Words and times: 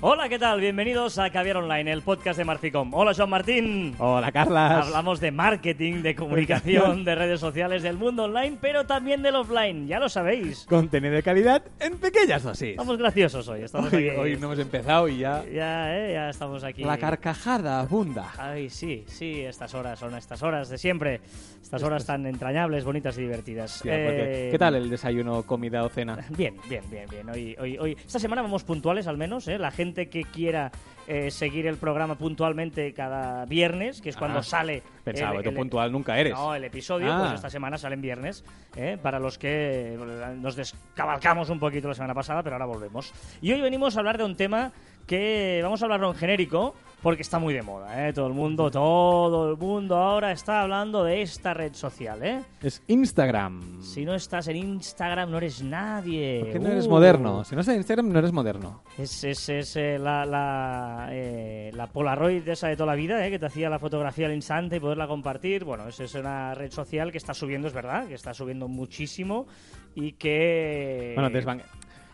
Hola, 0.00 0.28
¿qué 0.28 0.38
tal? 0.38 0.60
Bienvenidos 0.60 1.18
a 1.18 1.28
Caviar 1.30 1.56
Online, 1.56 1.90
el 1.90 2.02
podcast 2.02 2.38
de 2.38 2.44
Marficom. 2.44 2.94
Hola, 2.94 3.12
Joan 3.16 3.30
Martín. 3.30 3.96
Hola, 3.98 4.30
Carlas. 4.30 4.86
Hablamos 4.86 5.18
de 5.18 5.32
marketing, 5.32 6.02
de 6.02 6.14
comunicación, 6.14 7.02
de 7.04 7.16
redes 7.16 7.40
sociales, 7.40 7.82
del 7.82 7.96
mundo 7.96 8.22
online, 8.24 8.58
pero 8.60 8.86
también 8.86 9.22
del 9.24 9.34
offline, 9.34 9.88
ya 9.88 9.98
lo 9.98 10.08
sabéis. 10.08 10.66
Contenido 10.68 11.14
de 11.14 11.24
calidad 11.24 11.64
en 11.80 11.98
pequeñas 11.98 12.44
dosis. 12.44 12.70
Estamos 12.70 12.96
graciosos 12.96 13.48
hoy, 13.48 13.62
estamos 13.62 13.92
Hoy, 13.92 14.08
aquí. 14.08 14.16
hoy 14.20 14.36
no 14.36 14.46
hemos 14.46 14.60
empezado 14.60 15.08
y 15.08 15.18
ya... 15.18 15.44
Ya, 15.52 15.92
eh, 15.98 16.12
ya 16.12 16.30
estamos 16.30 16.62
aquí. 16.62 16.84
La 16.84 16.96
carcajada 16.98 17.80
abunda. 17.80 18.30
Ay, 18.38 18.70
sí, 18.70 19.02
sí, 19.08 19.40
estas 19.40 19.74
horas 19.74 19.98
son 19.98 20.14
estas 20.14 20.40
horas 20.44 20.68
de 20.68 20.78
siempre. 20.78 21.20
Estas 21.60 21.82
horas 21.82 22.06
tan 22.06 22.24
entrañables, 22.24 22.84
bonitas 22.84 23.18
y 23.18 23.22
divertidas. 23.22 23.78
Porque- 23.78 23.88
Eh, 24.46 24.48
¿Qué 24.52 24.58
tal 24.58 24.76
el 24.76 24.88
desayuno, 24.88 25.42
comida 25.42 25.82
o 25.82 25.88
cena? 25.88 26.24
Bien, 26.30 26.54
bien, 26.68 26.84
bien, 26.88 27.06
bien. 27.10 27.28
Hoy, 27.28 27.56
hoy, 27.58 27.76
hoy, 27.78 27.96
esta 28.06 28.20
semana 28.20 28.42
vamos 28.42 28.62
puntuales 28.62 29.08
al 29.08 29.16
menos, 29.18 29.48
¿eh? 29.48 29.58
La 29.58 29.72
gente 29.72 29.87
que 29.94 30.22
quiera 30.24 30.70
eh, 31.10 31.30
seguir 31.30 31.66
el 31.66 31.78
programa 31.78 32.16
puntualmente 32.16 32.92
cada 32.92 33.46
viernes, 33.46 34.02
que 34.02 34.10
es 34.10 34.16
cuando 34.16 34.40
Ah, 34.40 34.42
sale... 34.42 34.82
Pensaba, 35.04 35.36
el- 35.38 35.42
tú 35.42 35.54
puntual 35.54 35.90
nunca 35.90 36.18
eres. 36.18 36.34
No, 36.34 36.54
el 36.54 36.64
episodio, 36.64 37.10
Ah. 37.10 37.18
pues 37.20 37.32
esta 37.32 37.48
semana 37.48 37.78
sale 37.78 37.94
en 37.94 38.02
viernes, 38.02 38.44
¿eh? 38.76 38.98
para 39.02 39.18
los 39.18 39.38
que 39.38 39.94
eh, 39.94 39.98
nos 40.38 40.54
descabalcamos 40.54 41.48
un 41.48 41.58
poquito 41.58 41.88
la 41.88 41.94
semana 41.94 42.12
pasada, 42.14 42.42
pero 42.42 42.56
ahora 42.56 42.66
volvemos. 42.66 43.12
Y 43.40 43.52
hoy 43.52 43.60
venimos 43.62 43.96
a 43.96 44.00
hablar 44.00 44.18
de 44.18 44.24
un 44.24 44.36
tema 44.36 44.70
que 45.06 45.60
vamos 45.62 45.80
a 45.80 45.86
hablarlo 45.86 46.10
en 46.10 46.14
genérico, 46.16 46.74
porque 47.02 47.22
está 47.22 47.38
muy 47.38 47.54
de 47.54 47.62
moda, 47.62 48.08
¿eh? 48.08 48.12
Todo 48.12 48.26
el 48.26 48.32
mundo, 48.34 48.70
todo 48.70 49.50
el 49.52 49.56
mundo 49.56 49.96
ahora 49.96 50.32
está 50.32 50.62
hablando 50.62 51.04
de 51.04 51.22
esta 51.22 51.54
red 51.54 51.72
social, 51.74 52.22
¿eh? 52.24 52.42
Es 52.60 52.82
Instagram. 52.88 53.80
Si 53.82 54.04
no 54.04 54.14
estás 54.14 54.48
en 54.48 54.56
Instagram, 54.56 55.30
no 55.30 55.38
eres 55.38 55.62
nadie. 55.62 56.40
¿Por 56.40 56.52
qué 56.52 56.58
no 56.58 56.68
eres 56.70 56.86
Uh. 56.86 56.90
moderno? 56.90 57.44
Si 57.44 57.54
no 57.54 57.60
estás 57.60 57.74
en 57.74 57.80
Instagram, 57.80 58.08
no 58.10 58.18
eres 58.18 58.32
moderno. 58.32 58.82
Es, 58.98 59.22
es, 59.24 59.48
es, 59.48 59.76
eh, 59.76 59.98
la, 59.98 60.26
la, 60.26 61.08
eh, 61.12 61.70
la 61.72 61.86
Polaroid 61.86 62.46
esa 62.48 62.68
de 62.68 62.76
toda 62.76 62.88
la 62.88 62.94
vida, 62.96 63.24
eh, 63.24 63.30
que 63.30 63.38
te 63.38 63.46
hacía 63.46 63.70
la 63.70 63.78
fotografía 63.78 64.26
al 64.26 64.34
instante 64.34 64.76
y 64.76 64.80
poderla 64.80 65.06
compartir. 65.06 65.64
Bueno, 65.64 65.86
es, 65.88 66.00
es 66.00 66.14
una 66.14 66.54
red 66.54 66.72
social 66.72 67.12
que 67.12 67.18
está 67.18 67.32
subiendo, 67.32 67.68
es 67.68 67.74
verdad, 67.74 68.06
que 68.08 68.14
está 68.14 68.34
subiendo 68.34 68.66
muchísimo 68.66 69.46
y 69.94 70.12
que... 70.12 71.12
Bueno, 71.14 71.30
desvan- 71.30 71.62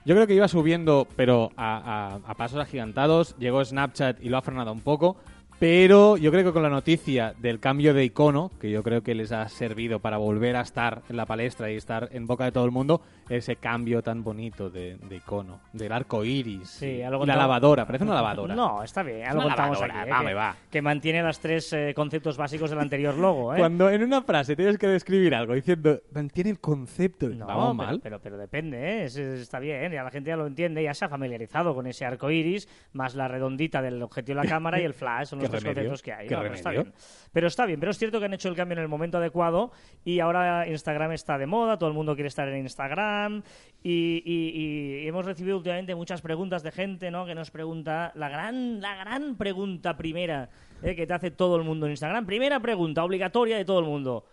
Yo 0.04 0.14
creo 0.14 0.26
que 0.26 0.34
iba 0.34 0.48
subiendo, 0.48 1.06
pero 1.16 1.50
a, 1.56 2.18
a- 2.26 2.34
pasos 2.34 2.60
agigantados. 2.60 3.34
Llegó 3.38 3.64
Snapchat 3.64 4.22
y 4.22 4.28
lo 4.28 4.36
ha 4.36 4.42
frenado 4.42 4.70
un 4.72 4.80
poco. 4.80 5.16
Pero 5.60 6.16
yo 6.16 6.30
creo 6.30 6.44
que 6.44 6.52
con 6.52 6.62
la 6.62 6.68
noticia 6.68 7.32
del 7.38 7.60
cambio 7.60 7.94
de 7.94 8.04
icono, 8.04 8.50
que 8.60 8.70
yo 8.70 8.82
creo 8.82 9.02
que 9.02 9.14
les 9.14 9.32
ha 9.32 9.48
servido 9.48 10.00
para 10.00 10.16
volver 10.18 10.56
a 10.56 10.60
estar 10.60 11.02
en 11.08 11.16
la 11.16 11.26
palestra 11.26 11.70
y 11.70 11.76
estar 11.76 12.08
en 12.12 12.26
boca 12.26 12.44
de 12.44 12.52
todo 12.52 12.64
el 12.64 12.70
mundo, 12.70 13.00
ese 13.28 13.56
cambio 13.56 14.02
tan 14.02 14.22
bonito 14.24 14.68
de, 14.68 14.96
de 14.96 15.16
icono, 15.16 15.60
del 15.72 15.92
arco 15.92 16.24
iris. 16.24 16.68
Sí, 16.68 16.86
y 16.86 16.98
la 16.98 17.36
lavadora, 17.36 17.86
parece 17.86 18.04
una 18.04 18.14
lavadora. 18.14 18.54
No, 18.54 18.82
está 18.82 19.02
bien, 19.02 19.24
contamos 19.30 19.80
lavadora, 19.80 20.00
aquí. 20.02 20.08
eh, 20.08 20.12
va, 20.12 20.18
que, 20.18 20.24
me 20.24 20.34
va. 20.34 20.56
que 20.70 20.82
mantiene 20.82 21.22
los 21.22 21.38
tres 21.38 21.72
eh, 21.72 21.92
conceptos 21.94 22.36
básicos 22.36 22.68
del 22.70 22.80
anterior 22.80 23.14
logo. 23.16 23.54
¿eh? 23.54 23.58
Cuando 23.58 23.88
en 23.90 24.02
una 24.02 24.22
frase 24.22 24.56
tienes 24.56 24.76
que 24.76 24.88
describir 24.88 25.34
algo 25.34 25.54
diciendo, 25.54 26.00
mantiene 26.12 26.50
el 26.50 26.58
concepto, 26.58 27.28
No, 27.28 27.46
vamos 27.46 27.76
pero, 27.78 27.86
mal. 27.86 28.00
Pero, 28.02 28.20
pero 28.20 28.36
depende, 28.36 28.76
¿eh? 28.76 29.04
Es- 29.04 29.16
es- 29.16 29.40
está 29.40 29.60
bien, 29.60 29.92
ya 29.92 30.02
la 30.02 30.10
gente 30.10 30.28
ya 30.28 30.36
lo 30.36 30.46
entiende, 30.46 30.82
ya 30.82 30.92
se 30.94 31.04
ha 31.04 31.08
familiarizado 31.08 31.74
con 31.74 31.86
ese 31.86 32.04
arco 32.04 32.30
iris, 32.30 32.68
más 32.92 33.14
la 33.14 33.28
redondita 33.28 33.80
del 33.80 34.02
objetivo 34.02 34.40
de 34.40 34.44
la 34.44 34.50
cámara 34.54 34.80
y 34.80 34.84
el 34.84 34.94
flash, 34.94 35.32
los 35.44 35.50
tres 35.52 35.62
remedio, 35.62 35.90
conceptos 35.90 36.02
que 36.02 36.12
hay. 36.12 36.28
No, 36.28 36.40
pero 36.42 36.54
está 36.54 36.70
bien. 36.70 36.92
Pero 37.32 37.46
está 37.46 37.66
bien, 37.66 37.80
pero 37.80 37.90
es 37.92 37.98
cierto 37.98 38.18
que 38.18 38.26
han 38.26 38.34
hecho 38.34 38.48
el 38.48 38.54
cambio 38.56 38.76
en 38.76 38.82
el 38.82 38.88
momento 38.88 39.18
adecuado 39.18 39.72
y 40.04 40.20
ahora 40.20 40.68
Instagram 40.68 41.12
está 41.12 41.38
de 41.38 41.46
moda, 41.46 41.78
todo 41.78 41.88
el 41.88 41.94
mundo 41.94 42.14
quiere 42.14 42.28
estar 42.28 42.48
en 42.48 42.58
Instagram 42.58 43.42
y, 43.82 44.22
y- 44.24 45.02
y 45.04 45.08
hemos 45.08 45.24
recibido 45.26 45.56
últimamente 45.56 45.94
muchas 45.94 46.20
preguntas 46.22 46.62
de 46.62 46.72
gente, 46.72 47.10
¿no? 47.10 47.26
Que 47.26 47.34
nos 47.34 47.50
pregunta, 47.50 48.12
la 48.14 48.28
gran, 48.28 48.80
la 48.80 48.94
gran 48.96 49.36
pregunta 49.36 49.96
primera 49.96 50.48
¿eh? 50.82 50.94
que 50.94 51.06
te 51.06 51.12
hace 51.14 51.30
todo 51.30 51.56
el 51.56 51.64
mundo 51.64 51.86
en 51.86 51.92
Instagram, 51.92 52.26
primera 52.26 52.60
pregunta 52.60 53.04
obligatoria 53.04 53.56
de 53.56 53.64
todo 53.64 53.78
el 53.80 53.86
mundo. 53.86 54.24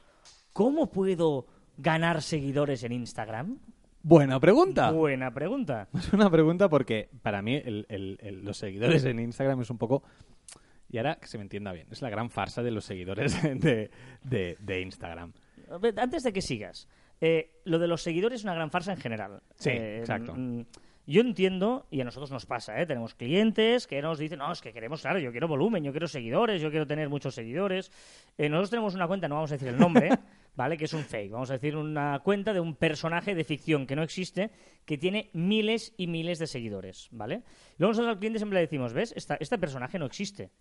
¿Cómo 0.53 0.91
puedo 0.91 1.45
ganar 1.77 2.21
seguidores 2.21 2.83
en 2.83 2.91
Instagram? 2.91 3.57
Buena 4.03 4.39
pregunta. 4.39 4.91
Buena 4.91 5.31
pregunta. 5.31 5.87
Es 5.93 6.11
una 6.11 6.29
pregunta 6.29 6.67
porque 6.69 7.09
para 7.21 7.41
mí 7.41 7.55
el- 7.55 7.85
el- 7.87 8.17
el- 8.21 8.43
los 8.43 8.57
seguidores 8.57 9.05
en 9.05 9.19
Instagram 9.19 9.61
es 9.61 9.69
un 9.69 9.77
poco... 9.77 10.03
Y 10.91 10.97
ahora 10.97 11.15
que 11.15 11.27
se 11.27 11.37
me 11.37 11.43
entienda 11.43 11.71
bien, 11.71 11.87
es 11.91 12.01
la 12.01 12.09
gran 12.09 12.29
farsa 12.29 12.61
de 12.63 12.71
los 12.71 12.85
seguidores 12.85 13.41
de, 13.43 13.89
de- 14.23 14.57
de 14.59 14.81
Instagram. 14.81 15.33
Antes 15.97 16.23
de 16.23 16.33
que 16.33 16.41
sigas, 16.41 16.87
eh, 17.21 17.61
lo 17.63 17.79
de 17.79 17.87
los 17.87 18.01
seguidores 18.01 18.41
es 18.41 18.43
una 18.43 18.53
gran 18.55 18.71
farsa 18.71 18.91
en 18.91 18.99
general. 18.99 19.41
Sí, 19.55 19.69
Eh, 19.69 19.99
exacto. 19.99 20.33
mm, 20.35 20.61
Yo 21.07 21.21
entiendo, 21.21 21.87
y 21.89 21.99
a 22.01 22.03
nosotros 22.03 22.29
nos 22.31 22.45
pasa, 22.45 22.79
¿eh? 22.79 22.85
tenemos 22.85 23.15
clientes 23.15 23.87
que 23.87 24.01
nos 24.01 24.19
dicen, 24.19 24.37
no, 24.39 24.51
es 24.51 24.61
que 24.61 24.71
queremos, 24.71 25.01
claro, 25.01 25.17
yo 25.19 25.31
quiero 25.31 25.47
volumen, 25.47 25.83
yo 25.83 25.91
quiero 25.91 26.07
seguidores, 26.07 26.61
yo 26.61 26.69
quiero 26.69 26.85
tener 26.85 27.09
muchos 27.09 27.33
seguidores. 27.33 27.91
Eh, 28.37 28.49
nosotros 28.49 28.69
tenemos 28.69 28.93
una 28.95 29.07
cuenta, 29.07 29.27
no 29.27 29.35
vamos 29.35 29.51
a 29.51 29.55
decir 29.55 29.69
el 29.69 29.77
nombre, 29.79 30.09
¿vale? 30.55 30.77
Que 30.77 30.85
es 30.85 30.93
un 30.93 31.03
fake, 31.03 31.31
vamos 31.31 31.49
a 31.49 31.53
decir 31.53 31.75
una 31.75 32.19
cuenta 32.19 32.53
de 32.53 32.59
un 32.59 32.75
personaje 32.75 33.33
de 33.33 33.43
ficción 33.43 33.87
que 33.87 33.95
no 33.95 34.03
existe, 34.03 34.51
que 34.85 34.97
tiene 34.97 35.29
miles 35.33 35.93
y 35.97 36.05
miles 36.07 36.37
de 36.37 36.47
seguidores, 36.47 37.07
¿vale? 37.11 37.41
Luego 37.77 37.91
nosotros 37.93 38.09
al 38.13 38.19
cliente 38.19 38.37
siempre 38.39 38.57
le 38.57 38.61
decimos, 38.61 38.93
¿ves? 38.93 39.11
Esta- 39.17 39.37
este 39.39 39.57
personaje 39.57 39.97
no 39.97 40.05
existe. 40.05 40.51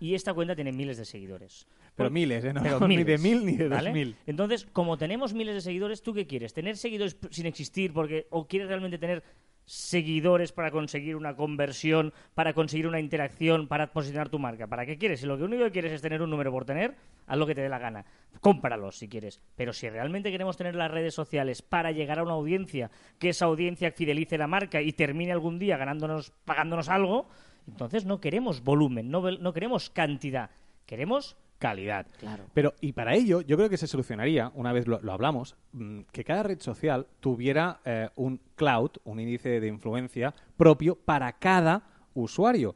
Y 0.00 0.14
esta 0.14 0.32
cuenta 0.34 0.54
tiene 0.56 0.72
miles 0.72 0.96
de 0.96 1.04
seguidores. 1.04 1.66
Pero 1.94 2.08
Por- 2.08 2.10
miles, 2.12 2.42
¿eh? 2.44 2.52
No, 2.52 2.62
pero 2.62 2.88
ni 2.88 3.04
de 3.04 3.18
mil 3.18 3.44
ni 3.44 3.52
de 3.56 3.68
dos 3.68 3.76
¿vale? 3.78 3.92
mil. 3.92 4.16
Entonces, 4.26 4.66
como 4.72 4.96
tenemos 4.96 5.34
miles 5.34 5.54
de 5.54 5.60
seguidores, 5.60 6.02
¿tú 6.02 6.14
qué 6.14 6.26
quieres? 6.26 6.54
¿Tener 6.54 6.76
seguidores 6.78 7.16
sin 7.30 7.46
existir 7.46 7.92
porque 7.92 8.26
o 8.30 8.48
quieres 8.48 8.68
realmente 8.68 8.98
tener 8.98 9.22
seguidores 9.66 10.50
para 10.50 10.70
conseguir 10.72 11.14
una 11.14 11.36
conversión, 11.36 12.12
para 12.34 12.54
conseguir 12.54 12.86
una 12.88 12.98
interacción, 12.98 13.68
para 13.68 13.92
posicionar 13.92 14.28
tu 14.28 14.38
marca? 14.38 14.66
¿Para 14.66 14.84
qué 14.86 14.98
quieres? 14.98 15.20
Si 15.20 15.26
lo 15.26 15.36
que 15.38 15.44
único 15.44 15.64
que 15.64 15.70
quieres 15.70 15.92
es 15.92 16.02
tener 16.02 16.22
un 16.22 16.30
número 16.30 16.50
por 16.50 16.64
tener, 16.64 16.96
haz 17.26 17.38
lo 17.38 17.46
que 17.46 17.54
te 17.54 17.60
dé 17.60 17.68
la 17.68 17.78
gana. 17.78 18.04
Cómpralos 18.40 18.96
si 18.98 19.06
quieres. 19.08 19.40
Pero 19.54 19.72
si 19.72 19.88
realmente 19.88 20.30
queremos 20.32 20.56
tener 20.56 20.74
las 20.74 20.90
redes 20.90 21.14
sociales 21.14 21.62
para 21.62 21.92
llegar 21.92 22.18
a 22.18 22.22
una 22.24 22.32
audiencia, 22.32 22.90
que 23.18 23.28
esa 23.28 23.44
audiencia 23.44 23.92
fidelice 23.92 24.38
la 24.38 24.46
marca 24.46 24.80
y 24.82 24.92
termine 24.92 25.30
algún 25.30 25.58
día 25.58 25.76
ganándonos, 25.76 26.32
pagándonos 26.44 26.88
algo, 26.88 27.28
entonces 27.66 28.04
no 28.04 28.20
queremos 28.20 28.62
volumen, 28.62 29.10
no, 29.10 29.30
no 29.30 29.52
queremos 29.52 29.90
cantidad, 29.90 30.50
queremos 30.86 31.36
Calidad. 31.60 32.06
Claro. 32.18 32.44
Pero, 32.54 32.74
y 32.80 32.92
para 32.92 33.14
ello, 33.14 33.42
yo 33.42 33.58
creo 33.58 33.68
que 33.68 33.76
se 33.76 33.86
solucionaría, 33.86 34.50
una 34.54 34.72
vez 34.72 34.86
lo, 34.86 34.98
lo 35.02 35.12
hablamos, 35.12 35.56
mm, 35.72 36.00
que 36.10 36.24
cada 36.24 36.42
red 36.42 36.58
social 36.58 37.06
tuviera 37.20 37.80
eh, 37.84 38.08
un 38.16 38.40
cloud, 38.54 38.92
un 39.04 39.20
índice 39.20 39.60
de 39.60 39.68
influencia 39.68 40.34
propio 40.56 40.96
para 40.96 41.30
cada 41.34 41.82
usuario. 42.14 42.74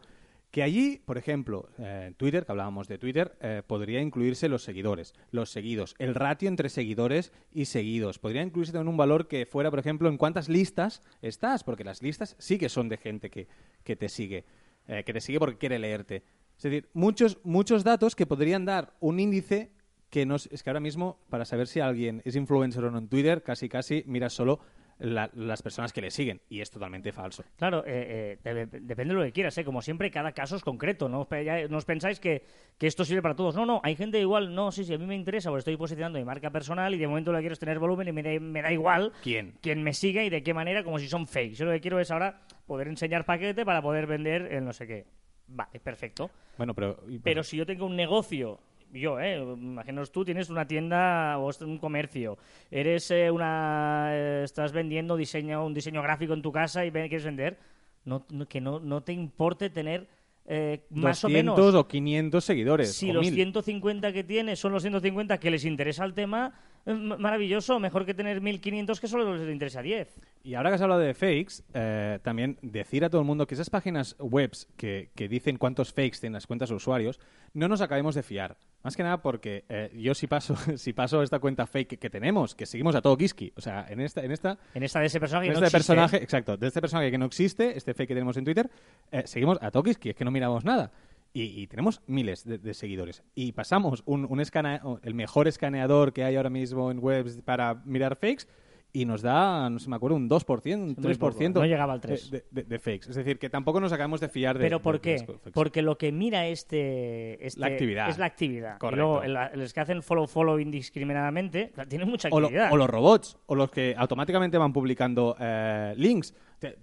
Que 0.50 0.62
allí, 0.62 1.00
por 1.03 1.17
ejemplo, 1.17 1.71
eh, 1.78 2.12
Twitter, 2.19 2.44
que 2.44 2.53
hablábamos 2.53 2.87
de 2.87 2.99
Twitter, 2.99 3.34
eh, 3.41 3.62
podría 3.67 4.03
incluirse 4.03 4.50
los 4.50 4.62
seguidores, 4.62 5.15
los 5.31 5.50
seguidos, 5.50 5.94
el 5.99 6.15
ratio 6.15 6.49
entre 6.49 6.69
seguidores 6.69 7.33
y 7.55 7.65
seguidos. 7.65 8.19
Podría 8.19 8.43
incluirse 8.43 8.75
también 8.75 8.89
un 8.89 8.99
valor 8.99 9.28
que 9.28 9.47
fuera, 9.47 9.71
por 9.71 9.78
ejemplo, 9.78 10.11
en 10.11 10.19
cuántas 10.19 10.50
listas 10.50 11.00
estás, 11.23 11.65
porque 11.65 11.84
las 11.84 12.03
listas 12.03 12.37
sí 12.39 12.59
que 12.59 12.69
son 12.69 12.91
de 12.91 12.99
gente 12.99 13.31
que, 13.31 13.49
que 13.83 13.97
te 13.97 14.11
sigue, 14.11 14.44
eh, 14.89 15.03
que 15.05 15.12
te 15.12 15.21
sigue 15.21 15.39
porque 15.39 15.59
quiere 15.59 15.78
leerte. 15.78 16.22
Es 16.56 16.62
decir, 16.62 16.89
muchos, 16.93 17.39
muchos 17.45 17.83
datos 17.84 18.15
que 18.15 18.27
podrían 18.27 18.65
dar 18.65 18.93
un 19.00 19.19
índice 19.21 19.71
que 20.11 20.25
no 20.27 20.37
es, 20.37 20.49
que 20.62 20.71
ahora 20.71 20.81
mismo, 20.81 21.19
para 21.28 21.45
saber 21.45 21.67
si 21.67 21.81
alguien 21.81 22.22
es 22.25 22.37
influencer 22.37 22.84
o 22.84 22.91
no 22.91 22.99
en 22.99 23.09
Twitter, 23.09 23.43
casi 23.43 23.69
casi 23.69 24.05
miras 24.06 24.33
solo 24.33 24.61
la- 25.00 25.28
las 25.34 25.61
personas 25.61 25.93
que 25.93 26.00
le 26.00 26.12
siguen. 26.12 26.41
Y 26.49 26.61
es 26.61 26.71
totalmente 26.71 27.11
falso. 27.11 27.43
Claro, 27.56 27.83
eh, 27.84 28.39
eh, 28.44 28.67
depende 28.81 29.12
de 29.12 29.19
lo 29.21 29.25
que 29.25 29.33
quieras, 29.33 29.59
¿eh? 29.59 29.65
Como 29.65 29.83
siempre, 29.83 30.09
cada 30.12 30.31
caso 30.31 30.55
es 30.55 30.62
concreto. 30.62 31.09
No 31.09 31.27
ya- 31.43 31.67
no 31.67 31.78
os 31.78 31.84
pensáis 31.84 32.21
que, 32.21 32.44
que 32.78 32.87
esto 32.87 33.05
sirve 33.05 33.21
para 33.21 33.34
todos. 33.34 33.56
No, 33.56 33.67
no, 33.67 33.81
hay 33.83 33.97
gente 33.97 34.21
igual, 34.21 34.55
no, 34.55 34.71
sí, 34.71 34.84
sí, 34.84 34.94
a 34.94 34.99
mí 34.99 35.05
me 35.05 35.17
interesa, 35.17 35.50
porque 35.50 35.59
estoy 35.59 35.77
posicionando 35.77 36.21
mi 36.21 36.25
marca 36.25 36.50
personal 36.53 36.94
y 36.94 36.99
de 36.99 37.09
momento 37.09 37.33
lo 37.33 37.39
que 37.39 37.43
quiero 37.43 37.55
es 37.55 37.59
tener 37.59 37.81
volumen 37.81 38.06
y 38.06 38.12
me 38.12 38.23
da, 38.23 38.39
me 38.39 38.62
da 38.62 38.71
igual 38.73 39.12
¿Quién? 39.25 39.55
quién 39.61 39.82
me 39.82 39.93
siga 39.93 40.23
y 40.23 40.31
de 40.31 40.44
qué 40.44 40.55
manera, 40.55 40.85
como 40.85 41.00
si 41.00 41.09
son 41.09 41.26
fakes. 41.26 41.55
Yo 41.55 41.64
lo 41.67 41.73
que 41.73 41.81
quiero 41.81 41.99
es 41.99 42.12
ahora 42.12 42.43
poder 42.66 42.88
enseñar 42.88 43.25
paquete 43.25 43.64
para 43.64 43.82
poder 43.82 44.06
vender 44.06 44.52
el 44.52 44.64
no 44.64 44.72
sé 44.72 44.87
qué. 44.87 45.05
Vale, 45.46 45.78
perfecto. 45.81 46.31
Bueno, 46.56 46.75
pero... 46.75 46.99
Pero 47.22 47.43
si 47.43 47.56
yo 47.56 47.66
tengo 47.66 47.87
un 47.87 47.96
negocio, 47.96 48.58
yo, 48.93 49.20
eh, 49.20 49.38
imaginaos 49.38 50.11
tú 50.11 50.25
tienes 50.25 50.49
una 50.50 50.66
tienda 50.66 51.38
o 51.38 51.50
un 51.64 51.78
comercio, 51.78 52.38
eres 52.70 53.11
eh, 53.11 53.31
una, 53.31 54.08
eh, 54.12 54.43
estás 54.44 54.72
vendiendo 54.72 55.16
diseño, 55.16 55.64
un 55.66 55.75
diseño 55.75 56.00
gráfico 56.02 56.32
en 56.32 56.43
tu 56.43 56.52
casa 56.52 56.84
y 56.87 56.90
quieres 56.90 57.25
vender, 57.25 57.58
no, 58.05 58.25
no- 58.31 58.46
que 58.46 58.61
no, 58.61 58.81
no 58.81 59.02
te 59.02 59.12
importe 59.12 59.69
tener 59.70 60.06
eh, 60.46 60.84
más 60.90 61.22
200 61.22 61.25
o 61.25 61.28
menos. 61.28 61.75
o 61.75 61.88
500 61.88 62.44
seguidores. 62.44 62.93
Si 62.94 63.11
o 63.11 63.14
los 63.14 63.22
1000. 63.22 63.34
150 63.34 64.12
que 64.12 64.25
tienes 64.25 64.58
son 64.58 64.72
los 64.72 64.82
150 64.82 65.38
que 65.38 65.50
les 65.50 65.64
interesa 65.64 66.05
el 66.05 66.14
tema, 66.14 66.55
maravilloso, 66.87 67.79
mejor 67.81 68.05
que 68.05 68.15
tener 68.15 68.41
1500 68.41 69.01
que 69.01 69.09
solo 69.09 69.37
les 69.37 69.51
interesa 69.53 69.83
10. 69.83 70.21
Y 70.45 70.55
ahora 70.55 70.71
que 70.71 70.75
has 70.75 70.83
hablado 70.83 71.01
de 71.01 71.15
fakes, 71.15 71.63
eh, 71.73 72.19
también 72.23 72.59
decir 72.63 73.05
a 73.05 73.11
todo 73.11 73.21
el 73.23 73.27
mundo 73.27 73.47
que 73.47 73.55
esas 73.55 73.71
páginas 73.71 74.17
webs 74.19 74.69
que, 74.77 75.11
que 75.15 75.29
dicen 75.29 75.57
cuántos 75.57 75.93
fakes 75.93 76.19
tienen 76.21 76.35
las 76.35 76.47
cuentas 76.47 76.69
de 76.69 76.75
usuarios, 76.75 77.19
no 77.55 77.69
nos 77.69 77.81
acabemos 77.81 78.15
de 78.15 78.23
fiar. 78.23 78.57
Más 78.83 78.97
que 78.97 79.03
nada 79.03 79.23
porque 79.23 79.65
eh, 79.71 79.91
yo 79.95 80.15
si 80.15 80.27
paso, 80.27 80.57
si 80.77 80.93
paso 80.93 81.23
esta 81.23 81.39
cuenta 81.39 81.67
fake 81.67 81.99
que 81.99 82.11
tenemos, 82.11 82.55
que 82.55 82.67
seguimos 82.67 82.95
a 82.95 83.01
todo 83.01 83.17
Kiski, 83.17 83.53
o 83.57 83.61
sea, 83.63 83.87
en 83.89 84.01
esta, 84.01 84.23
en 84.23 84.31
esta, 84.33 84.59
En 84.75 84.83
esta 84.83 85.01
de 85.01 85.07
ese 85.07 85.19
personaje 85.21 85.47
en 85.47 85.55
que 85.55 85.61
no 85.61 85.65
este 85.65 85.77
existe. 85.79 85.95
personaje, 85.95 86.23
exacto, 86.23 86.57
de 86.59 86.67
este 86.67 86.81
personaje 86.83 87.11
que 87.11 87.17
no 87.19 87.25
existe, 87.25 87.79
este 87.79 87.95
fake 87.95 88.09
que 88.09 88.15
tenemos 88.15 88.37
en 88.37 88.45
Twitter, 88.45 88.71
eh, 89.11 89.23
seguimos 89.25 89.59
a 89.63 89.71
Tokiski, 89.71 90.11
es 90.11 90.15
que 90.17 90.25
no 90.25 90.31
miramos 90.31 90.65
nada. 90.67 90.93
Y, 91.37 91.43
y 91.63 91.67
tenemos 91.67 92.01
miles 92.07 92.45
de, 92.45 92.59
de 92.59 92.75
seguidores. 92.75 93.25
Y 93.35 93.51
pasamos 93.53 94.05
un, 94.07 94.25
un 94.31 94.39
escane- 94.41 94.81
el 95.03 95.15
mejor 95.15 95.49
escaneador 95.49 96.13
que 96.13 96.23
hay 96.23 96.37
ahora 96.37 96.49
mismo 96.49 96.93
en 96.93 97.01
webs 97.03 97.43
para 97.45 97.83
mirar 97.85 98.15
fakes 98.17 98.47
y 98.93 99.05
nos 99.07 99.23
da, 99.23 99.69
no 99.69 99.81
sé, 99.81 99.91
me 99.91 99.97
acuerdo, 99.97 100.15
un 100.17 100.31
2%, 100.31 100.75
un 100.77 100.95
Muy 100.97 101.15
poco, 101.17 101.37
3% 101.37 101.55
no 101.55 101.67
llegaba 101.67 101.93
al 101.95 102.01
3. 102.01 102.31
De, 102.31 102.45
de- 102.53 102.63
de 102.63 102.79
fakes. 102.79 103.11
Es 103.11 103.17
decir, 103.17 103.41
que 103.41 103.51
tampoco 103.51 103.81
nos 103.81 103.93
acabamos 103.93 104.21
de 104.21 104.29
fiar 104.29 104.57
de 104.57 104.63
¿Pero 104.63 104.81
por 104.81 105.01
qué? 105.01 105.19
fakes. 105.19 105.51
Porque 105.53 105.83
lo 105.83 105.99
que 105.99 106.13
mira 106.13 106.47
este, 106.47 107.45
este- 107.45 107.59
La 107.61 107.67
actividad. 107.67 108.09
es 108.09 108.19
la 108.19 108.27
actividad. 108.27 108.79
Correcto. 108.79 109.25
Y 109.25 109.29
luego 109.29 109.49
el- 109.51 109.59
los 109.59 109.73
que 109.75 109.81
hacen 109.81 110.01
follow 110.05 110.29
follow 110.29 110.61
indiscriminadamente 110.61 111.73
tienen 111.89 112.09
mucha 112.09 112.29
o, 112.31 112.39
lo- 112.39 112.47
actividad. 112.47 112.73
o 112.73 112.77
los 112.77 112.89
robots, 112.89 113.37
o 113.47 113.57
los 113.57 113.73
que 113.73 113.97
automáticamente 113.99 114.57
van 114.57 114.73
publicando 114.73 115.37
eh, 115.41 115.95
links. 115.97 116.33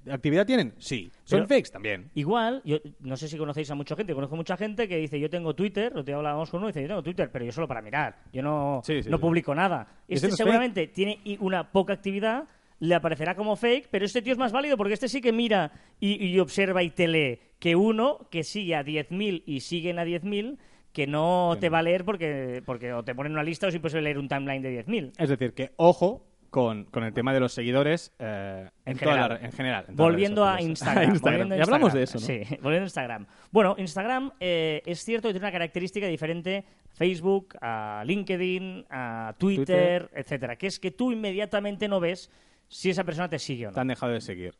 ¿Te- 0.03 0.11
¿Actividad 0.11 0.45
tienen? 0.45 0.73
Sí. 0.77 1.11
¿Son 1.23 1.39
Pero- 1.39 1.47
fakes? 1.47 1.71
También. 1.71 2.11
Igual, 2.13 2.61
yo 2.65 2.77
no 2.99 3.17
sé 3.17 3.27
si 3.27 3.37
conocéis 3.37 3.71
a 3.71 3.75
mucha 3.75 3.95
gente, 3.95 4.13
conozco 4.13 4.35
mucha 4.35 4.55
gente 4.57 4.87
que 4.87 4.97
dice 4.97 5.19
yo 5.19 5.29
tengo 5.29 5.55
Twitter, 5.55 5.91
lo 5.95 6.03
te 6.03 6.13
hablábamos 6.13 6.49
con 6.51 6.59
uno 6.59 6.67
dice 6.67 6.81
yo 6.81 6.87
tengo 6.87 7.03
Twitter, 7.03 7.29
pero 7.31 7.45
yo 7.45 7.51
solo 7.51 7.67
para 7.67 7.81
mirar, 7.81 8.17
yo 8.31 8.43
no, 8.43 8.81
Sí, 8.83 9.01
sí, 9.01 9.09
no 9.09 9.17
sí. 9.17 9.21
publico 9.21 9.55
nada. 9.55 9.87
¿Y 10.07 10.13
ese 10.15 10.27
Este 10.27 10.27
es 10.27 10.37
seguramente 10.37 10.87
tiene 10.87 11.19
una 11.39 11.71
poca 11.71 11.93
actividad, 11.93 12.43
le 12.79 12.95
aparecerá 12.95 13.35
como 13.35 13.55
fake, 13.55 13.87
pero 13.91 14.05
este 14.05 14.21
tío 14.21 14.33
es 14.33 14.39
más 14.39 14.51
válido 14.51 14.77
porque 14.77 14.93
este 14.93 15.07
sí 15.07 15.21
que 15.21 15.31
mira 15.31 15.71
y, 15.99 16.23
y 16.25 16.39
observa 16.39 16.81
y 16.83 16.89
te 16.91 17.07
lee 17.07 17.39
que 17.59 17.75
uno 17.75 18.27
que 18.31 18.43
sigue 18.43 18.75
a 18.75 18.83
10.000 18.83 19.43
y 19.45 19.59
siguen 19.61 19.99
a 19.99 20.03
10.000 20.05 20.57
que 20.91 21.07
no 21.07 21.55
te 21.59 21.69
va 21.69 21.79
a 21.79 21.83
leer 21.83 22.03
porque, 22.03 22.61
porque 22.65 22.91
o 22.91 23.03
te 23.03 23.15
ponen 23.15 23.31
una 23.33 23.43
lista 23.43 23.67
o 23.67 23.71
si 23.71 23.79
puedes 23.79 24.01
leer 24.03 24.17
un 24.17 24.27
timeline 24.27 24.61
de 24.61 24.83
10.000. 24.85 25.11
Es 25.17 25.29
decir, 25.29 25.53
que 25.53 25.71
ojo 25.77 26.25
con, 26.51 26.83
con 26.85 27.03
el 27.05 27.13
tema 27.13 27.33
de 27.33 27.39
los 27.39 27.53
seguidores 27.53 28.13
eh, 28.19 28.69
en, 28.85 28.91
En 28.91 28.97
toda 28.99 29.15
la 29.29 29.37
general. 29.51 29.85
en 29.85 29.91
en 29.91 29.95
Volviendo 29.95 30.45
a 30.45 30.61
Instagram. 30.61 31.17
volviendo 31.19 31.55
a 31.55 31.57
Y 31.57 31.61
hablamos 31.61 31.93
de 31.93 32.03
eso, 32.03 32.19
¿no? 32.19 32.25
Sí, 32.25 32.41
volviendo 32.61 32.81
a 32.83 32.87
Instagram. 32.87 33.25
Bueno, 33.51 33.75
Instagram 33.79 34.31
eh, 34.39 34.83
es 34.85 35.03
cierto 35.03 35.29
que 35.29 35.33
tiene 35.33 35.45
una 35.45 35.51
característica 35.51 36.05
diferente 36.07 36.65
a 36.67 36.93
Facebook, 36.95 37.55
a 37.61 38.03
LinkedIn, 38.05 38.85
a 38.89 39.33
Twitter, 39.39 40.03
Twitter. 40.07 40.09
etcétera, 40.13 40.55
que 40.57 40.67
es 40.67 40.79
que 40.79 40.91
tú 40.91 41.11
inmediatamente 41.11 41.87
no 41.87 41.99
ves 41.99 42.29
si 42.67 42.89
esa 42.89 43.03
persona 43.05 43.29
te 43.29 43.39
sigue 43.39 43.67
o 43.67 43.69
no. 43.69 43.73
Te 43.73 43.79
han 43.79 43.87
dejado 43.87 44.11
de 44.11 44.21
seguir. 44.21 44.53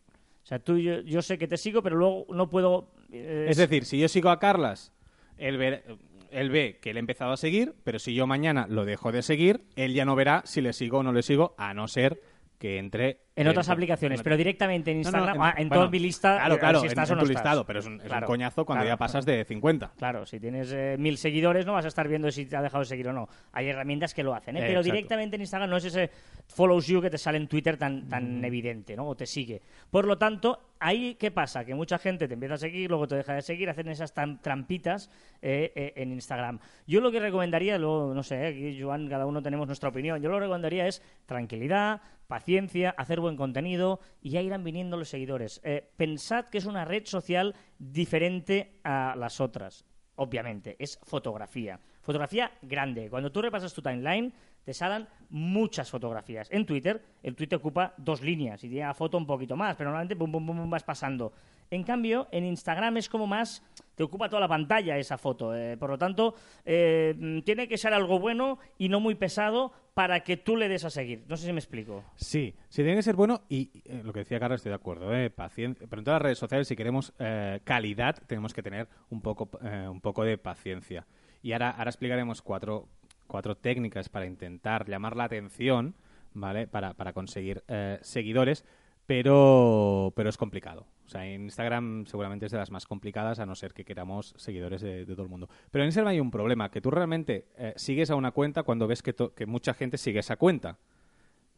O 0.44 0.48
sea, 0.48 0.60
tú, 0.60 0.78
yo, 0.78 1.02
yo 1.02 1.22
sé 1.22 1.38
que 1.38 1.48
te 1.48 1.58
sigo, 1.58 1.84
pero 1.84 1.98
luego 1.98 2.26
no 2.34 2.50
puedo... 2.50 2.90
eh, 3.12 3.48
Es 3.50 3.58
decir, 3.58 3.86
si 3.86 4.00
yo 4.00 4.08
sigo 4.08 4.30
a 4.30 4.40
Carlas, 4.40 4.92
él 5.38 5.58
ve, 5.58 5.84
él 6.32 6.50
ve 6.50 6.80
que 6.82 6.94
le 6.94 7.00
he 7.00 7.02
empezado 7.02 7.32
a 7.32 7.38
seguir, 7.38 7.76
pero 7.84 8.00
si 8.00 8.14
yo 8.14 8.28
mañana 8.28 8.68
lo 8.70 8.86
dejo 8.86 9.12
de 9.12 9.22
seguir, 9.22 9.64
él 9.76 9.94
ya 9.94 10.06
no 10.06 10.16
verá 10.16 10.42
si 10.46 10.62
le 10.62 10.74
sigo 10.74 11.00
o 11.00 11.04
no 11.04 11.14
le 11.14 11.24
sigo, 11.24 11.56
a 11.58 11.74
no 11.74 11.88
ser 11.88 12.22
que 12.58 12.78
entre 12.78 13.22
en 13.36 13.48
otras 13.48 13.68
en- 13.68 13.74
aplicaciones, 13.74 14.20
en- 14.20 14.24
pero 14.24 14.36
directamente 14.38 14.92
en 14.92 15.02
No, 15.02 15.12
no, 15.12 15.18
Instagram, 15.20 15.42
ah, 15.42 15.54
en, 15.58 15.70
bueno, 15.70 15.82
toda 15.84 15.92
mi 15.92 16.00
lista, 16.00 16.36
Claro, 16.38 16.56
eh, 16.56 16.60
claro, 16.60 16.80
si 16.80 16.86
en- 16.86 16.92
estás 16.92 17.10
en, 17.10 17.14
o 17.14 17.16
no 17.18 17.24
tu 17.24 17.30
listado, 17.30 17.66
pero 17.66 17.80
es 17.80 17.86
un, 17.86 17.96
es 17.96 18.02
un 18.04 18.08
Claro, 18.10 18.28
coñazo 18.28 18.66
cuando 18.66 18.84
claro. 18.84 18.94
ya 18.96 18.98
pasas 18.98 19.26
de 19.26 19.46
50. 19.46 19.92
Claro, 19.98 20.26
si 20.26 20.40
tienes 20.40 20.72
eh, 20.74 20.96
mil 21.00 21.18
seguidores 21.18 21.66
no 21.66 21.74
vas 21.74 21.86
a 21.86 21.88
estar 21.88 22.08
viendo 22.08 22.30
si 22.32 22.46
te 22.46 22.58
ha 22.58 22.62
dejado 22.62 22.82
de 22.82 22.88
seguir 22.88 23.08
o 23.08 23.14
no. 23.14 23.30
Hay 23.54 23.68
herramientas 23.70 24.14
que 24.14 24.24
lo 24.24 24.36
hacen, 24.36 24.58
¿eh? 24.58 24.60
Pero 24.62 24.80
exacto. 24.82 24.94
directamente 24.94 25.36
en 25.38 25.42
Instagram 25.44 25.70
no 25.70 25.78
es 25.78 25.86
ese 25.86 26.10
follows 26.48 26.88
you 26.88 27.02
que 27.02 27.10
te 27.10 27.18
sale 27.18 27.38
en 27.38 27.48
Twitter 27.48 27.78
tan, 27.78 28.10
tan 28.10 28.44
evidente, 28.44 28.96
¿no? 28.98 29.08
O 29.08 29.16
te 29.16 29.26
sigue. 29.26 29.62
Por 29.90 30.06
lo 30.06 30.18
tanto, 30.18 30.74
ahí 30.80 31.16
¿qué 31.16 31.32
pasa? 31.32 31.64
Que 31.64 31.74
mucha 31.74 31.98
gente 32.00 32.28
te 32.28 32.34
empieza 32.34 32.56
a 32.56 32.58
seguir, 32.58 32.90
luego 32.90 33.08
te 33.08 33.16
deja 33.16 33.34
de 33.34 33.42
seguir, 33.42 33.70
hacen 33.70 33.88
esas 33.88 34.14
trampitas 34.42 35.10
eh, 35.42 35.94
en 35.96 36.12
Instagram. 36.12 36.60
Yo 36.86 37.00
lo 37.00 37.12
que 37.12 37.20
recomendaría, 37.22 37.78
luego, 37.78 38.14
no 38.14 38.24
sé, 38.24 38.48
aquí 38.48 38.78
Joan, 38.82 39.08
cada 39.08 39.26
uno 39.26 39.42
tenemos 39.42 39.68
nuestra 39.68 39.88
opinión, 39.88 40.22
yo 40.22 40.28
lo 40.30 40.36
que 40.36 40.42
recomendaría 40.42 40.86
es 40.88 41.02
tranquilidad, 41.26 42.02
paciencia, 42.28 42.94
hacer 42.98 43.20
buen 43.22 43.38
contenido 43.38 44.00
y 44.22 44.32
ya 44.32 44.42
irán 44.42 44.64
viniendo 44.64 44.98
los 44.98 45.10
seguidores. 45.10 45.62
Eh, 45.64 45.90
pensad 45.96 46.46
que 46.46 46.58
es 46.58 46.66
una 46.66 46.86
red 46.86 47.06
social 47.06 47.56
diferente 47.80 48.80
a 48.84 49.16
las 49.18 49.40
otras 49.40 49.86
obviamente, 50.22 50.76
es 50.78 51.00
fotografía. 51.04 51.80
Fotografía 52.02 52.52
grande. 52.62 53.10
Cuando 53.10 53.32
tú 53.32 53.42
repasas 53.42 53.74
tu 53.74 53.82
timeline, 53.82 54.32
te 54.64 54.74
salen 54.74 55.08
muchas 55.30 55.90
fotografías. 55.90 56.48
En 56.52 56.66
Twitter, 56.66 57.02
el 57.24 57.36
tweet 57.36 57.56
ocupa 57.56 57.96
dos 57.98 58.22
líneas 58.22 58.64
y 58.64 58.70
tiene 58.70 58.86
la 58.86 58.94
foto 58.94 59.18
un 59.18 59.26
poquito 59.26 59.56
más, 59.56 59.76
pero 59.76 59.90
normalmente 59.90 60.16
pum, 60.16 60.32
pum, 60.32 60.46
pum, 60.46 60.58
pum, 60.58 60.70
vas 60.70 60.84
pasando. 60.84 61.34
En 61.72 61.84
cambio, 61.84 62.28
en 62.32 62.46
Instagram 62.46 62.98
es 62.98 63.10
como 63.10 63.26
más, 63.26 63.64
te 63.96 64.04
ocupa 64.04 64.30
toda 64.30 64.42
la 64.42 64.48
pantalla 64.48 64.98
esa 64.98 65.18
foto. 65.18 65.56
eh, 65.56 65.76
por 65.78 65.90
lo 65.90 65.98
tanto, 65.98 66.36
eh, 66.66 67.42
tiene 67.44 67.68
que 67.68 67.78
ser 67.78 67.94
algo 67.94 68.20
bueno 68.20 68.60
y 68.78 68.90
no 68.90 69.00
muy 69.00 69.16
pesado 69.16 69.72
para 69.94 70.22
que 70.22 70.38
tú 70.38 70.56
le 70.56 70.70
des 70.70 70.86
a 70.86 70.90
seguir. 70.90 71.24
No 71.28 71.38
sé 71.38 71.46
si 71.46 71.54
me 71.54 71.60
explico. 71.60 72.04
Sí, 72.16 72.56
sí 72.70 72.82
tiene 72.82 72.96
que 72.96 73.04
ser 73.04 73.16
bueno 73.16 73.42
y 73.50 73.70
eh, 73.86 74.02
lo 74.04 74.14
que 74.14 74.20
decía 74.20 74.40
Carlos 74.40 74.60
estoy 74.60 74.70
de 74.70 74.76
acuerdo, 74.76 75.14
eh, 75.14 75.30
paciencia. 75.30 75.88
Pero 75.90 76.00
en 76.00 76.06
todas 76.06 76.20
las 76.20 76.24
redes 76.24 76.38
sociales 76.38 76.68
si 76.68 76.76
queremos 76.76 77.14
eh, 77.20 77.60
calidad 77.64 78.16
tenemos 78.28 78.54
que 78.54 78.64
tener 78.64 78.88
un 79.10 79.22
poco, 79.22 79.50
eh, 79.64 79.88
un 79.90 80.02
poco 80.02 80.24
de 80.24 80.38
paciencia. 80.38 81.06
Y 81.42 81.54
ahora, 81.54 81.72
ahora 81.72 81.90
explicaremos 81.90 82.42
cuatro, 82.42 82.88
cuatro 83.28 83.56
técnicas 83.56 84.10
para 84.10 84.26
intentar 84.26 84.88
llamar 84.88 85.16
la 85.16 85.26
atención, 85.26 85.96
¿vale? 86.34 86.68
Para, 86.68 86.94
para 86.94 87.14
conseguir 87.14 87.64
eh, 87.68 88.00
seguidores, 88.02 88.66
pero, 89.06 90.14
pero 90.16 90.30
es 90.30 90.38
complicado. 90.38 90.86
O 91.06 91.10
sea, 91.10 91.26
en 91.26 91.44
Instagram 91.44 92.06
seguramente 92.06 92.46
es 92.46 92.52
de 92.52 92.58
las 92.58 92.72
más 92.72 92.86
complicadas, 92.86 93.40
a 93.40 93.46
no 93.46 93.56
ser 93.56 93.74
que 93.74 93.84
queramos 93.84 94.34
seguidores 94.38 94.82
de, 94.82 95.06
todo 95.06 95.24
el 95.24 95.30
mundo. 95.30 95.50
Pero 95.70 95.84
en 95.84 95.90
Instagram 95.90 96.12
hay 96.12 96.20
un 96.20 96.32
problema, 96.32 96.72
que 96.72 96.80
tú 96.80 96.90
realmente 96.90 97.48
eh, 97.58 97.74
sigues 97.76 98.10
a 98.12 98.16
una 98.16 98.32
cuenta 98.32 98.64
cuando 98.64 98.88
ves 98.88 99.04
que, 99.04 99.14
que 99.36 99.46
mucha 99.46 99.74
gente 99.74 99.98
sigue 99.98 100.20
esa 100.20 100.38
cuenta. 100.38 100.78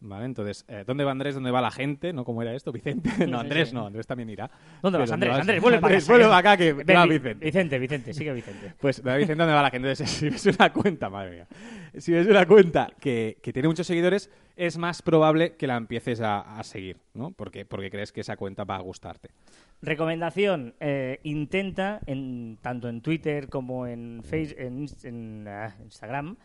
Vale, 0.06 0.26
entonces, 0.26 0.66
eh, 0.68 0.84
¿dónde 0.86 1.06
va 1.06 1.12
Andrés? 1.12 1.34
¿Dónde 1.34 1.50
va 1.50 1.62
la 1.62 1.72
gente? 1.72 2.12
¿No? 2.12 2.26
¿Cómo 2.26 2.42
era 2.42 2.54
esto? 2.54 2.74
¿Vicente? 2.74 3.10
No, 3.26 3.40
Andrés 3.40 3.72
no, 3.74 3.86
Andrés 3.88 4.06
también 4.06 4.30
irá. 4.30 4.52
¿Dónde 4.82 5.00
vas, 5.00 5.10
Andrés? 5.12 5.34
Andrés, 5.34 5.62
vuelve 5.62 5.80
para 5.80 5.96
casa. 5.96 6.12
vuelve 6.12 6.26
para 6.26 6.38
acá, 6.38 6.58
que 6.58 6.74
Ven, 6.74 6.98
va 6.98 7.06
Vi- 7.06 7.12
Vicente. 7.20 7.46
Vicente, 7.46 7.80
Vicente, 7.80 8.14
sigue 8.14 8.34
Vicente. 8.34 8.74
Pues, 8.82 8.98
¿dónde 8.98 9.12
va 9.12 9.18
Vicente? 9.18 9.40
¿Dónde 9.44 9.54
va 9.56 9.62
la 9.62 9.70
gente? 9.70 9.90
Entonces, 9.92 10.10
si 10.18 10.30
ves 10.30 10.46
una 10.58 10.74
cuenta, 10.74 11.10
madre 11.10 11.32
mía, 11.32 11.48
si 11.98 12.12
ves 12.12 12.28
una 12.28 12.46
cuenta 12.46 12.90
que, 13.00 13.38
que 13.42 13.54
tiene 13.54 13.70
muchos 13.70 13.88
seguidores, 13.88 14.30
es 14.58 14.78
más 14.78 15.02
probable 15.02 15.56
que 15.56 15.68
la 15.68 15.78
empieces 15.78 16.20
a, 16.20 16.60
a 16.60 16.64
seguir, 16.66 16.98
¿no? 17.14 17.32
Porque, 17.32 17.66
porque 17.66 17.90
crees 17.90 18.12
que 18.12 18.20
esa 18.22 18.36
cuenta 18.36 18.66
va 18.66 18.76
a 18.76 18.82
gustarte. 18.82 19.30
Recomendación, 19.82 20.76
eh, 20.80 21.20
intenta, 21.24 22.02
en, 22.08 22.58
tanto 22.62 22.90
en 22.90 23.02
Twitter 23.02 23.48
como 23.50 23.88
en, 23.88 24.22
face, 24.24 24.56
en, 24.58 25.48
ah, 25.48 25.74
Instagram, 25.82 26.36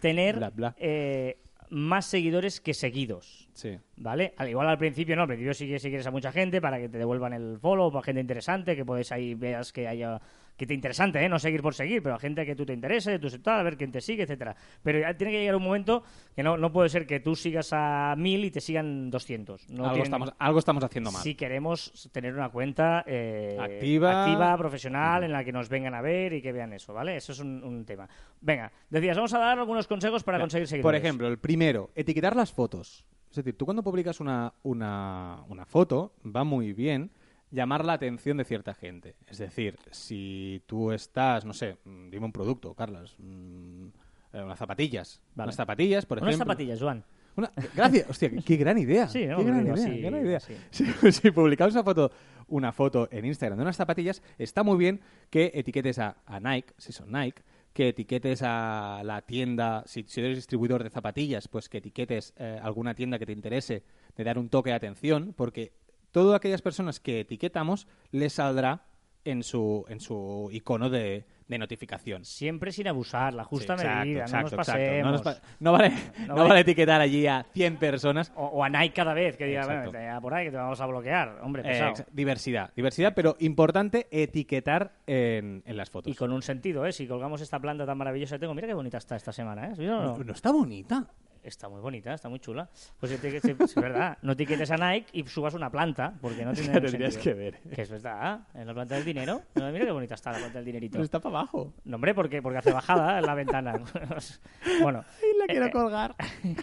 tener 0.00 0.36
Bla, 0.36 0.50
bla. 0.50 0.74
eh, 0.78 1.36
más 1.72 2.04
seguidores 2.04 2.60
que 2.60 2.74
seguidos. 2.74 3.48
Sí. 3.54 3.78
¿Vale? 3.96 4.34
Al 4.36 4.50
igual 4.50 4.68
al 4.68 4.76
principio 4.76 5.16
no, 5.16 5.22
al 5.22 5.28
principio 5.28 5.54
sí 5.54 5.66
que 5.66 5.78
si 5.78 5.88
quieres 5.88 6.06
a 6.06 6.10
mucha 6.10 6.30
gente 6.30 6.60
para 6.60 6.78
que 6.78 6.90
te 6.90 6.98
devuelvan 6.98 7.32
el 7.32 7.58
follow, 7.58 7.90
para 7.90 8.04
gente 8.04 8.20
interesante, 8.20 8.76
que 8.76 8.84
puedes 8.84 9.10
ahí 9.10 9.34
veas 9.34 9.72
que 9.72 9.88
haya 9.88 10.20
que 10.56 10.66
te 10.66 10.74
interesante, 10.74 11.24
¿eh? 11.24 11.28
no 11.28 11.38
seguir 11.38 11.62
por 11.62 11.74
seguir, 11.74 12.02
pero 12.02 12.14
a 12.14 12.18
gente 12.18 12.44
que 12.46 12.54
tú 12.54 12.64
te 12.64 12.72
interese, 12.72 13.10
de 13.10 13.18
tu 13.18 13.28
sector, 13.28 13.54
a 13.54 13.62
ver 13.62 13.76
quién 13.76 13.90
te 13.90 14.00
sigue, 14.00 14.22
etcétera. 14.24 14.54
Pero 14.82 15.00
ya 15.00 15.16
tiene 15.16 15.32
que 15.32 15.40
llegar 15.40 15.56
un 15.56 15.64
momento 15.64 16.04
que 16.36 16.42
no, 16.42 16.56
no 16.56 16.70
puede 16.70 16.88
ser 16.88 17.06
que 17.06 17.18
tú 17.20 17.34
sigas 17.34 17.70
a 17.72 18.14
mil 18.16 18.44
y 18.44 18.50
te 18.50 18.60
sigan 18.60 19.10
200. 19.10 19.70
No 19.70 19.84
algo, 19.84 19.94
tiene- 19.94 20.04
estamos, 20.04 20.32
algo 20.38 20.58
estamos 20.58 20.84
haciendo 20.84 21.10
mal. 21.10 21.22
si 21.22 21.34
queremos 21.34 22.08
tener 22.12 22.34
una 22.34 22.50
cuenta 22.50 23.02
eh, 23.06 23.56
Activa. 23.58 24.24
activa, 24.24 24.56
profesional, 24.56 25.24
en 25.24 25.32
la 25.32 25.42
que 25.42 25.52
nos 25.52 25.68
vengan 25.68 25.94
a 25.94 26.00
ver 26.02 26.32
y 26.34 26.42
que 26.42 26.52
vean 26.52 26.72
eso, 26.74 26.92
¿vale? 26.92 27.16
Eso 27.16 27.32
es 27.32 27.40
un, 27.40 27.64
un 27.64 27.84
tema. 27.84 28.08
Venga, 28.40 28.70
decías, 28.90 29.16
vamos 29.16 29.32
a 29.34 29.38
dar 29.38 29.58
algunos 29.58 29.88
consejos 29.88 30.22
para 30.22 30.38
conseguir 30.38 30.64
Por 30.66 30.70
seguidores. 30.70 31.02
ejemplo, 31.02 31.28
el 31.28 31.38
primero, 31.38 31.90
etiquetar 31.94 32.36
las 32.36 32.52
fotos. 32.52 33.04
Es 33.30 33.36
decir, 33.36 33.56
tú 33.56 33.64
cuando 33.64 33.82
publicas 33.82 34.20
una, 34.20 34.52
una, 34.62 35.38
una 35.48 35.64
foto, 35.64 36.12
va 36.24 36.44
muy 36.44 36.72
bien 36.74 37.10
llamar 37.52 37.84
la 37.84 37.92
atención 37.92 38.36
de 38.38 38.44
cierta 38.44 38.74
gente. 38.74 39.14
Es 39.28 39.38
decir, 39.38 39.78
si 39.92 40.62
tú 40.66 40.90
estás, 40.90 41.44
no 41.44 41.52
sé, 41.52 41.76
mm, 41.84 42.10
dime 42.10 42.26
un 42.26 42.32
producto, 42.32 42.74
Carlos, 42.74 43.14
mm, 43.18 43.86
eh, 44.32 44.42
unas 44.42 44.58
zapatillas. 44.58 45.20
Vale. 45.36 45.46
Unas 45.48 45.56
zapatillas, 45.56 46.06
por 46.06 46.18
Unas 46.18 46.30
ejemplo. 46.30 46.44
zapatillas, 46.46 46.80
Joan. 46.80 47.04
Una- 47.36 47.50
gracias, 47.74 48.10
hostia, 48.10 48.30
qué, 48.44 48.56
gran 48.56 48.76
idea. 48.78 49.08
Sí, 49.08 49.26
¿no? 49.26 49.38
qué 49.38 49.44
gran 49.44 49.64
Digo 49.64 49.76
idea, 49.76 49.86
así, 49.86 50.00
gran 50.00 50.26
idea. 50.26 50.36
así. 50.38 50.54
Si, 50.70 51.12
si 51.12 51.30
publicamos 51.30 51.74
una 51.74 51.84
foto, 51.84 52.10
una 52.48 52.72
foto 52.72 53.08
en 53.10 53.24
Instagram 53.24 53.58
de 53.58 53.62
unas 53.62 53.76
zapatillas, 53.76 54.22
está 54.38 54.62
muy 54.62 54.76
bien 54.76 55.00
que 55.30 55.50
etiquetes 55.54 55.98
a, 55.98 56.16
a 56.26 56.40
Nike, 56.40 56.74
si 56.76 56.92
son 56.92 57.10
Nike, 57.12 57.42
que 57.72 57.88
etiquetes 57.88 58.42
a 58.42 59.00
la 59.04 59.22
tienda, 59.22 59.82
si, 59.86 60.02
si 60.06 60.20
eres 60.20 60.36
distribuidor 60.36 60.82
de 60.82 60.90
zapatillas, 60.90 61.48
pues 61.48 61.70
que 61.70 61.78
etiquetes 61.78 62.34
eh, 62.36 62.60
alguna 62.62 62.94
tienda 62.94 63.18
que 63.18 63.24
te 63.24 63.32
interese, 63.32 63.82
de 64.14 64.24
dar 64.24 64.36
un 64.38 64.50
toque 64.50 64.68
de 64.68 64.76
atención, 64.76 65.32
porque 65.34 65.72
todas 66.12 66.36
aquellas 66.36 66.62
personas 66.62 67.00
que 67.00 67.20
etiquetamos 67.20 67.88
les 68.12 68.34
saldrá 68.34 68.82
en 69.24 69.42
su, 69.42 69.84
en 69.88 70.00
su 70.00 70.48
icono 70.52 70.90
de, 70.90 71.24
notificación. 71.48 72.24
Siempre 72.24 72.72
sin 72.72 72.88
abusar, 72.88 73.34
la 73.34 73.44
justa 73.44 73.76
Sí, 73.76 73.82
exacto, 73.82 74.00
medida, 74.06 74.20
exacto, 74.22 74.36
no 74.36 74.42
nos 74.42 74.52
exacto. 74.68 74.72
pasemos. 74.72 75.04
No, 75.04 75.12
nos 75.12 75.20
pa- 75.22 75.36
no 75.60 75.72
vale, 75.72 75.90
No 76.20 76.26
no 76.28 76.34
vale- 76.36 76.48
vale 76.48 76.60
etiquetar 76.60 77.00
allí 77.02 77.26
a 77.26 77.44
100 77.52 77.76
personas. 77.76 78.32
O, 78.36 78.46
o 78.46 78.64
a 78.64 78.70
Nike 78.70 78.94
cada 78.94 79.12
vez, 79.12 79.36
que 79.36 79.44
diga, 79.44 79.66
bueno, 79.66 80.20
por 80.22 80.32
ahí 80.32 80.46
que 80.46 80.50
te 80.50 80.56
vamos 80.56 80.80
a 80.80 80.86
bloquear. 80.86 81.40
Hombre, 81.42 81.60
Eh, 81.62 81.66
pesado. 81.66 82.06
diversidad, 82.10 82.72
diversidad, 82.74 83.12
pero 83.14 83.36
importante 83.40 84.08
etiquetar 84.10 84.92
en, 85.06 85.62
en 85.66 85.76
las 85.76 85.90
fotos. 85.90 86.10
y 86.10 86.16
con 86.16 86.32
un 86.32 86.40
sentido, 86.40 86.86
¿eh? 86.86 86.92
Si 86.92 87.06
colgamos 87.06 87.42
esta 87.42 87.60
planta 87.60 87.84
tan 87.84 87.98
maravillosa 87.98 88.36
que 88.36 88.40
tengo, 88.40 88.54
mira 88.54 88.66
qué 88.66 88.74
bonita 88.74 88.96
está 88.96 89.14
esta 89.16 89.32
semana, 89.32 89.68
¿eh? 89.68 89.76
¿Sí 89.76 89.86
o 89.86 89.92
no? 90.02 90.16
no, 90.16 90.24
no 90.24 90.32
está 90.32 90.50
bonita. 90.52 91.06
Está 91.42 91.68
muy 91.68 91.80
bonita, 91.80 92.14
está 92.14 92.28
muy 92.28 92.38
chula. 92.38 92.68
Pues 93.00 93.10
es 93.12 93.74
verdad, 93.74 94.16
no 94.22 94.32
etiquetes 94.32 94.70
a 94.70 94.76
Nike 94.76 95.08
y 95.12 95.24
subas 95.26 95.54
una 95.54 95.70
planta, 95.70 96.14
porque 96.20 96.44
no 96.44 96.52
tiene 96.54 96.80
tendrías 96.80 97.16
que 97.16 97.34
ver. 97.34 97.58
Que 97.74 97.82
es 97.82 97.90
verdad, 97.90 98.40
en 98.54 98.66
la 98.66 98.74
planta 98.74 98.94
del 98.94 99.04
dinero. 99.04 99.42
No, 99.56 99.70
mira 99.72 99.84
qué 99.84 99.90
bonita 99.90 100.14
está 100.14 100.30
la 100.30 100.38
planta 100.38 100.58
del 100.58 100.66
dinerito. 100.66 100.92
Pero 100.92 101.04
está 101.04 101.18
para 101.18 101.40
abajo. 101.40 101.72
No, 101.84 101.96
hombre, 101.96 102.14
porque, 102.14 102.40
porque 102.40 102.58
hace 102.58 102.72
bajada 102.72 103.18
en 103.18 103.26
la 103.26 103.34
ventana. 103.34 103.72
bueno, 104.82 105.04
Y 105.20 105.38
la 105.38 105.46
quiero 105.46 105.66
Eh, 105.66 105.70
colgar. 105.72 106.14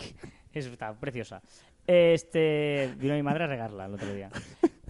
es, 0.53 0.65
está 0.65 0.93
preciosa. 0.93 1.41
Este, 1.85 2.93
vino 2.97 3.15
mi 3.15 3.23
madre 3.23 3.45
a 3.45 3.47
regarla 3.47 3.85
el 3.85 3.95
otro 3.95 4.13
día. 4.13 4.29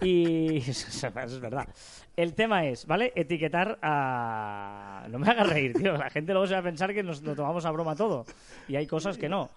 Y 0.02 0.58
eso 0.58 1.08
es 1.08 1.40
verdad. 1.40 1.68
El 2.16 2.34
tema 2.34 2.66
es, 2.66 2.86
¿vale? 2.86 3.12
Etiquetar 3.16 3.78
a... 3.82 5.06
No 5.10 5.18
me 5.18 5.28
hagas 5.28 5.48
reír, 5.48 5.74
tío. 5.74 5.96
La 5.96 6.10
gente 6.10 6.32
luego 6.32 6.46
se 6.46 6.54
va 6.54 6.60
a 6.60 6.62
pensar 6.62 6.94
que 6.94 7.02
nos 7.02 7.22
lo 7.22 7.34
tomamos 7.34 7.64
a 7.64 7.70
broma 7.70 7.96
todo. 7.96 8.24
Y 8.68 8.76
hay 8.76 8.86
cosas 8.86 9.18
que 9.18 9.28
no. 9.28 9.50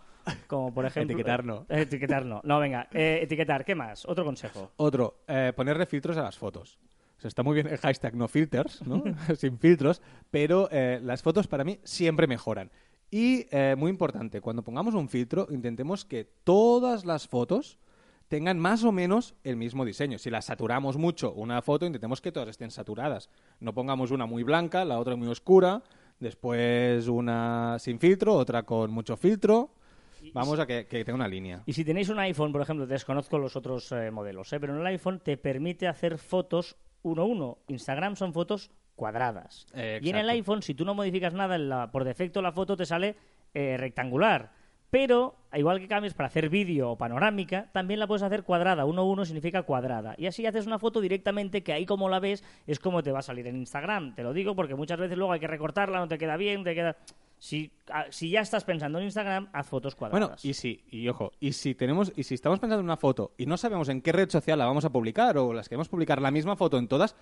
Como 0.47 0.73
por 0.73 0.85
ejemplo... 0.87 1.13
Etiquetar 1.13 1.43
no. 1.43 1.65
Etiquetar 1.69 2.25
no. 2.25 2.41
No, 2.43 2.59
venga. 2.59 2.87
eh, 2.91 3.19
etiquetar. 3.21 3.65
¿Qué 3.65 3.75
más? 3.75 4.05
Otro 4.05 4.23
consejo. 4.25 4.71
Otro, 4.77 5.19
eh, 5.27 5.53
ponerle 5.55 5.85
filtros 5.85 6.17
a 6.17 6.23
las 6.23 6.37
fotos. 6.37 6.79
O 7.17 7.21
sea, 7.21 7.27
está 7.27 7.43
muy 7.43 7.53
bien 7.55 7.67
el 7.67 7.77
hashtag 7.77 8.15
no 8.15 8.27
filters, 8.27 8.85
¿no? 8.85 9.03
Sin 9.37 9.57
filtros, 9.59 10.01
pero 10.31 10.67
eh, 10.71 10.99
las 11.01 11.21
fotos 11.21 11.47
para 11.47 11.63
mí 11.63 11.79
siempre 11.83 12.27
mejoran. 12.27 12.69
Y 13.11 13.45
eh, 13.51 13.75
muy 13.77 13.91
importante, 13.91 14.41
cuando 14.41 14.63
pongamos 14.63 14.95
un 14.95 15.07
filtro, 15.07 15.47
intentemos 15.51 16.03
que 16.03 16.23
todas 16.43 17.05
las 17.05 17.27
fotos 17.27 17.77
tengan 18.27 18.57
más 18.57 18.83
o 18.83 18.91
menos 18.91 19.35
el 19.43 19.55
mismo 19.55 19.85
diseño. 19.85 20.17
Si 20.17 20.31
las 20.31 20.45
saturamos 20.45 20.97
mucho 20.97 21.31
una 21.33 21.61
foto, 21.61 21.85
intentemos 21.85 22.19
que 22.21 22.31
todas 22.31 22.49
estén 22.49 22.71
saturadas. 22.71 23.29
No 23.59 23.73
pongamos 23.75 24.09
una 24.09 24.25
muy 24.25 24.41
blanca, 24.41 24.83
la 24.83 24.97
otra 24.97 25.15
muy 25.15 25.27
oscura, 25.27 25.83
después 26.19 27.07
una 27.07 27.77
sin 27.77 27.99
filtro, 27.99 28.33
otra 28.33 28.63
con 28.63 28.89
mucho 28.89 29.15
filtro. 29.15 29.75
Vamos 30.31 30.59
a 30.59 30.65
que, 30.65 30.85
que 30.87 31.03
tenga 31.03 31.15
una 31.15 31.27
línea. 31.27 31.63
Y 31.65 31.73
si 31.73 31.83
tenéis 31.83 32.09
un 32.09 32.19
iPhone, 32.19 32.51
por 32.51 32.61
ejemplo, 32.61 32.85
desconozco 32.87 33.37
los 33.37 33.55
otros 33.55 33.91
eh, 33.91 34.11
modelos, 34.11 34.51
¿eh? 34.53 34.59
pero 34.59 34.73
en 34.73 34.79
el 34.81 34.87
iPhone 34.87 35.19
te 35.19 35.37
permite 35.37 35.87
hacer 35.87 36.17
fotos 36.17 36.75
uno 37.01 37.23
a 37.23 37.25
uno. 37.25 37.57
Instagram 37.67 38.15
son 38.15 38.33
fotos 38.33 38.71
cuadradas. 38.95 39.65
Eh, 39.73 39.99
y 40.01 40.09
en 40.09 40.15
el 40.17 40.29
iPhone, 40.29 40.61
si 40.61 40.73
tú 40.73 40.85
no 40.85 40.93
modificas 40.93 41.33
nada, 41.33 41.57
la- 41.57 41.91
por 41.91 42.03
defecto 42.03 42.41
la 42.41 42.51
foto 42.51 42.77
te 42.77 42.85
sale 42.85 43.15
eh, 43.53 43.75
rectangular. 43.77 44.51
Pero, 44.89 45.35
igual 45.53 45.79
que 45.79 45.87
cambies 45.87 46.13
para 46.13 46.27
hacer 46.27 46.49
vídeo 46.49 46.91
o 46.91 46.97
panorámica, 46.99 47.71
también 47.73 47.99
la 47.99 48.05
puedes 48.05 48.21
hacer 48.21 48.43
cuadrada. 48.43 48.85
Uno 48.85 49.01
a 49.01 49.05
uno 49.05 49.25
significa 49.25 49.63
cuadrada. 49.63 50.13
Y 50.19 50.27
así 50.27 50.45
haces 50.45 50.67
una 50.67 50.77
foto 50.77 51.01
directamente 51.01 51.63
que 51.63 51.73
ahí 51.73 51.87
como 51.87 52.09
la 52.09 52.19
ves 52.19 52.43
es 52.67 52.77
como 52.77 53.01
te 53.01 53.11
va 53.11 53.17
a 53.19 53.23
salir 53.23 53.47
en 53.47 53.55
Instagram. 53.55 54.13
Te 54.13 54.21
lo 54.21 54.33
digo 54.33 54.55
porque 54.55 54.75
muchas 54.75 54.99
veces 54.99 55.17
luego 55.17 55.33
hay 55.33 55.39
que 55.39 55.47
recortarla, 55.47 55.97
no 55.97 56.07
te 56.07 56.19
queda 56.19 56.37
bien, 56.37 56.63
te 56.63 56.75
queda... 56.75 56.95
Si, 57.43 57.73
si 58.09 58.29
ya 58.29 58.39
estás 58.39 58.63
pensando 58.63 58.99
en 58.99 59.03
Instagram, 59.03 59.49
haz 59.51 59.67
fotos 59.67 59.95
cuadradas. 59.95 60.29
Bueno, 60.29 60.39
y 60.43 60.53
si, 60.53 60.81
y 60.89 61.09
ojo, 61.09 61.33
y 61.41 61.51
si 61.51 61.75
tenemos, 61.75 62.13
y 62.15 62.23
si 62.23 62.35
estamos 62.35 62.57
pensando 62.57 62.79
en 62.79 62.85
una 62.85 62.95
foto 62.95 63.33
y 63.37 63.47
no 63.47 63.57
sabemos 63.57 63.89
en 63.89 64.01
qué 64.01 64.13
red 64.13 64.29
social 64.29 64.57
la 64.57 64.65
vamos 64.65 64.85
a 64.85 64.89
publicar 64.89 65.37
o 65.37 65.51
las 65.51 65.67
queremos 65.67 65.89
publicar 65.89 66.21
la 66.21 66.31
misma 66.31 66.55
foto 66.55 66.77
en 66.77 66.87
todas, 66.87 67.17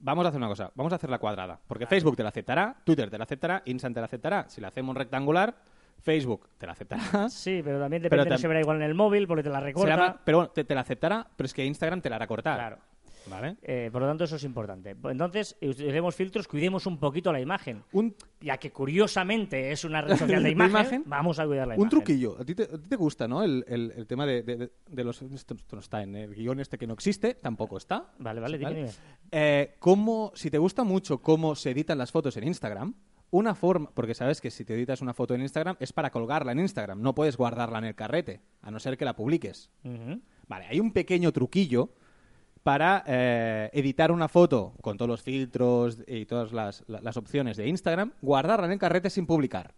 vamos 0.00 0.24
a 0.24 0.30
hacer 0.30 0.38
una 0.38 0.48
cosa, 0.48 0.72
vamos 0.74 0.92
a 0.92 0.96
hacerla 0.96 1.20
cuadrada. 1.20 1.60
Porque 1.64 1.86
Facebook 1.86 2.16
te 2.16 2.24
la 2.24 2.30
aceptará, 2.30 2.74
Twitter 2.82 3.08
te 3.08 3.18
la 3.18 3.22
aceptará, 3.22 3.62
Instagram 3.66 3.94
te 3.94 4.00
la 4.00 4.06
aceptará. 4.06 4.48
Si 4.48 4.60
la 4.60 4.66
hacemos 4.66 4.96
rectangular, 4.96 5.54
Facebook 6.02 6.48
te 6.58 6.66
la 6.66 6.72
aceptará. 6.72 7.02
Sí, 7.28 7.60
pero 7.62 7.78
también 7.78 8.02
Pero 8.02 8.16
depende, 8.16 8.30
no 8.30 8.38
se 8.38 8.48
verá 8.48 8.58
igual 8.58 8.78
en 8.78 8.82
el 8.82 8.94
móvil 8.94 9.28
porque 9.28 9.44
te 9.44 9.50
la 9.50 9.60
recorta. 9.60 10.20
pero 10.24 10.38
bueno, 10.38 10.50
te, 10.50 10.64
te 10.64 10.74
la 10.74 10.80
aceptará, 10.80 11.24
pero 11.36 11.46
es 11.46 11.54
que 11.54 11.64
Instagram 11.64 12.00
te 12.00 12.10
la 12.10 12.16
hará 12.16 12.26
cortar. 12.26 12.56
Claro. 12.58 12.78
¿Vale? 13.28 13.56
Eh, 13.62 13.88
por 13.92 14.02
lo 14.02 14.08
tanto, 14.08 14.24
eso 14.24 14.36
es 14.36 14.44
importante. 14.44 14.90
Entonces, 15.04 15.56
utilicemos 15.60 16.14
filtros, 16.14 16.46
cuidemos 16.46 16.86
un 16.86 16.98
poquito 16.98 17.32
la 17.32 17.40
imagen. 17.40 17.82
Un, 17.92 18.14
Ya 18.40 18.56
que 18.58 18.70
curiosamente 18.70 19.72
es 19.72 19.84
una 19.84 20.00
red 20.02 20.16
social 20.16 20.42
de 20.42 20.48
¿De 20.48 20.52
imagen, 20.52 20.70
imagen? 20.70 21.02
vamos 21.06 21.38
a 21.38 21.46
cuidar 21.46 21.66
la 21.66 21.74
un 21.74 21.80
imagen. 21.80 21.90
truquillo. 21.90 22.36
¿A 22.40 22.44
ti, 22.44 22.54
te, 22.54 22.62
a 22.64 22.78
ti 22.78 22.88
te 22.88 22.96
gusta, 22.96 23.26
¿no? 23.26 23.42
El, 23.42 23.64
el- 23.68 23.92
el 23.96 24.06
tema 24.06 24.26
de, 24.26 24.42
de- 24.42 25.04
los... 25.04 25.20
Esto, 25.22 25.56
no 25.72 25.78
está 25.80 26.02
en 26.02 26.14
el 26.16 26.34
guion 26.34 26.60
este 26.60 26.78
que 26.78 26.86
no 26.86 26.94
existe, 26.94 27.34
tampoco 27.34 27.76
está. 27.76 28.12
Vale, 28.18 28.40
vale, 28.40 28.58
dime, 28.58 28.74
dime. 28.74 28.90
Eh, 29.32 29.74
cómo, 29.78 30.32
si 30.34 30.50
te 30.50 30.58
gusta 30.58 30.84
mucho 30.84 31.18
cómo 31.22 31.54
se 31.56 31.70
editan 31.72 31.98
las 31.98 32.12
fotos 32.12 32.36
en 32.36 32.44
Instagram, 32.44 32.94
una 33.30 33.54
forma, 33.56 33.90
porque 33.92 34.14
sabes 34.14 34.40
que 34.40 34.50
si 34.52 34.64
te 34.64 34.74
editas 34.74 35.00
una 35.02 35.12
foto 35.12 35.34
en 35.34 35.42
Instagram 35.42 35.76
es 35.80 35.92
para 35.92 36.10
colgarla 36.10 36.52
en 36.52 36.60
Instagram, 36.60 37.00
no 37.02 37.14
puedes 37.14 37.36
guardarla 37.36 37.78
en 37.78 37.84
el 37.86 37.94
carrete, 37.96 38.40
a 38.62 38.70
no 38.70 38.78
ser 38.78 38.96
que 38.96 39.04
la 39.04 39.16
publiques. 39.16 39.68
Vale, 40.48 40.66
hay 40.66 40.78
un 40.78 40.92
pequeño 40.92 41.32
truquillo 41.32 41.90
para 42.66 43.04
eh, 43.06 43.70
editar 43.74 44.10
una 44.10 44.26
foto 44.26 44.74
con 44.80 44.96
todos 44.96 45.08
los 45.08 45.22
filtros 45.22 45.98
y 46.04 46.26
todas 46.26 46.50
las, 46.52 46.82
la- 46.88 47.00
las 47.00 47.16
opciones 47.16 47.56
de 47.56 47.68
Instagram, 47.68 48.10
guardarla 48.20 48.66
en 48.66 48.72
el 48.72 48.78
carrete 48.80 49.08
sin 49.08 49.24
publicar. 49.24 49.72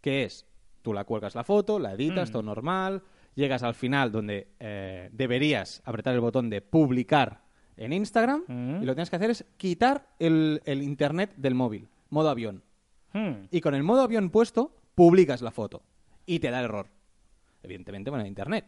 Que 0.00 0.24
es, 0.24 0.44
tú 0.82 0.92
la 0.92 1.04
cuelgas 1.04 1.36
la 1.36 1.44
foto, 1.44 1.78
la 1.78 1.92
editas, 1.92 2.30
Mm. 2.30 2.32
todo 2.32 2.42
normal, 2.42 3.02
llegas 3.36 3.62
al 3.62 3.74
final 3.74 4.10
donde 4.10 4.48
eh, 4.58 5.08
deberías 5.12 5.82
apretar 5.84 6.12
el 6.12 6.20
botón 6.20 6.50
de 6.50 6.60
publicar 6.62 7.42
en 7.76 7.92
Instagram 7.92 8.42
Mm. 8.48 8.82
y 8.82 8.86
lo 8.86 8.90
que 8.92 8.96
tienes 8.96 9.10
que 9.10 9.16
hacer 9.16 9.30
es 9.30 9.44
quitar 9.56 10.08
el, 10.18 10.62
el 10.64 10.82
internet 10.82 11.32
del 11.36 11.54
móvil, 11.54 11.88
modo 12.08 12.28
avión. 12.28 12.64
Hmm. 13.12 13.46
Y 13.52 13.60
con 13.60 13.76
el 13.76 13.84
modo 13.84 14.02
avión 14.02 14.30
puesto, 14.30 14.74
publicas 14.96 15.42
la 15.42 15.52
foto 15.52 15.82
y 16.26 16.40
te 16.40 16.50
da 16.50 16.60
error. 16.60 16.88
Evidentemente, 17.62 18.10
bueno, 18.10 18.26
internet. 18.26 18.64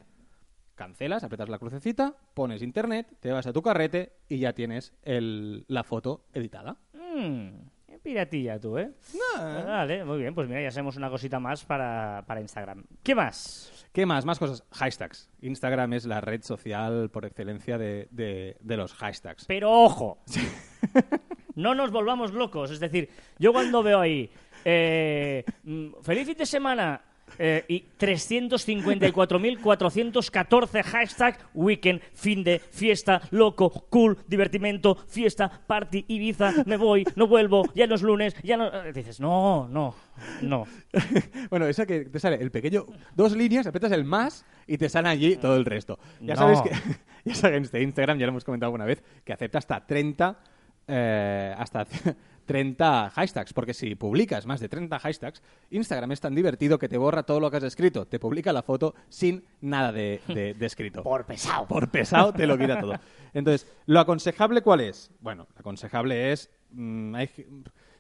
Cancelas, 0.75 1.23
apretas 1.25 1.49
la 1.49 1.59
crucecita, 1.59 2.15
pones 2.35 2.63
internet, 2.63 3.07
te 3.21 3.31
vas 3.31 3.47
a 3.47 3.53
tu 3.53 3.61
carrete 3.63 4.13
y 4.29 4.39
ya 4.39 4.53
tienes 4.55 4.95
el- 5.03 5.65
la 5.69 5.85
foto 5.85 6.25
editada. 6.33 6.77
Qué 7.87 7.99
piratilla 7.99 8.59
tú, 8.59 8.79
¿eh? 8.79 8.91
Vale, 9.37 10.03
muy 10.05 10.19
bien. 10.19 10.35
Pues 10.35 10.49
mira, 10.49 10.63
ya 10.63 10.69
hacemos 10.69 10.97
una 10.97 11.11
cosita 11.11 11.39
más 11.39 11.65
para, 11.65 12.25
para 12.27 12.41
Instagram. 12.41 12.85
¿Qué 13.03 13.15
más? 13.15 13.87
¿Qué 13.93 14.07
más? 14.07 14.25
Más 14.25 14.39
cosas. 14.39 14.65
Hashtags. 14.73 15.29
Instagram 15.43 15.93
es 15.93 16.07
la 16.07 16.23
red 16.23 16.43
social 16.43 17.11
por 17.11 17.27
excelencia 17.27 17.77
de, 17.77 18.09
de- 18.11 18.57
de 18.61 18.77
los 18.79 18.95
hashtags. 18.95 19.45
Pero 19.45 19.71
ojo, 19.71 20.19
no 21.55 21.75
nos 21.75 21.91
volvamos 21.91 22.33
locos. 22.33 22.71
Es 22.71 22.81
decir, 22.81 23.11
yo 23.39 23.53
cuando 23.53 23.83
veo 23.83 24.01
ahí, 24.01 24.31
eh, 24.65 25.45
mm, 25.65 26.01
feliz 26.03 26.27
fin 26.27 26.39
de 26.39 26.47
semana 26.47 27.03
eh, 27.39 27.65
y 27.69 27.85
354.414 27.99 30.83
hashtag 30.83 31.39
weekend, 31.55 32.01
fin 32.15 32.43
de, 32.45 32.59
fiesta, 32.59 33.21
loco, 33.31 33.71
cool, 33.91 34.19
divertimento, 34.27 34.97
fiesta, 35.09 35.51
party, 35.67 36.05
Ibiza, 36.09 36.53
me 36.67 36.77
voy, 36.77 37.05
no 37.17 37.27
vuelvo, 37.27 37.65
ya 37.75 37.87
no 37.87 37.95
es 37.95 38.03
lunes, 38.03 38.35
ya 38.43 38.57
no... 38.57 38.67
eh, 38.69 38.93
Dices, 38.93 39.21
no, 39.21 39.69
no, 39.69 39.95
no. 40.43 40.65
bueno, 41.51 41.67
esa 41.67 41.87
que 41.87 42.01
te 42.07 42.19
sale 42.21 42.37
el 42.37 42.51
pequeño, 42.51 42.87
dos 43.15 43.35
líneas, 43.37 43.67
apretas 43.67 43.93
el 43.93 44.05
más 44.05 44.45
y 44.67 44.79
te 44.79 44.89
sale 44.89 45.09
allí 45.09 45.37
todo 45.37 45.57
el 45.57 45.65
resto. 45.65 45.99
Ya 46.21 46.35
No. 46.35 46.41
sabes 46.41 46.61
que, 46.63 46.71
ya 47.25 47.35
sabes 47.35 47.73
de 47.73 47.83
Instagram, 47.83 48.19
ya 48.19 48.27
lo 48.27 48.31
hemos 48.31 48.45
comentado 48.45 48.69
alguna 48.69 48.85
vez, 48.85 49.03
que 49.25 49.33
acepta 49.33 49.59
hasta 49.59 49.87
30, 49.87 50.39
eh, 50.95 51.55
hasta 51.57 51.87
30 52.47 53.11
hashtags, 53.11 53.53
porque 53.53 53.73
si 53.73 53.95
publicas 53.95 54.47
más 54.47 54.61
de 54.61 54.69
30 54.69 54.99
hashtags, 54.99 55.43
Instagram 55.71 56.13
es 56.13 56.21
tan 56.21 56.35
divertido 56.35 56.79
que 56.79 56.89
te 56.89 56.99
borra 56.99 57.23
todo 57.23 57.41
lo 57.41 57.51
que 57.51 57.57
has 57.59 57.63
escrito, 57.63 58.07
te 58.07 58.19
publica 58.19 58.53
la 58.53 58.63
foto 58.63 58.95
sin 59.09 59.45
nada 59.61 59.93
de, 59.93 60.21
de- 60.29 60.55
de 60.55 60.67
escrito. 60.67 61.03
Por 61.05 61.25
pesado. 61.25 61.67
Por 61.67 61.89
pesado 61.91 62.33
te 62.33 62.47
lo 62.47 62.59
quita 62.59 62.81
todo. 62.81 62.95
Entonces, 63.33 63.67
¿lo 63.87 64.01
aconsejable 64.01 64.61
cuál 64.61 64.81
es? 64.81 65.11
Bueno, 65.21 65.47
lo 65.55 65.61
aconsejable 65.61 66.33
es... 66.33 66.51
mm, 66.73 67.15
hay, 67.15 67.31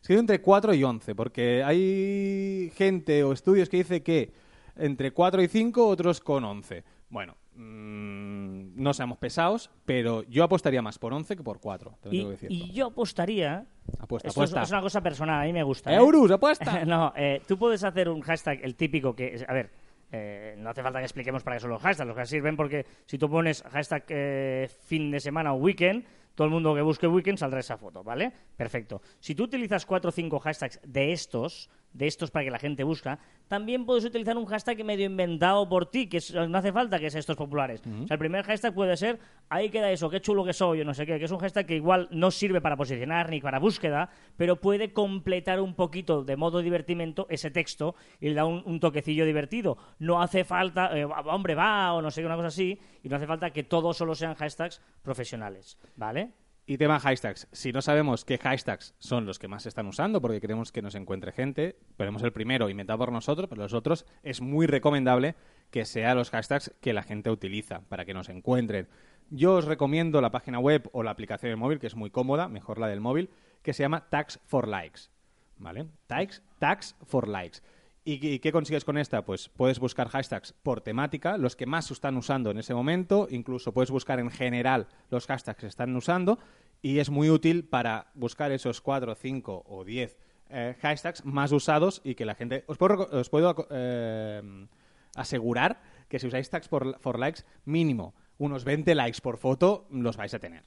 entre 0.09 0.41
4 0.43 0.75
y 0.75 0.83
11, 0.85 1.15
porque 1.15 1.63
hay 1.65 2.71
gente 2.75 3.23
o 3.23 3.33
estudios 3.33 3.69
que 3.69 3.77
dice 3.79 4.03
que 4.03 4.33
entre 4.77 5.13
4 5.13 5.41
y 5.43 5.49
5, 5.49 5.87
otros 5.87 6.21
con 6.21 6.45
11. 6.45 6.83
Bueno, 7.09 7.37
mm, 7.55 8.81
no 8.83 8.93
seamos 8.95 9.19
pesados, 9.19 9.71
pero 9.85 10.23
yo 10.25 10.45
apostaría 10.45 10.83
más 10.83 10.99
por 10.99 11.13
11 11.13 11.37
que 11.37 11.43
por 11.43 11.61
4. 11.61 11.99
Te 12.01 12.09
lo 12.09 12.15
Y, 12.15 12.19
tengo 12.19 12.31
que 12.31 12.33
decir. 12.37 12.53
y 12.53 12.73
yo 12.73 12.87
apostaría... 12.87 13.67
Apuesta, 13.99 14.29
esto 14.29 14.43
es- 14.45 14.51
apuesta. 14.51 14.63
Es, 14.63 14.71
una 14.71 14.81
cosa 14.81 15.01
personal, 15.01 15.43
a 15.43 15.45
mí 15.45 15.53
me 15.53 15.63
gusta. 15.63 15.93
¿eh? 15.93 15.97
¡Eurus, 15.97 16.31
apuesta! 16.33 16.85
no, 16.85 17.13
eh, 17.17 17.43
tú 17.47 17.59
puedes 17.59 17.83
hacer 17.85 18.09
un 18.09 18.21
hashtag, 18.23 18.61
el 18.63 18.75
típico 18.77 19.15
que... 19.15 19.45
A 19.47 19.53
ver, 19.53 19.71
eh, 20.11 20.55
no 20.59 20.71
hace 20.71 20.83
falta 20.83 20.99
que 20.99 21.05
expliquemos 21.07 21.43
para 21.43 21.57
qué 21.57 21.61
son 21.61 21.71
los 21.71 21.81
hashtags. 21.83 22.07
Los 22.09 22.17
que 22.17 22.27
sirven 22.27 22.57
porque 22.57 22.85
si 23.07 23.19
tú 23.19 23.29
pones 23.31 23.63
hashtag 23.63 24.05
eh, 24.09 24.69
fin 24.87 25.11
de 25.11 25.21
semana 25.21 25.53
o 25.55 25.57
weekend, 25.57 26.05
todo 26.35 26.47
el 26.47 26.51
mundo 26.53 26.75
que 26.75 26.83
busque 26.83 27.07
weekend 27.07 27.39
saldrá 27.39 27.61
esa 27.61 27.77
foto, 27.79 28.03
¿vale? 28.05 28.33
Perfecto. 28.57 29.03
Si 29.21 29.35
tú 29.35 29.45
utilizas 29.45 29.85
cuatro 29.87 30.09
o 30.11 30.13
cinco 30.13 30.39
hashtags 30.39 30.81
de 30.87 31.13
estos, 31.13 31.71
de 31.93 32.07
estos 32.07 32.31
para 32.31 32.45
que 32.45 32.51
la 32.51 32.59
gente 32.59 32.85
busca, 32.85 33.19
también 33.49 33.85
puedes 33.85 34.05
utilizar 34.05 34.37
un 34.37 34.47
hashtag 34.47 34.83
medio 34.85 35.05
inventado 35.07 35.69
por 35.69 35.87
ti, 35.91 36.09
que 36.09 36.17
es- 36.19 36.33
no 36.35 36.57
hace 36.59 36.73
falta 36.73 36.99
que 36.99 37.11
sea 37.11 37.21
estos 37.21 37.37
populares. 37.37 37.83
O 38.05 38.07
sea, 38.07 38.15
el 38.15 38.19
primer 38.19 38.45
hashtag 38.45 38.75
puede 38.75 38.97
ser, 38.97 39.19
ahí 39.51 39.69
queda 39.71 39.91
eso, 39.91 40.09
qué 40.09 40.21
chulo 40.21 40.45
que 40.45 40.53
soy, 40.53 40.81
o 40.81 40.85
no 40.85 40.95
sé 40.95 41.05
qué, 41.07 41.19
que 41.19 41.27
es 41.27 41.31
un 41.31 41.39
hashtag 41.39 41.67
que 41.67 41.77
igual 41.77 42.09
no 42.11 42.31
sirve 42.31 42.61
para 42.61 42.77
posicionar 42.77 43.29
ni 43.31 43.41
para 43.41 43.59
búsqueda, 43.59 44.09
pero 44.37 44.57
puede 44.61 44.93
completar 44.93 45.61
un 45.61 45.75
poquito 45.75 46.25
de 46.25 46.37
modo 46.37 46.61
divertimento 46.61 47.27
ese 47.29 47.51
texto 47.51 47.95
y 48.21 48.29
le 48.31 48.35
da 48.35 48.47
un, 48.47 48.63
un 48.65 48.81
toquecillo 48.81 49.27
divertido. 49.27 49.77
No 49.99 50.23
hace 50.23 50.45
falta, 50.45 50.99
eh, 50.99 51.05
hombre, 51.05 51.55
va, 51.55 51.93
o 51.93 52.01
no 52.03 52.11
sé 52.11 52.23
qué, 52.23 52.27
una 52.27 52.37
cosa 52.37 52.49
así, 52.49 52.79
y 53.03 53.09
no 53.09 53.17
hace 53.17 53.27
falta 53.27 53.51
que 53.51 53.65
todos 53.65 53.97
solo 53.97 54.15
sean 54.15 54.35
hashtags 54.35 54.81
profesionales, 55.03 55.79
¿vale? 55.97 56.31
Y 56.65 56.79
tema 56.79 57.01
hashtags. 57.01 57.49
Si 57.51 57.73
no 57.73 57.83
sabemos 57.83 58.25
qué 58.25 58.39
hashtags 58.39 58.95
son 58.99 59.27
los 59.27 59.41
que 59.41 59.49
más 59.49 59.65
se 59.65 59.69
están 59.69 59.87
usando, 59.87 60.21
porque 60.21 60.41
queremos 60.41 60.71
que 60.71 60.81
nos 60.81 60.95
encuentre 60.95 61.33
gente, 61.33 61.77
ponemos 61.97 62.23
el 62.23 62.33
primero 62.33 62.69
inventado 62.71 63.01
por 63.01 63.11
nosotros, 63.11 63.49
pero 63.49 63.63
los 63.63 63.75
otros 63.75 64.07
es 64.23 64.41
muy 64.41 64.67
recomendable 64.67 65.35
que 65.73 65.85
sean 65.85 66.17
los 66.17 66.31
hashtags 66.31 66.73
que 66.81 66.93
la 66.93 67.03
gente 67.03 67.31
utiliza 67.31 67.81
para 67.89 68.05
que 68.05 68.15
nos 68.15 68.29
encuentren. 68.29 68.89
Yo 69.31 69.55
os 69.55 69.65
recomiendo 69.65 70.21
la 70.21 70.31
página 70.31 70.61
web 70.61 70.89
o 70.93 71.03
la 71.03 71.11
aplicación 71.11 71.51
del 71.51 71.57
móvil, 71.57 71.81
que 71.81 71.89
es 71.89 71.97
muy 71.97 72.11
cómoda, 72.11 72.47
mejor 72.47 72.79
la 72.79 72.87
del 72.87 73.01
móvil, 73.01 73.31
que 73.63 73.73
se 73.73 73.83
llama 73.83 74.09
Tags 74.09 74.39
for 74.45 74.69
Likes. 74.69 75.11
¿Vale? 75.57 75.87
Tags, 76.07 76.43
tags 76.61 76.95
for 77.07 77.27
Likes. 77.27 77.61
¿Y, 78.05 78.41
qué 78.41 78.51
consigues 78.51 78.85
con 78.85 78.99
esta? 78.99 79.25
Pues 79.25 79.49
puedes 79.49 79.79
buscar 79.79 80.09
hashtags 80.09 80.55
por 80.65 80.81
temática, 80.81 81.37
los 81.37 81.55
que 81.55 81.67
más 81.67 81.87
se 81.87 81.95
están 81.95 82.17
usando 82.17 82.51
en 82.51 82.59
ese 82.59 82.75
momento, 82.75 83.29
incluso 83.31 83.73
puedes 83.73 83.93
buscar 83.93 84.19
en 84.19 84.31
general 84.31 84.89
los 85.09 85.27
hashtags 85.27 85.57
que 85.57 85.63
se 85.63 85.69
están 85.69 85.95
usando 85.95 86.41
y 86.81 86.99
es 86.99 87.11
muy 87.11 87.31
útil 87.31 87.65
para 87.65 88.11
buscar 88.15 88.51
esos 88.51 88.81
4, 88.81 89.15
5 89.15 89.65
o 89.69 89.85
10 89.85 90.19
eh, 90.51 90.75
hashtags 90.81 91.25
más 91.25 91.53
usados 91.53 92.01
y 92.03 92.17
que 92.17 92.25
la 92.25 92.35
gente... 92.35 92.65
Os 92.67 92.77
puedo, 92.77 93.09
os 93.13 93.31
puedo 93.31 93.69
eh, 93.71 94.67
asegurar 95.15 95.81
que 96.09 96.19
si 96.19 96.27
usáis 96.27 96.51
tags 96.51 96.69
for, 96.69 96.99
for 96.99 97.21
likes, 97.21 97.45
mínimo 97.65 98.15
unos 98.39 98.65
20 98.65 98.95
likes 98.95 99.21
por 99.21 99.37
foto 99.39 99.87
los 99.91 100.17
vais 100.17 100.35
a 100.35 100.39
tener. 100.39 100.65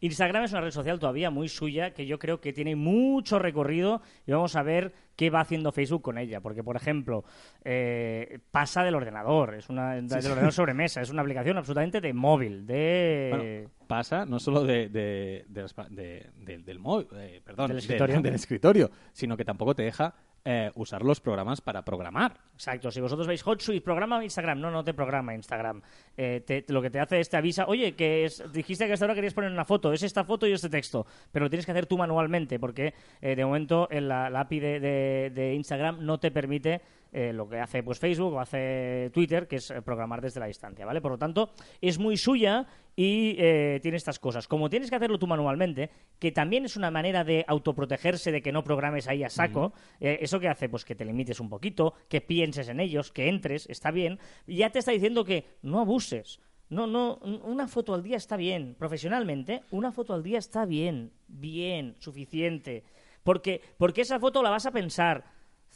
Instagram 0.00 0.44
es 0.44 0.52
una 0.52 0.60
red 0.60 0.70
social 0.70 0.98
todavía 0.98 1.30
muy 1.30 1.48
suya 1.48 1.92
que 1.92 2.06
yo 2.06 2.18
creo 2.18 2.40
que 2.40 2.52
tiene 2.52 2.76
mucho 2.76 3.38
recorrido 3.38 4.00
y 4.26 4.32
vamos 4.32 4.54
a 4.56 4.62
ver 4.62 4.92
qué 5.16 5.28
va 5.30 5.40
haciendo 5.40 5.72
Facebook 5.72 6.02
con 6.02 6.18
ella. 6.18 6.40
Porque, 6.40 6.62
por 6.62 6.76
ejemplo, 6.76 7.24
eh, 7.64 8.38
pasa 8.50 8.82
del 8.84 8.94
ordenador, 8.94 9.54
es 9.54 9.68
una 9.68 9.94
del 9.94 10.04
ordenador 10.26 10.52
sobre 10.52 10.74
mesa, 10.74 11.00
es 11.02 11.10
una 11.10 11.22
aplicación 11.22 11.58
absolutamente 11.58 12.00
de 12.00 12.12
móvil, 12.12 12.66
de... 12.66 13.28
Bueno, 13.34 13.70
pasa 13.86 14.24
no 14.24 14.38
solo 14.38 14.62
de, 14.64 14.88
de- 14.88 15.44
de 15.48 15.62
las 15.62 15.74
pa- 15.74 15.88
de- 15.90 16.30
del- 16.36 16.64
del 16.64 16.78
móvil, 16.78 17.08
eh, 17.16 17.40
perdón, 17.44 17.68
Del 17.68 17.76
del- 17.76 17.82
escritorio. 17.84 18.20
del 18.22 18.34
escritorio, 18.34 18.90
sino 19.12 19.36
que 19.36 19.44
tampoco 19.44 19.74
te 19.74 19.82
deja 19.82 20.14
eh, 20.44 20.70
usar 20.74 21.02
los 21.02 21.20
programas 21.20 21.60
para 21.60 21.84
programar. 21.84 22.38
Exacto, 22.54 22.90
si 22.90 23.00
vosotros 23.00 23.26
veis 23.26 23.46
HotSuite, 23.46 23.84
programa 23.84 24.22
Instagram, 24.24 24.60
no, 24.60 24.70
no 24.70 24.82
te 24.84 24.94
programa 24.94 25.34
Instagram. 25.34 25.82
Eh, 26.16 26.42
te- 26.46 26.64
lo 26.68 26.80
que 26.82 26.90
te 26.90 27.00
hace 27.00 27.20
es 27.20 27.28
te 27.28 27.36
avisa, 27.36 27.66
oye, 27.66 27.94
que 27.94 28.24
es- 28.24 28.42
dijiste 28.52 28.86
que 28.86 28.94
hasta 28.94 29.04
ahora 29.04 29.14
querías 29.14 29.34
poner 29.34 29.50
una 29.50 29.64
foto, 29.64 29.92
es 29.92 30.02
esta 30.02 30.24
foto 30.24 30.46
y 30.46 30.52
este 30.52 30.68
texto, 30.68 31.06
pero 31.32 31.44
lo 31.46 31.50
tienes 31.50 31.66
que 31.66 31.72
hacer 31.72 31.86
tú 31.86 31.98
manualmente 31.98 32.58
porque 32.58 32.94
eh, 33.20 33.36
de 33.36 33.44
momento 33.44 33.88
en 33.90 34.08
la, 34.08 34.26
API 34.26 34.60
de 34.60 35.52
Instagram 35.54 36.04
no 36.04 36.18
te 36.18 36.30
permite 36.30 36.80
eh, 37.12 37.32
lo 37.32 37.48
que 37.48 37.58
hace 37.58 37.82
pues 37.82 37.98
Facebook 37.98 38.34
o 38.34 38.40
hace 38.40 39.10
Twitter, 39.12 39.48
que 39.48 39.56
es 39.56 39.70
eh, 39.70 39.82
programar 39.82 40.20
desde 40.20 40.38
la 40.38 40.46
distancia, 40.46 40.86
¿vale? 40.86 41.00
Por 41.00 41.10
lo 41.12 41.18
tanto, 41.18 41.50
es 41.80 41.98
muy 41.98 42.16
suya 42.16 42.66
y 43.00 43.34
eh, 43.38 43.78
tiene 43.80 43.96
estas 43.96 44.18
cosas. 44.18 44.46
Como 44.46 44.68
tienes 44.68 44.90
que 44.90 44.96
hacerlo 44.96 45.18
tú 45.18 45.26
manualmente, 45.26 45.88
que 46.18 46.32
también 46.32 46.66
es 46.66 46.76
una 46.76 46.90
manera 46.90 47.24
de 47.24 47.46
autoprotegerse 47.48 48.30
de 48.30 48.42
que 48.42 48.52
no 48.52 48.62
programes 48.62 49.08
ahí 49.08 49.24
a 49.24 49.30
saco, 49.30 49.72
eh, 50.00 50.18
¿eso 50.20 50.38
qué 50.38 50.48
hace? 50.48 50.68
Pues 50.68 50.84
que 50.84 50.94
te 50.94 51.06
limites 51.06 51.40
un 51.40 51.48
poquito, 51.48 51.94
que 52.10 52.20
pienses 52.20 52.68
en 52.68 52.78
ellos, 52.78 53.10
que 53.10 53.30
entres, 53.30 53.66
está 53.70 53.90
bien. 53.90 54.18
Ya 54.46 54.68
te 54.68 54.80
está 54.80 54.92
diciendo 54.92 55.24
que 55.24 55.46
no 55.62 55.80
abuses. 55.80 56.40
No, 56.68 56.86
no, 56.86 57.14
una 57.14 57.68
foto 57.68 57.94
al 57.94 58.02
día 58.02 58.18
está 58.18 58.36
bien. 58.36 58.76
Profesionalmente, 58.78 59.62
una 59.70 59.92
foto 59.92 60.12
al 60.12 60.22
día 60.22 60.36
está 60.36 60.66
bien, 60.66 61.10
bien, 61.26 61.96
suficiente. 62.00 62.84
Porque, 63.24 63.62
porque 63.78 64.02
esa 64.02 64.20
foto 64.20 64.42
la 64.42 64.50
vas 64.50 64.66
a 64.66 64.72
pensar 64.72 65.24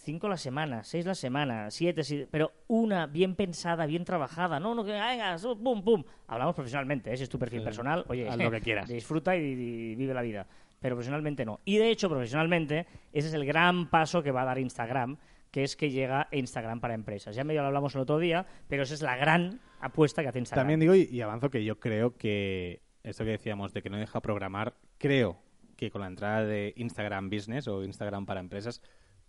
cinco 0.05 0.29
la 0.29 0.37
semana, 0.37 0.85
seis 0.85 1.05
la 1.07 1.15
semana, 1.15 1.71
siete, 1.71 2.05
si- 2.05 2.27
pero 2.31 2.53
una 2.69 3.07
bien 3.07 3.35
pensada, 3.35 3.87
bien 3.87 4.05
trabajada. 4.05 4.61
No, 4.61 4.75
no, 4.75 4.85
que 4.85 4.93
venga, 4.93 5.37
su- 5.39 5.61
pum, 5.61 5.83
pum. 5.83 6.05
Hablamos 6.29 6.55
profesionalmente, 6.55 7.13
¿eh? 7.13 7.17
si 7.17 7.25
es 7.25 7.29
tu 7.29 7.39
perfil 7.39 7.63
personal, 7.63 8.05
oye, 8.09 8.29
haz 8.29 8.37
lo 8.37 8.51
que 8.51 8.61
quieras. 8.61 8.89
disfruta 8.89 9.37
y, 9.37 9.41
y 9.41 9.95
vive 9.97 10.15
la 10.15 10.23
vida. 10.23 10.47
Pero 10.81 10.97
profesionalmente 10.97 11.45
no. 11.47 11.61
Y 11.65 11.79
de 11.79 11.91
hecho, 11.91 12.09
profesionalmente, 12.11 12.87
ese 13.13 13.29
es 13.29 13.35
el 13.35 13.47
gran 13.47 13.89
paso 13.89 14.23
que 14.23 14.31
va 14.31 14.43
a 14.43 14.45
dar 14.45 14.59
Instagram, 14.59 15.17
que 15.51 15.63
es 15.65 15.77
que 15.77 15.91
llega 15.91 16.29
Instagram 16.31 16.81
para 16.81 16.95
empresas. 16.95 17.35
Ya 17.35 17.43
medio 17.45 17.63
lo 17.63 17.69
hablamos 17.69 17.95
el 17.95 18.03
otro 18.03 18.19
día, 18.19 18.45
pero 18.69 18.83
esa 18.83 18.93
es 18.95 19.01
la 19.03 19.17
gran 19.17 19.61
apuesta 19.81 20.21
que 20.23 20.29
hace 20.29 20.41
Instagram. 20.41 20.63
También 20.65 20.81
digo 20.81 20.95
y, 20.95 21.09
y 21.11 21.21
avanzo 21.23 21.49
que 21.49 21.65
yo 21.65 21.79
creo 21.81 22.17
que 22.17 22.83
esto 23.03 23.25
que 23.25 23.31
decíamos 23.31 23.73
de 23.73 23.81
que 23.83 23.89
no 23.89 23.97
deja 23.97 24.21
programar, 24.21 24.75
creo 24.99 25.39
que 25.77 25.91
con 25.91 26.03
la 26.03 26.07
entrada 26.09 26.45
de 26.45 26.73
Instagram 26.77 27.31
Business 27.31 27.67
o 27.67 27.83
Instagram 27.85 28.27
para 28.27 28.41
empresas 28.41 28.83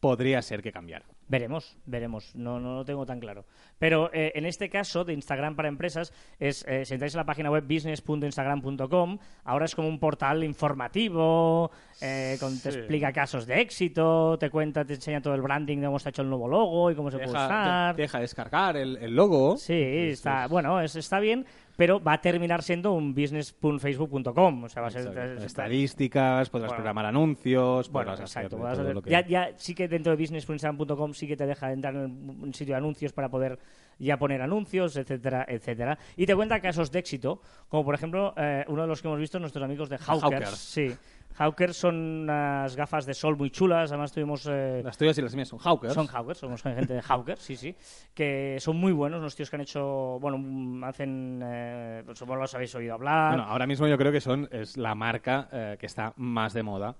podría 0.05 0.39
ser 0.43 0.61
que 0.61 0.71
cambiara. 0.71 1.03
Veremos, 1.27 1.75
veremos. 1.87 2.35
No, 2.35 2.59
no 2.59 2.75
lo 2.75 2.85
tengo 2.85 3.03
tan 3.07 3.19
claro. 3.19 3.45
Pero 3.79 4.11
eh, 4.13 4.31
en 4.35 4.45
este 4.45 4.69
caso 4.69 5.03
de 5.03 5.13
Instagram 5.13 5.55
para 5.55 5.67
empresas, 5.67 6.13
es, 6.39 6.63
eh, 6.67 6.85
si 6.85 6.93
entráis 6.93 7.15
en 7.15 7.17
la 7.17 7.25
página 7.25 7.49
web 7.49 7.63
business.instagram.com, 7.67 9.17
ahora 9.45 9.65
es 9.65 9.73
como 9.75 9.87
un 9.87 9.99
portal 9.99 10.43
informativo, 10.43 11.71
eh, 12.01 12.37
con- 12.39 12.59
te 12.59 12.69
explica 12.69 13.11
casos 13.11 13.45
de 13.47 13.59
éxito, 13.61 14.37
te 14.39 14.49
cuenta, 14.51 14.85
te 14.85 14.93
enseña 14.93 15.21
todo 15.21 15.33
el 15.33 15.41
branding 15.41 15.79
de 15.79 15.85
cómo 15.87 15.97
está 15.97 16.09
hecho 16.09 16.21
el 16.21 16.29
nuevo 16.29 16.47
logo 16.47 16.91
y 16.91 16.95
cómo 16.95 17.09
se 17.09 17.17
puede 17.17 17.29
usar. 17.31 17.95
te 17.95 18.03
deja 18.03 18.19
descargar 18.19 18.77
el, 18.77 18.97
el 18.97 19.15
logo. 19.15 19.57
Sí, 19.57 19.73
está, 19.73 20.47
bueno, 20.47 20.79
es- 20.81 20.95
está 20.95 21.19
bien, 21.19 21.45
pero 21.77 22.01
va 22.01 22.13
a 22.13 22.21
terminar 22.21 22.63
siendo 22.63 22.93
un 22.93 23.13
business.facebook.com. 23.13 24.63
O 24.63 24.69
sea, 24.69 24.81
va 24.81 24.87
a 24.87 24.91
ser... 24.91 25.07
Exacto. 25.07 25.43
Estadísticas, 25.43 26.49
podrás 26.49 26.69
Bueno. 26.69 26.77
programar 26.77 27.05
anuncios, 27.05 27.89
Bueno, 27.91 28.11
podrás 28.11 28.29
exacto. 28.29 28.57
podrás 28.57 28.79
hacer- 28.79 29.01
que- 29.03 29.09
ya, 29.09 29.25
ya 29.27 29.49
sí 29.57 29.73
que 29.75 29.87
dentro 29.87 30.11
de 30.15 30.21
business.instagram.com 30.21 31.13
sí 31.13 31.27
que 31.27 31.35
te 31.37 31.45
deja 31.45 31.71
entrar 31.71 31.95
en 31.95 32.01
un 32.41 32.53
sitio 32.53 32.73
de 32.73 32.77
anuncios 32.77 33.13
para 33.13 33.29
poder 33.29 33.59
ya 33.97 34.17
poner 34.17 34.41
anuncios, 34.41 34.95
etcétera, 34.97 35.45
etcétera. 35.47 35.97
Y 36.17 36.25
te 36.25 36.35
cuenta 36.35 36.59
casos 36.59 36.91
de 36.91 36.99
éxito, 36.99 37.41
como 37.69 37.85
por 37.85 37.95
ejemplo 37.95 38.33
eh, 38.35 38.65
uno 38.67 38.81
de 38.81 38.87
los 38.89 39.01
que 39.01 39.07
hemos 39.07 39.19
visto 39.19 39.39
nuestros 39.39 39.63
amigos 39.63 39.87
de 39.89 39.97
Hawkers. 39.97 40.23
Hawkers. 40.23 40.57
Sí. 40.57 40.91
Hawkers 41.37 41.75
son 41.77 41.95
unas 41.95 42.75
gafas 42.75 43.05
de 43.05 43.13
sol 43.13 43.37
muy 43.37 43.49
chulas, 43.49 43.91
además 43.91 44.11
tuvimos... 44.11 44.47
eh, 44.49 44.81
Las 44.83 44.97
tuyas 44.97 45.17
y 45.17 45.21
las 45.21 45.35
mías 45.35 45.47
son 45.49 45.59
Hawkers. 45.59 45.93
son 45.93 46.07
Hawkers, 46.07 46.39
somos 46.39 46.61
gente 46.63 46.93
de 46.93 47.01
Hawkers, 47.01 47.41
sí, 47.41 47.55
sí, 47.55 47.75
que 48.13 48.57
son 48.59 48.77
muy 48.77 48.91
buenos, 48.93 49.19
unos 49.19 49.35
tíos 49.35 49.49
que 49.49 49.55
han 49.55 49.61
hecho, 49.61 50.17
bueno, 50.19 50.85
hacen, 50.85 51.41
eh, 51.43 52.03
pues 52.05 52.21
los 52.21 52.55
habéis 52.55 52.73
oído 52.75 52.93
hablar. 52.93 53.35
Bueno, 53.35 53.49
ahora 53.49 53.67
mismo 53.67 53.87
yo 53.87 53.97
creo 53.97 54.11
que 54.11 54.21
son 54.21 54.47
es 54.51 54.77
la 54.77 54.95
marca 54.95 55.47
eh, 55.51 55.77
que 55.79 55.85
está 55.85 56.13
más 56.17 56.53
de 56.53 56.63
moda 56.63 56.95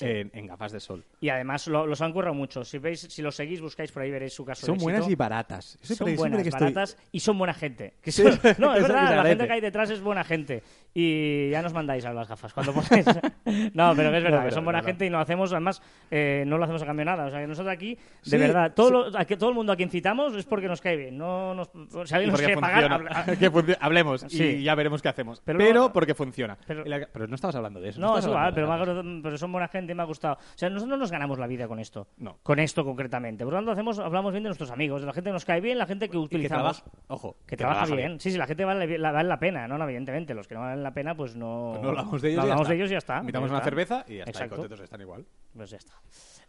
en, 0.00 0.30
en 0.34 0.46
gafas 0.46 0.72
de 0.72 0.80
sol. 0.80 1.04
Y 1.20 1.28
además 1.28 1.66
lo- 1.66 1.86
los 1.86 2.00
han 2.00 2.12
currado 2.12 2.34
mucho. 2.34 2.64
Si 2.64 2.78
veis, 2.78 3.00
si 3.00 3.22
los 3.22 3.34
seguís, 3.34 3.60
buscáis 3.60 3.90
por 3.92 4.02
ahí, 4.02 4.10
veréis 4.10 4.32
su 4.34 4.44
caso 4.44 4.66
Son 4.66 4.78
de 4.78 4.84
buenas 4.84 5.08
y 5.08 5.14
baratas. 5.14 5.78
Son 5.82 6.14
buenas, 6.16 6.42
que 6.42 6.48
estoy- 6.48 6.60
baratas 6.72 6.96
y 7.12 7.20
son 7.20 7.38
buena 7.38 7.54
gente. 7.54 7.94
Que 8.02 8.12
Sí, 8.12 8.22
son- 8.22 8.38
no, 8.58 8.74
es 8.74 8.82
verdad, 8.82 9.16
la 9.16 9.24
gente 9.24 9.46
que 9.46 9.52
hay 9.52 9.60
detrás 9.60 9.90
es 9.90 10.00
buena 10.00 10.24
gente. 10.24 10.62
Y 10.92 11.50
ya 11.50 11.62
nos 11.62 11.72
mandáis 11.72 12.04
a 12.04 12.12
las 12.12 12.26
gafas 12.28 12.52
cuando 12.52 12.72
ponéis. 12.72 13.06
no, 13.74 13.92
pero 13.94 14.14
es 14.16 14.22
verdad, 14.24 14.40
No, 14.40 14.44
que 14.48 14.50
son 14.52 14.64
buena 14.64 14.82
gente 14.82 15.06
y 15.06 15.10
no 15.10 15.20
hacemos, 15.20 15.52
además, 15.52 15.80
eh, 16.10 16.42
no 16.46 16.58
lo 16.58 16.64
hacemos 16.64 16.82
a 16.82 16.86
cambio 16.86 17.02
de 17.02 17.10
nada. 17.12 17.26
O 17.26 17.30
sea, 17.30 17.40
que 17.40 17.46
nosotros 17.46 17.72
aquí, 17.72 17.94
de 17.94 18.00
Sí, 18.22 18.36
verdad, 18.36 18.72
todo, 18.74 18.90
lo- 18.90 19.18
a 19.18 19.24
que 19.24 19.36
todo 19.36 19.50
el 19.50 19.54
mundo 19.54 19.72
a 19.72 19.76
quien 19.76 19.88
citamos 19.90 20.34
es 20.34 20.44
porque 20.46 20.66
nos 20.66 20.80
cae 20.80 20.96
bien. 20.96 21.16
No 21.16 21.54
nos, 21.54 21.68
sea, 22.08 22.16
alguien 22.18 22.32
nos 22.32 22.40
quiere 22.40 22.58
pagar. 22.60 22.92
habla- 22.92 23.24
Que 23.38 23.76
Hablemos 23.80 24.24
Sí. 24.28 24.42
y 24.42 24.62
ya 24.64 24.74
veremos 24.74 25.00
qué 25.02 25.08
hacemos. 25.08 25.40
Pero 25.44 25.92
porque 25.92 26.14
funciona. 26.14 26.56
pero- 26.66 26.84
no 27.28 27.34
estabas 27.36 27.54
hablando 27.54 27.80
de 27.80 27.90
eso. 27.90 28.00
No, 28.00 28.18
es 28.18 28.26
igual, 28.26 28.52
pero, 28.54 29.02
pero 29.22 29.38
son 29.38 29.52
buena 29.52 29.68
gente 29.68 29.79
me 29.82 30.02
ha 30.02 30.06
gustado. 30.06 30.34
O 30.34 30.38
sea, 30.58 30.68
nosotros 30.70 30.88
no 30.88 30.96
nos 30.96 31.10
ganamos 31.10 31.38
la 31.38 31.46
vida 31.46 31.66
con 31.68 31.78
esto. 31.78 32.06
No. 32.18 32.38
Con 32.42 32.58
esto 32.58 32.84
concretamente. 32.84 33.44
Por 33.44 33.52
lo 33.54 33.58
tanto, 33.58 33.72
hacemos, 33.72 33.98
hablamos 33.98 34.32
bien 34.32 34.42
de 34.44 34.48
nuestros 34.48 34.70
amigos, 34.70 35.00
de 35.02 35.06
la 35.06 35.12
gente 35.12 35.28
que 35.30 35.32
nos 35.34 35.44
cae 35.44 35.60
bien, 35.60 35.78
la 35.78 35.86
gente 35.86 36.06
que 36.06 36.12
que 36.12 36.18
utilizamos. 36.18 36.82
trabaja, 36.82 37.04
ojo, 37.08 37.36
Que 37.46 37.56
trabaja 37.56 37.86
bien. 37.94 38.20
Sí, 38.20 38.30
sí, 38.30 38.38
la 38.38 38.46
gente 38.46 38.64
vale, 38.64 38.98
la- 38.98 39.12
vale 39.12 39.28
la 39.28 39.38
pena, 39.38 39.66
¿no? 39.68 39.82
Evidentemente, 39.82 40.34
los 40.34 40.46
que 40.46 40.54
no 40.54 40.60
valen 40.60 40.82
la 40.82 40.92
pena, 40.92 41.14
pues 41.14 41.34
no. 41.36 41.70
Pues 41.72 41.82
no 41.82 41.88
hablamos 41.90 42.22
de 42.22 42.28
ellos. 42.30 42.36
no 42.38 42.42
y 42.44 42.48
ya 42.48 42.52
hablamos 42.52 42.62
está. 42.62 42.70
de 42.70 42.76
ellos 42.76 42.90
y 42.90 42.92
ya 42.92 42.98
está. 42.98 43.18
Invitamos 43.20 43.50
Ya 43.50 43.56
una 43.56 43.64
cerveza 43.64 44.04
y 44.06 44.16
ya 44.18 44.24
está. 44.24 44.46
Y 44.46 44.48
contentos 44.48 44.80
están 44.80 45.00
igual. 45.00 45.24
Pues 45.54 45.70
ya 45.70 45.76
está. 45.78 45.94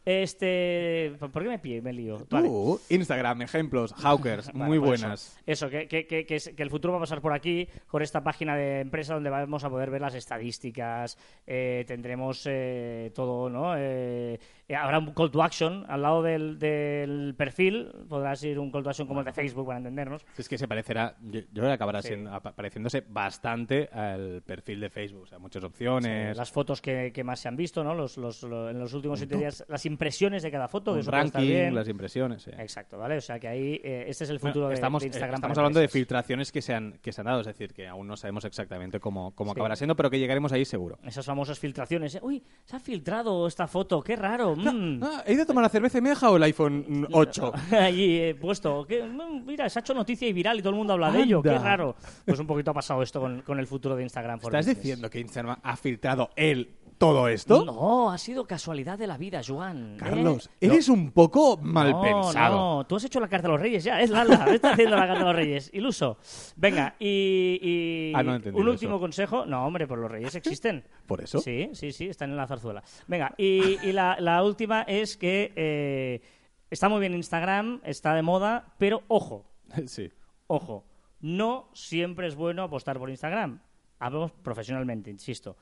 Este. 0.05 1.13
¿Por 1.19 1.43
qué 1.43 1.49
me, 1.49 1.59
pie, 1.59 1.81
me 1.81 1.93
lío? 1.93 2.17
Tú, 2.17 2.27
Vale. 2.29 2.49
Instagram, 2.89 3.41
ejemplos, 3.43 3.93
Hawkers, 3.97 4.51
Vale, 4.53 4.65
muy 4.65 4.77
buenas. 4.77 5.37
Eso, 5.45 5.67
eso, 5.67 5.69
que, 5.69 5.87
que- 5.87 6.05
que- 6.07 6.25
que 6.25 6.63
el 6.63 6.69
futuro 6.69 6.93
va 6.93 6.97
a 6.99 7.01
pasar 7.01 7.21
por 7.21 7.33
aquí, 7.33 7.67
con 7.87 8.01
esta 8.01 8.23
página 8.23 8.55
de 8.55 8.79
empresa 8.81 9.13
donde 9.13 9.29
vamos 9.29 9.63
a 9.63 9.69
poder 9.69 9.89
ver 9.89 10.01
las 10.01 10.15
estadísticas, 10.15 11.17
eh, 11.45 11.83
tendremos 11.87 12.43
eh, 12.49 13.11
todo, 13.13 13.49
¿no? 13.49 13.73
Eh, 13.77 14.39
habrá 14.75 14.99
un 14.99 15.13
call 15.13 15.31
to 15.31 15.43
action 15.43 15.85
al 15.89 16.01
lado 16.01 16.23
del, 16.23 16.57
del 16.57 17.35
perfil, 17.37 17.91
podrás 18.07 18.41
ir 18.43 18.57
un 18.57 18.71
call 18.71 18.83
to 18.83 18.89
action 18.89 19.07
como 19.07 19.19
el 19.19 19.25
de 19.25 19.33
Facebook 19.33 19.65
para 19.67 19.77
entendernos. 19.79 20.25
Es 20.37 20.47
que 20.47 20.57
se 20.57 20.67
parecerá, 20.67 21.15
yo, 21.21 21.41
yo 21.41 21.45
creo 21.53 21.67
que 21.67 21.73
acabará 21.73 22.01
Sí. 22.01 22.09
siendo- 22.09 22.33
apa- 22.33 22.53
pareciéndose 22.55 23.03
bastante 23.07 23.89
al 23.91 24.41
perfil 24.43 24.79
de 24.79 24.89
Facebook. 24.89 25.23
O 25.23 25.27
sea, 25.27 25.39
muchas 25.39 25.63
opciones. 25.63 26.35
Las 26.37 26.51
fotos 26.51 26.81
que, 26.81 27.11
que 27.13 27.23
más 27.23 27.39
se 27.41 27.47
han 27.49 27.55
visto, 27.57 27.83
¿no? 27.83 27.93
Los, 27.93 28.17
los- 28.17 28.43
lo- 28.43 28.69
en 28.69 28.79
los 28.79 28.93
últimos 28.93 29.19
siete 29.19 29.35
días, 29.37 29.65
las 29.67 29.85
impresiones 29.91 30.41
de 30.43 30.49
cada 30.51 30.67
foto, 30.67 30.91
que 30.91 30.95
Un 30.95 30.99
eso 31.01 31.11
puede 31.11 31.23
estar 31.25 31.41
ranking, 31.41 31.53
bien. 31.55 31.75
las 31.75 31.87
impresiones. 31.87 32.41
sí. 32.43 32.51
Exacto, 32.57 32.97
¿vale? 32.97 33.17
O 33.17 33.21
sea 33.21 33.39
que 33.39 33.47
ahí 33.47 33.79
eh, 33.83 34.05
este 34.07 34.23
es 34.23 34.29
el 34.29 34.39
Bueno, 34.39 34.53
futuro 34.53 34.67
de- 34.69 34.73
estamos, 34.75 35.01
de, 35.01 35.07
eh, 35.07 35.09
Instagram. 35.09 35.35
estamos 35.35 35.55
para 35.55 35.61
hablando 35.65 35.79
de 35.79 35.87
filtraciones 35.87 36.51
que 36.51 36.61
se, 36.61 36.73
han, 36.73 36.93
que 37.01 37.11
se 37.11 37.21
han 37.21 37.25
dado, 37.25 37.41
es 37.41 37.47
decir, 37.47 37.73
que 37.73 37.87
aún 37.87 38.07
no 38.07 38.17
sabemos 38.17 38.45
exactamente 38.45 38.99
cómo, 38.99 39.35
cómo 39.35 39.51
Sí. 39.51 39.57
acabará 39.59 39.75
siendo, 39.75 39.95
pero 39.95 40.09
que 40.09 40.19
llegaremos 40.19 40.51
ahí 40.51 40.65
seguro. 40.65 40.97
Esas 41.03 41.25
famosas 41.25 41.59
filtraciones. 41.59 42.15
¿eh? 42.15 42.19
Uy, 42.21 42.41
se 42.65 42.75
ha 42.75 42.79
filtrado 42.79 43.47
esta 43.47 43.67
foto, 43.67 44.01
qué 44.01 44.15
raro. 44.15 44.55
mm. 44.55 44.99
Ah, 45.03 45.23
¿He 45.25 45.33
ido 45.33 45.43
a 45.43 45.45
tomar 45.45 45.63
la 45.63 45.69
cerveza 45.69 45.97
y 45.97 46.01
me 46.01 46.09
he 46.09 46.11
dejado 46.13 46.37
el 46.37 46.43
iPhone 46.43 47.07
8? 47.11 47.51
Allí 47.71 48.19
he 48.19 48.35
puesto, 48.35 48.85
que, 48.85 49.03
mm, 49.03 49.45
mira, 49.45 49.69
se 49.69 49.79
ha 49.79 49.81
hecho 49.81 49.93
noticia 49.93 50.27
y 50.27 50.33
viral 50.33 50.59
y 50.59 50.61
todo 50.61 50.71
el 50.71 50.77
mundo 50.77 50.93
habla 50.93 51.11
de 51.11 51.21
ello, 51.23 51.41
qué 51.41 51.57
raro. 51.57 51.95
Pues 52.25 52.39
un 52.39 52.47
poquito 52.47 52.71
ha 52.71 52.73
pasado 52.73 53.01
esto 53.03 53.19
con, 53.19 53.41
con 53.41 53.59
el 53.59 53.67
futuro 53.67 53.95
de 53.95 54.03
Instagram. 54.03 54.39
¿Estás 54.41 54.65
diciendo 54.65 55.09
que 55.09 55.19
Instagram 55.19 55.57
ha 55.63 55.75
filtrado 55.75 56.29
él 56.35 56.69
todo 57.01 57.27
esto? 57.27 57.65
No, 57.65 58.11
ha 58.11 58.17
sido 58.19 58.45
casualidad 58.45 58.97
de 58.99 59.07
la 59.07 59.17
vida, 59.17 59.41
Joan. 59.45 59.95
¿eh? 59.95 59.97
Carlos, 59.97 60.49
No. 60.61 60.67
eres 60.67 60.87
un 60.87 61.11
poco 61.11 61.57
mal 61.57 61.91
no, 61.91 62.01
pensado. 62.01 62.55
No, 62.77 62.85
tú 62.85 62.95
has 62.95 63.03
hecho 63.03 63.19
la 63.19 63.27
carta 63.27 63.47
a 63.47 63.51
los 63.51 63.59
reyes 63.59 63.83
ya, 63.83 63.99
es 63.99 64.11
Lala, 64.11 64.45
está 64.53 64.73
haciendo 64.73 64.95
la 64.95 65.07
carta 65.07 65.23
a 65.23 65.25
los 65.25 65.35
reyes, 65.35 65.71
iluso. 65.73 66.17
Venga, 66.55 66.95
y, 66.99 67.59
y 67.61 68.13
Ah, 68.15 68.21
no 68.21 68.33
un 68.53 68.67
último 68.67 68.99
consejo. 68.99 69.45
No, 69.47 69.65
hombre, 69.65 69.87
pues 69.87 69.99
los 69.99 70.11
reyes 70.11 70.35
existen. 70.35 70.83
¿Por 71.07 71.21
eso? 71.21 71.39
Sí, 71.39 71.69
sí, 71.73 71.91
sí, 71.91 72.07
están 72.07 72.29
en 72.29 72.37
la 72.37 72.45
zarzuela. 72.45 72.83
Venga, 73.07 73.33
y, 73.35 73.79
y 73.85 73.91
la, 73.93 74.17
la 74.19 74.43
última 74.43 74.83
es 74.83 75.17
que 75.17 75.51
eh, 75.55 76.21
está 76.69 76.87
muy 76.87 76.99
bien 76.99 77.15
Instagram, 77.15 77.81
está 77.83 78.13
de 78.13 78.21
moda, 78.21 78.75
pero 78.77 79.01
ojo, 79.07 79.45
Sí. 79.87 80.11
ojo, 80.45 80.85
no 81.19 81.69
siempre 81.73 82.27
es 82.27 82.35
bueno 82.35 82.61
apostar 82.61 82.99
por 82.99 83.09
Instagram. 83.09 83.59
Hablamos 83.99 84.31
profesionalmente, 84.31 85.09
insisto. 85.09 85.57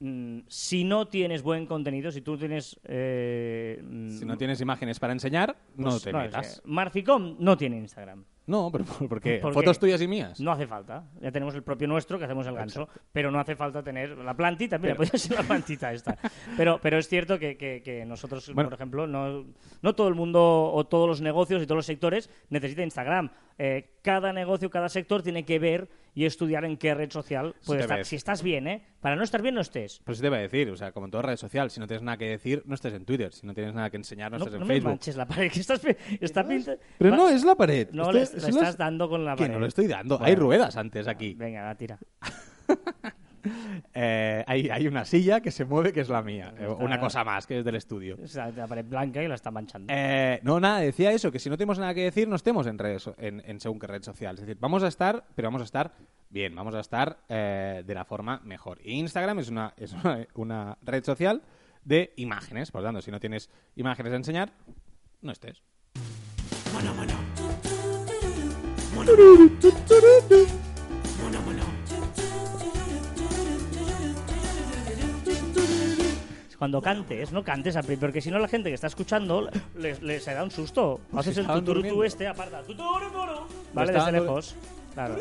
Mm, 0.00 0.40
si 0.46 0.84
no 0.84 1.08
tienes 1.08 1.42
buen 1.42 1.66
contenido, 1.66 2.12
si 2.12 2.20
tú 2.22 2.38
tienes... 2.38 2.78
eh, 2.84 3.78
Si 3.80 4.24
mm, 4.24 4.28
no 4.28 4.36
tienes 4.36 4.60
imágenes 4.60 5.00
para 5.00 5.12
enseñar, 5.12 5.56
no 5.76 5.90
pues 5.90 6.02
te 6.02 6.10
es 6.10 6.16
metas. 6.16 6.60
que 6.60 6.68
Marficom 6.70 7.36
no 7.40 7.56
tiene 7.56 7.78
Instagram. 7.78 8.24
No, 8.46 8.70
pero 8.72 8.84
¿por 9.08 9.20
qué? 9.20 9.38
¿Por 9.40 9.52
¿Fotos 9.52 9.78
tuyas 9.78 10.00
y 10.00 10.06
mías? 10.08 10.40
No 10.40 10.52
hace 10.52 10.66
falta. 10.66 11.04
Ya 11.20 11.30
tenemos 11.32 11.54
el 11.54 11.62
propio 11.62 11.86
nuestro 11.88 12.16
que 12.18 12.24
hacemos 12.24 12.46
el 12.46 12.54
ganso. 12.54 12.88
Pero 13.12 13.30
no 13.30 13.40
hace 13.40 13.56
falta 13.56 13.82
tener 13.82 14.16
la 14.16 14.34
plantita. 14.34 14.78
Mira, 14.78 14.94
podría 14.94 15.18
ser 15.18 15.36
la 15.36 15.42
plantita 15.42 15.92
esta. 15.92 16.16
Pero, 16.56 16.78
pero 16.80 16.96
es 16.96 17.08
cierto 17.08 17.38
que, 17.38 17.56
que- 17.56 17.82
que 17.82 18.06
nosotros, 18.06 18.50
Bueno. 18.54 18.70
por 18.70 18.78
ejemplo, 18.78 19.06
no, 19.06 19.44
no 19.82 19.94
todo 19.94 20.08
el 20.08 20.14
mundo 20.14 20.72
o 20.72 20.86
todos 20.86 21.06
los 21.08 21.20
negocios 21.20 21.62
y 21.62 21.66
todos 21.66 21.76
los 21.78 21.86
sectores 21.86 22.30
necesita 22.50 22.82
Instagram. 22.84 23.30
Eh, 23.58 23.97
cada 24.08 24.32
negocio, 24.32 24.70
cada 24.70 24.88
sector 24.88 25.22
tiene 25.22 25.44
que 25.44 25.58
ver 25.58 25.86
y 26.14 26.24
estudiar 26.24 26.64
en 26.64 26.78
qué 26.78 26.94
red 26.94 27.10
social 27.10 27.54
puede 27.66 27.82
estar. 27.82 27.98
ves. 27.98 28.08
Si 28.08 28.16
estás 28.16 28.42
bien, 28.42 28.66
¿eh? 28.66 28.82
Para 29.02 29.16
no 29.16 29.22
estar 29.22 29.42
bien, 29.42 29.54
no 29.54 29.60
estés. 29.60 30.00
Pues 30.02 30.16
sí 30.16 30.22
te 30.22 30.28
iba 30.28 30.38
a 30.38 30.40
decir, 30.40 30.70
o 30.70 30.76
sea, 30.78 30.92
como 30.92 31.04
en 31.04 31.10
toda 31.10 31.24
red 31.24 31.36
social, 31.36 31.70
si 31.70 31.78
no 31.78 31.86
tienes 31.86 32.02
nada 32.02 32.16
que 32.16 32.24
decir, 32.30 32.62
no 32.64 32.74
estés 32.74 32.94
en 32.94 33.04
Twitter. 33.04 33.32
Si 33.34 33.46
no 33.46 33.52
tienes 33.52 33.74
nada 33.74 33.90
que 33.90 33.98
enseñar, 33.98 34.32
no, 34.32 34.38
No, 34.38 34.44
estés 34.44 34.54
en 34.54 34.60
no 34.60 34.66
me 34.66 34.74
Facebook. 34.74 34.90
manches 34.92 35.16
la 35.16 35.26
pared, 35.26 35.50
que 35.52 35.60
estás, 35.60 35.80
está 36.20 36.48
pinta- 36.48 36.76
Pero 36.96 37.10
Va- 37.10 37.16
no, 37.18 37.28
es 37.28 37.44
la 37.44 37.54
pared. 37.54 37.88
No, 37.92 38.04
Esto- 38.10 38.12
le, 38.12 38.18
le 38.42 38.48
estás 38.48 38.54
las- 38.54 38.76
dando 38.78 39.10
con 39.10 39.24
la 39.26 39.36
Que 39.36 39.42
pared. 39.44 39.52
no 39.52 39.60
lo 39.60 39.66
estoy 39.66 39.86
dando. 39.86 40.16
Bueno. 40.16 40.26
Hay 40.30 40.34
ruedas 40.36 40.76
antes 40.78 41.06
aquí. 41.06 41.34
Venga, 41.34 41.64
va, 41.64 41.74
tira. 41.74 41.98
Eh, 43.94 44.44
hay, 44.46 44.68
hay 44.70 44.86
una 44.86 45.04
silla 45.04 45.40
que 45.40 45.50
se 45.50 45.64
mueve 45.64 45.92
que 45.92 46.00
es 46.00 46.08
la 46.08 46.22
mía. 46.22 46.52
Eh, 46.58 46.62
Está- 46.70 46.74
Una 46.84 47.00
cosa 47.00 47.24
más 47.24 47.46
que 47.46 47.58
es 47.58 47.64
del 47.64 47.74
estudio. 47.76 48.16
O 48.22 48.26
sea, 48.28 48.50
la 48.50 48.66
pared 48.66 48.84
blanca 48.84 49.22
y 49.22 49.28
la 49.28 49.34
está 49.34 49.50
manchando. 49.50 49.92
Eh, 49.92 50.38
no, 50.42 50.60
nada, 50.60 50.80
decía 50.80 51.10
eso, 51.12 51.32
que 51.32 51.38
si 51.38 51.48
no 51.50 51.56
tenemos 51.56 51.78
nada 51.78 51.94
que 51.94 52.02
decir, 52.04 52.28
no 52.28 52.36
estemos 52.36 52.66
en 52.66 52.78
redes, 52.78 53.10
en, 53.18 53.42
en 53.44 53.60
según 53.60 53.78
qué 53.78 53.86
red 53.88 54.02
social. 54.02 54.34
Es 54.36 54.42
decir, 54.42 54.56
vamos 54.60 54.82
a 54.82 54.88
estar, 54.88 55.24
pero 55.34 55.48
vamos 55.48 55.62
a 55.62 55.64
estar 55.64 55.92
bien, 56.30 56.54
vamos 56.54 56.74
a 56.74 56.80
estar 56.80 57.18
eh, 57.28 57.82
de 57.84 57.94
la 57.94 58.04
forma 58.04 58.40
mejor. 58.44 58.78
Y 58.84 58.92
Instagram 58.98 59.38
es 59.40 59.48
una, 59.48 59.72
es 59.76 59.92
una, 59.92 60.26
una 60.34 60.78
red 60.82 61.02
social 61.04 61.42
de 61.84 62.12
imágenes, 62.16 62.70
por 62.70 62.82
lo 62.82 62.88
tanto, 62.88 63.00
si 63.00 63.10
no 63.10 63.18
tienes 63.20 63.50
imágenes 63.76 64.12
a 64.12 64.16
enseñar, 64.16 64.52
no 65.22 65.32
estés. 65.32 65.62
Cuando 76.58 76.82
cantes, 76.82 77.30
no 77.30 77.44
cantes 77.44 77.76
al 77.76 77.84
principio, 77.84 78.08
porque 78.08 78.20
si 78.20 78.30
no 78.30 78.38
la 78.40 78.48
gente 78.48 78.68
que 78.68 78.74
está 78.74 78.88
escuchando 78.88 79.48
le, 79.76 79.94
le- 80.00 80.18
se 80.20 80.34
da 80.34 80.42
un 80.42 80.50
susto. 80.50 81.00
Haces 81.14 81.38
el 81.38 81.46
tuturutú 81.60 82.02
este, 82.04 82.26
aparta. 82.26 82.62
Vale, 83.72 83.92
desde 83.92 84.12
lejos. 84.24 84.54
Claro. 84.94 85.14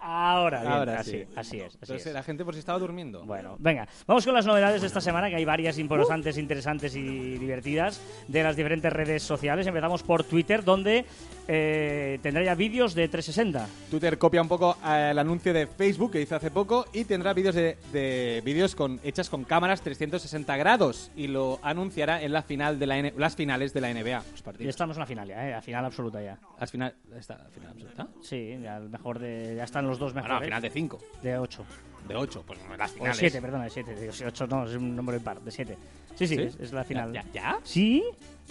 Ahora, 0.00 0.60
bien, 0.60 0.72
Ahora 0.72 1.00
así, 1.00 1.10
sí. 1.10 1.24
así 1.36 1.56
es. 1.60 1.66
Así 1.66 1.78
Entonces, 1.82 2.06
es. 2.06 2.12
la 2.14 2.22
gente 2.22 2.44
por 2.44 2.54
si 2.54 2.60
estaba 2.60 2.78
durmiendo. 2.78 3.24
Bueno, 3.24 3.56
venga, 3.58 3.86
vamos 4.06 4.24
con 4.24 4.34
las 4.34 4.46
novedades 4.46 4.80
de 4.80 4.86
esta 4.86 5.00
semana, 5.00 5.28
que 5.28 5.36
hay 5.36 5.44
varias 5.44 5.78
importantes, 5.78 6.38
interesantes 6.38 6.94
y 6.96 7.36
divertidas 7.38 8.00
de 8.28 8.42
las 8.42 8.56
diferentes 8.56 8.92
redes 8.92 9.22
sociales. 9.22 9.66
Empezamos 9.66 10.02
por 10.02 10.24
Twitter, 10.24 10.62
donde 10.64 11.04
eh, 11.46 12.18
tendrá 12.22 12.42
ya 12.44 12.54
vídeos 12.54 12.94
de 12.94 13.08
360. 13.08 13.66
Twitter 13.90 14.18
copia 14.18 14.42
un 14.42 14.48
poco 14.48 14.76
eh, 14.86 15.08
el 15.12 15.18
anuncio 15.18 15.52
de 15.52 15.66
Facebook 15.66 16.12
que 16.12 16.20
hizo 16.20 16.36
hace 16.36 16.50
poco 16.50 16.86
y 16.92 17.04
tendrá 17.04 17.32
vídeos 17.32 17.54
de, 17.54 17.76
de 17.92 18.42
vídeos 18.44 18.74
con 18.74 19.00
hechas 19.02 19.28
con 19.30 19.44
cámaras 19.44 19.80
360 19.82 20.56
grados 20.56 21.10
y 21.16 21.26
lo 21.28 21.58
anunciará 21.62 22.22
en 22.22 22.32
la 22.32 22.42
final 22.42 22.78
de 22.78 22.86
la 22.86 22.98
N- 22.98 23.14
las 23.16 23.34
finales 23.36 23.72
de 23.72 23.80
la 23.80 23.92
NBA. 23.92 24.22
Los 24.32 24.58
Ya 24.58 24.68
estamos 24.68 24.96
en 24.96 25.00
la 25.00 25.06
final 25.06 25.28
ya, 25.28 25.48
¿eh? 25.48 25.50
La 25.52 25.62
final 25.62 25.84
absoluta 25.84 26.22
ya. 26.22 26.38
Las 26.60 26.70
final, 26.70 26.94
está 27.18 27.38
la 27.38 27.48
final 27.50 27.70
absoluta. 27.70 28.08
Sí, 28.22 28.58
ya, 28.62 28.76
el 28.76 28.90
mejor 28.90 29.18
de, 29.18 29.54
ya 29.56 29.64
están 29.64 29.86
los 29.88 29.98
dos 29.98 30.14
mejores. 30.14 30.44
final 30.44 30.62
de 30.62 30.70
5, 30.70 30.98
de 31.22 31.38
8. 31.38 31.64
de 32.06 32.16
8, 32.16 32.44
pues 32.46 32.58
las 32.78 32.90
O 32.90 32.94
de 32.94 32.98
finales. 32.98 33.18
7, 33.18 33.40
perdona, 33.40 33.64
de 33.64 33.70
7. 33.70 33.94
Digo, 33.96 34.12
8 34.26 34.46
no, 34.46 34.64
es 34.66 34.74
un 34.74 34.94
número 34.94 35.18
impar, 35.18 35.40
de 35.40 35.50
7. 35.50 35.76
Sí, 36.14 36.26
sí, 36.26 36.36
¿Sí? 36.36 36.42
Es, 36.42 36.56
es 36.60 36.72
la 36.72 36.84
final. 36.84 37.12
¿Ya, 37.12 37.24
ya? 37.32 37.58
¿Sí? 37.62 38.04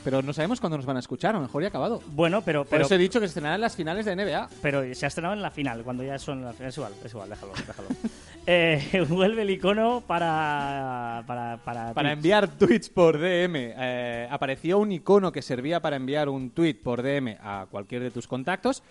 Pero 0.04 0.21
no 0.21 0.32
sabemos 0.32 0.60
cuándo 0.60 0.78
nos 0.78 0.86
van 0.86 0.95
a 0.97 1.00
escuchar, 1.00 1.36
a 1.36 1.39
lo 1.39 1.43
mejor 1.43 1.62
ya 1.62 1.67
ha 1.67 1.69
acabado. 1.69 2.02
Bueno, 2.08 2.41
pero, 2.41 2.63
Por 2.63 2.69
pero, 2.69 2.86
eso 2.86 2.95
he 2.95 2.97
dicho 2.97 3.19
que 3.19 3.26
se 3.26 3.32
estrenarán 3.32 3.60
las 3.60 3.76
finales 3.76 4.06
de 4.06 4.15
NBA. 4.15 4.50
pero 4.62 4.93
se 4.93 5.06
ha 5.06 5.08
estrenado 5.08 5.34
en 5.34 5.41
la 5.41 5.52
final, 5.52 5.84
cuando 5.84 6.04
ya 6.04 6.17
son 6.19 6.43
las 6.43 6.60
Es 6.62 6.78
igual, 6.78 6.93
es 7.04 7.12
igual, 7.12 7.30
déjalo, 7.30 7.54
déjalo. 7.56 7.89
eh, 8.45 9.06
vuelve 9.10 9.41
el 9.41 9.50
icono 9.50 10.04
para. 10.06 11.23
para, 11.26 11.58
para, 11.58 11.93
Para 11.93 12.12
enviar 12.12 12.47
tweets 12.47 12.89
por 12.89 13.17
DM. 13.17 13.56
Eh, 13.56 14.28
apareció 14.30 14.78
un 14.78 14.91
icono 14.91 15.32
que 15.32 15.41
servía 15.41 15.82
para 15.82 15.95
enviar 15.95 16.30
un 16.30 16.52
tweet 16.52 16.76
por 16.76 17.02
DM 17.02 17.38
a 17.41 17.65
cualquier 17.69 18.04
de 18.04 18.12
tus 18.12 18.28
contactos. 18.28 18.84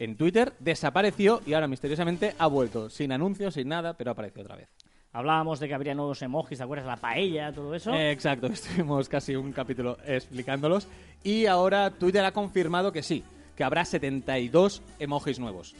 En 0.00 0.16
Twitter 0.16 0.54
desapareció 0.60 1.42
y 1.44 1.52
ahora 1.52 1.68
misteriosamente 1.68 2.34
ha 2.38 2.46
vuelto. 2.46 2.88
Sin 2.88 3.12
anuncios, 3.12 3.52
sin 3.52 3.68
nada, 3.68 3.92
pero 3.92 4.12
apareció 4.12 4.40
otra 4.40 4.56
vez. 4.56 4.66
Hablábamos 5.12 5.60
de 5.60 5.68
que 5.68 5.74
habría 5.74 5.94
nuevos 5.94 6.22
emojis, 6.22 6.56
¿te 6.56 6.64
acuerdas? 6.64 6.86
La 6.86 6.96
paella, 6.96 7.52
todo 7.52 7.74
eso. 7.74 7.92
Eh, 7.92 8.10
exacto, 8.10 8.46
estuvimos 8.50 9.10
casi 9.10 9.36
un 9.36 9.52
capítulo 9.52 9.98
explicándolos. 10.06 10.88
Y 11.22 11.44
ahora 11.44 11.90
Twitter 11.90 12.24
ha 12.24 12.32
confirmado 12.32 12.92
que 12.92 13.02
sí, 13.02 13.22
que 13.54 13.62
habrá 13.62 13.84
72 13.84 14.80
emojis 14.98 15.38
nuevos. 15.38 15.74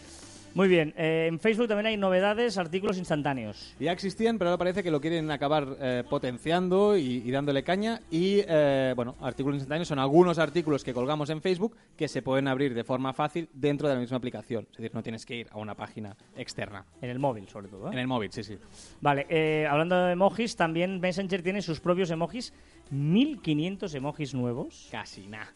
Muy 0.54 0.66
bien, 0.66 0.92
eh, 0.96 1.26
en 1.28 1.38
Facebook 1.38 1.68
también 1.68 1.86
hay 1.86 1.96
novedades, 1.96 2.58
artículos 2.58 2.98
instantáneos. 2.98 3.74
Ya 3.78 3.92
existían, 3.92 4.36
pero 4.36 4.50
ahora 4.50 4.58
parece 4.58 4.82
que 4.82 4.90
lo 4.90 5.00
quieren 5.00 5.30
acabar 5.30 5.76
eh, 5.80 6.02
potenciando 6.08 6.96
y, 6.96 7.22
y 7.24 7.30
dándole 7.30 7.62
caña. 7.62 8.00
Y, 8.10 8.42
eh, 8.48 8.92
bueno, 8.96 9.14
artículos 9.20 9.56
instantáneos 9.56 9.86
son 9.86 10.00
algunos 10.00 10.38
artículos 10.38 10.82
que 10.82 10.92
colgamos 10.92 11.30
en 11.30 11.40
Facebook 11.40 11.76
que 11.96 12.08
se 12.08 12.22
pueden 12.22 12.48
abrir 12.48 12.74
de 12.74 12.82
forma 12.82 13.12
fácil 13.12 13.48
dentro 13.52 13.88
de 13.88 13.94
la 13.94 14.00
misma 14.00 14.16
aplicación. 14.16 14.66
Es 14.72 14.78
decir, 14.78 14.94
no 14.94 15.02
tienes 15.02 15.24
que 15.24 15.36
ir 15.36 15.46
a 15.52 15.58
una 15.58 15.74
página 15.76 16.16
externa. 16.36 16.84
En 17.00 17.10
el 17.10 17.20
móvil, 17.20 17.48
sobre 17.48 17.68
todo. 17.68 17.86
¿eh? 17.86 17.92
En 17.92 17.98
el 17.98 18.08
móvil, 18.08 18.32
sí, 18.32 18.42
sí. 18.42 18.58
Vale, 19.00 19.26
eh, 19.28 19.68
hablando 19.70 19.96
de 20.04 20.12
emojis, 20.12 20.56
también 20.56 20.98
Messenger 21.00 21.42
tiene 21.42 21.62
sus 21.62 21.80
propios 21.80 22.10
emojis. 22.10 22.52
1500 22.90 23.94
emojis 23.94 24.34
nuevos. 24.34 24.88
Casi 24.90 25.28
nada. 25.28 25.52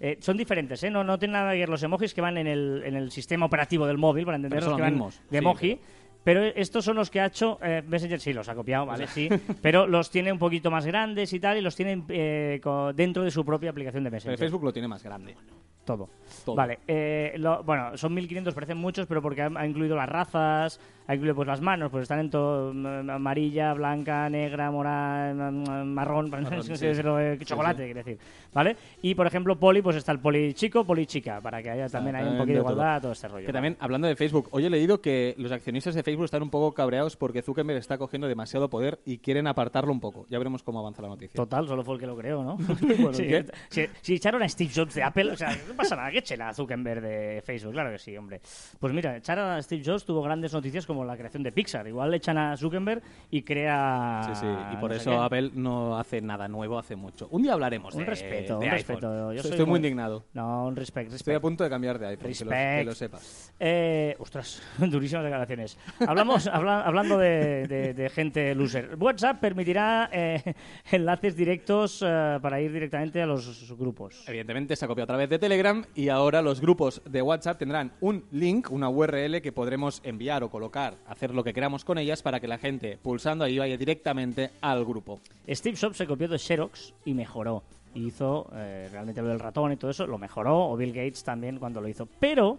Eh, 0.00 0.18
son 0.20 0.36
diferentes, 0.36 0.82
¿eh? 0.82 0.90
No, 0.90 1.02
no 1.04 1.18
tienen 1.18 1.32
nada 1.34 1.52
que 1.52 1.58
ver 1.60 1.68
los 1.68 1.82
emojis 1.82 2.12
que 2.12 2.20
van 2.20 2.36
en 2.36 2.46
el, 2.46 2.82
en 2.84 2.96
el 2.96 3.10
sistema 3.10 3.46
operativo 3.46 3.86
del 3.86 3.98
móvil, 3.98 4.24
para 4.24 4.36
entendernos 4.36 4.64
son 4.64 4.76
que 4.76 4.82
los 4.82 4.86
van 4.86 4.92
mismos, 4.94 5.20
de 5.30 5.38
sí. 5.38 5.44
emoji. 5.44 5.80
Pero 6.24 6.42
estos 6.42 6.84
son 6.84 6.96
los 6.96 7.08
que 7.08 7.20
ha 7.20 7.26
hecho 7.26 7.58
eh, 7.62 7.84
Messenger, 7.86 8.18
sí, 8.18 8.32
los 8.32 8.48
ha 8.48 8.54
copiado, 8.56 8.84
¿vale? 8.84 9.06
Sí, 9.06 9.28
pero 9.62 9.86
los 9.86 10.10
tiene 10.10 10.32
un 10.32 10.40
poquito 10.40 10.72
más 10.72 10.84
grandes 10.84 11.32
y 11.32 11.38
tal, 11.38 11.56
y 11.56 11.60
los 11.60 11.76
tiene 11.76 12.02
eh, 12.08 12.60
dentro 12.94 13.22
de 13.22 13.30
su 13.30 13.44
propia 13.44 13.70
aplicación 13.70 14.02
de 14.02 14.10
Pero 14.10 14.16
Messenger. 14.16 14.38
Facebook 14.38 14.64
lo 14.64 14.72
tiene 14.72 14.88
más 14.88 15.04
grande. 15.04 15.36
Todo. 15.86 16.10
Todo. 16.44 16.56
Vale, 16.56 16.80
eh, 16.86 17.32
lo- 17.38 17.62
bueno, 17.62 17.96
son 17.96 18.12
1500, 18.12 18.52
parecen 18.52 18.76
muchos, 18.76 19.06
pero 19.06 19.22
porque 19.22 19.40
ha, 19.42 19.50
ha 19.54 19.66
incluido 19.66 19.96
las 19.96 20.08
razas, 20.08 20.78
ha 21.06 21.14
incluido 21.14 21.34
pues 21.36 21.46
las 21.46 21.60
manos, 21.60 21.88
pues 21.90 22.02
están 22.02 22.18
en 22.18 22.30
todo, 22.30 22.74
mm, 22.74 23.08
amarilla, 23.10 23.72
blanca, 23.72 24.28
negra, 24.28 24.70
morada, 24.72 25.32
mm, 25.50 25.86
marrón, 25.86 26.28
Marrón, 26.28 26.50
no 26.56 26.62
sé 26.62 26.76
sí. 26.76 26.86
decirlo, 26.86 27.18
eh, 27.20 27.38
chocolate, 27.44 27.84
quiero 27.84 27.98
decir, 28.02 28.18
¿vale? 28.52 28.76
Y 29.02 29.14
por 29.14 29.26
ejemplo, 29.28 29.56
poli, 29.58 29.80
pues 29.82 29.94
está 29.96 30.10
el 30.12 30.18
poli 30.18 30.52
chico, 30.54 30.84
poli 30.84 31.06
chica, 31.06 31.40
para 31.40 31.62
que 31.62 31.70
haya 31.70 31.88
también 31.88 32.16
haya 32.16 32.28
un 32.30 32.38
poquito 32.38 32.54
de 32.54 32.58
de 32.58 32.64
todo. 32.64 32.72
igualdad, 32.72 33.02
todo 33.02 33.12
este 33.12 33.28
rollo. 33.28 33.46
Que 33.46 33.52
¿vale? 33.52 33.52
también, 33.52 33.76
hablando 33.78 34.08
de 34.08 34.16
Facebook, 34.16 34.48
hoy 34.50 34.66
he 34.66 34.70
leído 34.70 35.00
que 35.00 35.34
los 35.38 35.52
accionistas 35.52 35.94
de 35.94 36.02
Facebook 36.02 36.24
están 36.24 36.42
un 36.42 36.50
poco 36.50 36.74
cabreados 36.74 37.16
porque 37.16 37.40
Zuckerberg 37.42 37.78
está 37.78 37.96
cogiendo 37.98 38.26
demasiado 38.26 38.68
poder 38.68 38.98
y 39.06 39.18
quieren 39.18 39.46
apartarlo 39.46 39.92
un 39.92 40.00
poco. 40.00 40.26
Ya 40.28 40.38
veremos 40.38 40.64
cómo 40.64 40.80
avanza 40.80 41.02
la 41.02 41.08
noticia. 41.08 41.36
Total, 41.36 41.68
solo 41.68 41.84
fue 41.84 41.94
el 41.94 42.00
que 42.00 42.06
lo 42.08 42.16
creó, 42.16 42.42
¿no? 42.42 42.56
Bueno, 42.98 43.12
Sí, 43.14 43.28
¿qué? 43.28 43.46
si, 43.68 43.86
si 44.02 44.14
echaron 44.16 44.42
a 44.42 44.48
Steve 44.48 44.70
Jobs 44.74 44.94
de 44.94 45.02
Apple, 45.04 45.30
o 45.30 45.36
sea, 45.36 45.56
pasa 45.76 45.94
nada, 45.96 46.10
que 46.10 46.18
echen 46.18 46.42
a 46.42 46.52
Zuckerberg 46.52 47.00
de 47.00 47.42
Facebook, 47.44 47.72
claro 47.72 47.90
que 47.90 47.98
sí, 47.98 48.16
hombre. 48.16 48.40
Pues 48.80 48.92
mira, 48.92 49.16
echar 49.16 49.38
a 49.38 49.62
Steve 49.62 49.82
Jobs 49.84 50.04
tuvo 50.04 50.22
grandes 50.22 50.52
noticias 50.52 50.86
como 50.86 51.04
la 51.04 51.16
creación 51.16 51.42
de 51.42 51.52
Pixar. 51.52 51.86
Igual 51.86 52.10
le 52.10 52.16
echan 52.16 52.38
a 52.38 52.56
Zuckerberg 52.56 53.02
y 53.30 53.42
crea... 53.42 54.22
Sí, 54.34 54.40
sí, 54.40 54.46
y 54.72 54.76
por 54.76 54.90
no 54.90 54.96
eso. 54.96 55.22
Apple 55.22 55.50
no 55.54 55.98
hace 55.98 56.20
nada 56.20 56.48
nuevo 56.48 56.78
hace 56.78 56.96
mucho. 56.96 57.28
Un 57.30 57.42
día 57.42 57.52
hablaremos 57.52 57.94
Un 57.94 58.00
de 58.00 58.06
respeto, 58.06 58.58
de 58.58 58.66
un 58.66 58.72
iPhone. 58.72 58.76
respeto. 58.96 59.32
Yo 59.32 59.40
Estoy, 59.40 59.50
soy 59.52 59.60
muy 59.60 59.66
muy- 59.66 59.76
indignado. 59.78 60.24
No, 60.34 60.66
un 60.66 60.76
respect, 60.76 61.06
Estoy 61.12 61.16
respect. 61.18 61.36
a 61.36 61.40
punto 61.40 61.64
de 61.64 61.70
cambiar 61.70 61.98
de 61.98 62.06
iPhone, 62.08 62.32
que 62.32 62.44
lo, 62.44 62.50
que 62.50 62.84
lo 62.84 62.94
sepas. 62.94 63.54
Eh, 63.58 64.16
ostras, 64.18 64.62
durísimas 64.78 65.24
declaraciones. 65.24 65.78
Hablamos, 66.06 66.46
habla- 66.52 66.82
hablando 66.82 67.18
de, 67.18 67.66
de- 67.66 67.94
de 67.94 68.08
gente 68.10 68.54
loser. 68.54 68.96
WhatsApp 68.98 69.40
permitirá 69.40 70.08
eh, 70.12 70.42
enlaces 70.92 71.34
directos 71.36 72.02
eh, 72.06 72.38
para 72.42 72.60
ir 72.60 72.72
directamente 72.72 73.22
a 73.22 73.26
los 73.26 73.72
grupos. 73.78 74.22
Evidentemente 74.28 74.76
se 74.76 74.84
ha 74.84 74.88
copiado 74.88 75.04
a 75.04 75.06
través 75.08 75.28
de 75.30 75.38
Telegram 75.38 75.65
y 75.96 76.10
ahora 76.10 76.42
los 76.42 76.60
grupos 76.60 77.02
de 77.04 77.22
WhatsApp 77.22 77.58
tendrán 77.58 77.90
un 78.00 78.24
link, 78.30 78.70
una 78.70 78.88
URL 78.88 79.40
que 79.42 79.50
podremos 79.50 80.00
enviar 80.04 80.44
o 80.44 80.50
colocar, 80.50 80.94
hacer 81.08 81.34
lo 81.34 81.42
que 81.42 81.52
queramos 81.52 81.84
con 81.84 81.98
ellas 81.98 82.22
para 82.22 82.38
que 82.38 82.46
la 82.46 82.58
gente 82.58 82.98
pulsando 83.02 83.44
ahí 83.44 83.58
vaya 83.58 83.76
directamente 83.76 84.52
al 84.60 84.84
grupo. 84.84 85.18
Steve 85.48 85.76
Jobs 85.80 85.96
se 85.96 86.06
copió 86.06 86.28
de 86.28 86.38
Xerox 86.38 86.94
y 87.04 87.14
mejoró. 87.14 87.64
Hizo 87.94 88.48
eh, 88.54 88.88
realmente 88.92 89.22
lo 89.22 89.28
del 89.28 89.40
ratón 89.40 89.72
y 89.72 89.76
todo 89.76 89.90
eso, 89.90 90.06
lo 90.06 90.18
mejoró, 90.18 90.68
o 90.68 90.76
Bill 90.76 90.92
Gates 90.92 91.24
también 91.24 91.58
cuando 91.58 91.80
lo 91.80 91.88
hizo. 91.88 92.06
Pero 92.20 92.58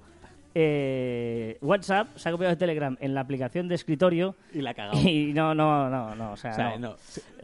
eh, 0.55 1.57
WhatsApp 1.62 2.15
se 2.17 2.29
ha 2.29 2.31
copiado 2.31 2.51
de 2.51 2.57
Telegram 2.57 2.97
en 2.99 3.13
la 3.13 3.21
aplicación 3.21 3.67
de 3.67 3.75
escritorio 3.75 4.36
Y 4.53 4.62
la 4.62 4.71
ha 4.71 4.73
cagado. 4.73 4.99
y 4.99 5.33
no, 5.33 5.53
no, 5.53 5.89
no, 5.89 6.15
no, 6.15 6.31
o 6.33 6.38
sea, 6.38 6.51
O 6.51 6.55
sea, 6.55 6.77
no. 6.77 6.89
no. 6.89 6.95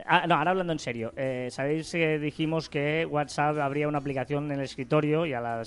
Ah, 0.06 0.26
no, 0.28 0.36
ahora 0.36 0.52
hablando 0.52 0.74
en 0.74 0.80
serio. 0.80 1.14
eh, 1.16 1.48
Sabéis 1.52 1.92
que 1.92 2.20
dijimos 2.20 2.70
que 2.70 3.06
WhatsApp 3.10 3.58
habría 3.60 3.88
una 3.88 4.00
aplicación 4.00 4.46
en 4.52 4.60
el 4.60 4.66
escritorio, 4.66 5.26
y 5.26 5.34
a 5.34 5.42
la, 5.42 5.64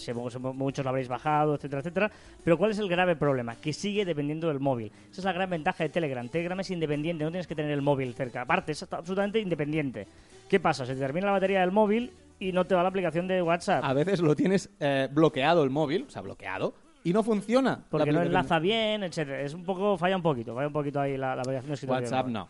muchos 0.54 0.84
la 0.84 0.90
habréis 0.90 1.08
bajado, 1.08 1.54
etcétera, 1.54 1.80
etcétera. 1.80 2.10
Pero 2.44 2.58
¿cuál 2.58 2.72
es 2.72 2.78
el 2.78 2.88
grave 2.88 3.16
problema? 3.16 3.56
Que 3.56 3.72
sigue 3.72 4.04
dependiendo 4.04 4.48
del 4.48 4.60
móvil. 4.60 4.90
Esa 5.10 5.20
es 5.20 5.24
la 5.24 5.32
gran 5.32 5.48
ventaja 5.50 5.84
de 5.84 5.90
Telegram. 5.90 6.28
Telegram 6.28 6.58
es 6.60 6.70
independiente, 6.70 7.24
no 7.24 7.30
tienes 7.30 7.46
que 7.46 7.54
tener 7.54 7.70
el 7.70 7.82
móvil 7.82 8.14
cerca. 8.14 8.42
Aparte, 8.42 8.72
es 8.72 8.82
absolutamente 8.82 9.38
independiente. 9.38 10.06
¿Qué 10.48 10.60
pasa? 10.60 10.84
Se 10.86 10.94
te 10.94 11.00
termina 11.00 11.26
la 11.26 11.32
batería 11.32 11.60
del 11.60 11.72
móvil 11.72 12.12
y 12.38 12.52
no 12.52 12.64
te 12.66 12.74
va 12.74 12.82
la 12.82 12.88
aplicación 12.88 13.26
de 13.26 13.40
WhatsApp. 13.42 13.82
A 13.82 13.94
veces 13.94 14.20
lo 14.20 14.36
tienes 14.36 14.68
eh, 14.78 15.08
bloqueado 15.10 15.64
el 15.64 15.70
móvil, 15.70 16.04
o 16.06 16.10
sea, 16.10 16.22
bloqueado, 16.22 16.74
y 17.08 17.12
no 17.12 17.22
funciona. 17.22 17.78
porque 17.88 18.10
no 18.12 18.22
enlaza 18.22 18.58
bien, 18.58 19.02
etcétera. 19.04 19.40
Es 19.40 19.54
un 19.54 19.64
poco, 19.64 19.96
falla 19.96 20.16
un 20.16 20.22
poquito, 20.22 20.54
falla 20.54 20.66
un 20.66 20.72
poquito 20.72 21.00
ahí 21.00 21.16
la, 21.16 21.34
la 21.36 21.42
aplicación 21.42 21.76
de 21.80 21.86
WhatsApp 21.86 22.26
no. 22.26 22.48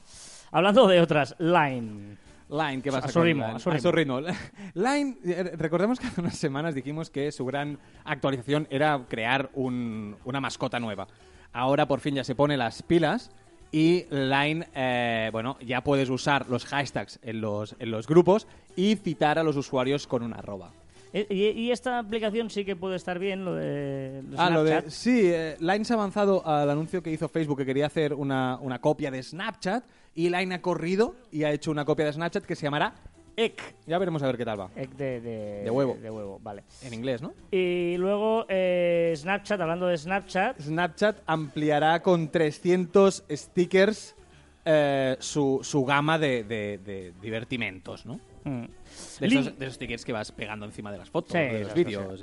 Hablando 0.50 0.86
de 0.86 1.00
otras, 1.00 1.34
Line. 1.38 2.16
Line, 2.48 2.80
¿qué 2.80 2.92
pasa 2.92 3.08
A 3.08 3.10
su 3.10 3.20
ritmo, 3.22 3.44
Line? 3.44 3.56
a 3.56 3.78
su 3.80 3.92
ritmo. 3.92 4.20
Line, 4.74 5.16
eh, 5.24 5.52
recordemos 5.56 5.98
que 5.98 6.06
hace 6.06 6.20
unas 6.20 6.36
semanas 6.38 6.74
dijimos 6.74 7.10
que 7.10 7.32
su 7.32 7.44
gran 7.44 7.78
actualización 8.04 8.66
era 8.70 9.00
crear 9.08 9.50
un- 9.54 10.16
una 10.24 10.40
mascota 10.40 10.78
nueva. 10.78 11.08
Ahora 11.52 11.86
por 11.86 12.00
fin 12.00 12.14
ya 12.14 12.22
se 12.24 12.34
pone 12.34 12.56
las 12.56 12.82
pilas 12.82 13.30
y 13.72 14.04
Line, 14.10 14.66
eh, 14.74 15.28
bueno, 15.32 15.58
ya 15.60 15.82
puedes 15.82 16.08
usar 16.08 16.48
los 16.48 16.64
hashtags 16.66 17.18
en 17.22 17.40
los, 17.40 17.74
en 17.80 17.90
los 17.90 18.06
grupos 18.06 18.46
y 18.76 18.94
citar 18.96 19.38
a 19.38 19.42
los 19.42 19.56
usuarios 19.56 20.06
con 20.06 20.22
una 20.22 20.36
arroba. 20.36 20.70
Eh, 21.16 21.26
Y, 21.30 21.60
y 21.62 21.70
esta 21.70 21.98
aplicación 21.98 22.50
sí 22.50 22.64
que 22.64 22.76
puede 22.76 22.96
estar 22.96 23.18
bien, 23.18 23.44
lo 23.44 23.54
de 23.54 24.22
Ah, 24.36 24.50
lo 24.50 24.64
de... 24.64 24.90
Sí, 24.90 25.22
eh, 25.24 25.56
Line 25.60 25.84
se 25.84 25.94
ha 25.94 25.96
avanzado 25.96 26.46
al 26.46 26.68
anuncio 26.68 27.02
que 27.02 27.10
hizo 27.10 27.28
Facebook 27.28 27.56
que 27.58 27.64
quería 27.66 27.86
hacer 27.86 28.12
una, 28.12 28.58
una 28.60 28.80
copia 28.80 29.10
de 29.10 29.22
Snapchat 29.22 29.84
y 30.14 30.28
Line 30.28 30.54
ha 30.56 30.60
corrido 30.62 31.14
y 31.32 31.44
ha 31.44 31.52
hecho 31.52 31.70
una 31.70 31.84
copia 31.86 32.04
de 32.06 32.12
Snapchat 32.12 32.44
que 32.44 32.54
se 32.54 32.64
llamará 32.64 32.94
Ek. 33.38 33.62
Ya 33.86 33.98
veremos 33.98 34.22
a 34.22 34.26
ver 34.26 34.36
qué 34.38 34.44
tal 34.46 34.58
va. 34.60 34.70
Egg 34.76 34.96
de, 34.96 35.20
de, 35.20 35.62
De 35.64 35.70
huevo. 35.70 35.96
De 36.00 36.10
huevo, 36.10 36.38
vale. 36.42 36.64
En 36.82 36.94
inglés, 36.94 37.20
¿no? 37.20 37.34
Y 37.50 37.96
luego 37.98 38.46
eh, 38.48 39.12
Snapchat, 39.16 39.60
hablando 39.60 39.86
de 39.86 39.98
Snapchat, 39.98 40.58
Snapchat 40.60 41.18
ampliará 41.26 42.00
con 42.02 42.30
300 42.30 43.24
stickers 43.30 44.15
eh, 44.68 45.16
su, 45.20 45.60
su 45.62 45.84
gama 45.84 46.18
de, 46.18 46.42
de- 46.44 46.78
de 46.78 47.12
divertimentos, 47.22 48.04
¿no? 48.04 48.20
mm, 48.44 48.64
De 49.20 49.28
Lin- 49.28 49.38
esos, 49.40 49.58
de 49.58 49.64
esos 49.66 49.74
stickers 49.76 50.04
que 50.04 50.12
vas 50.12 50.32
pegando 50.32 50.66
encima 50.66 50.90
de 50.92 50.98
las 50.98 51.08
fotos, 51.08 51.32
Sí, 51.32 51.38
de 51.38 51.60
los 51.64 51.72
vídeos. 51.74 52.22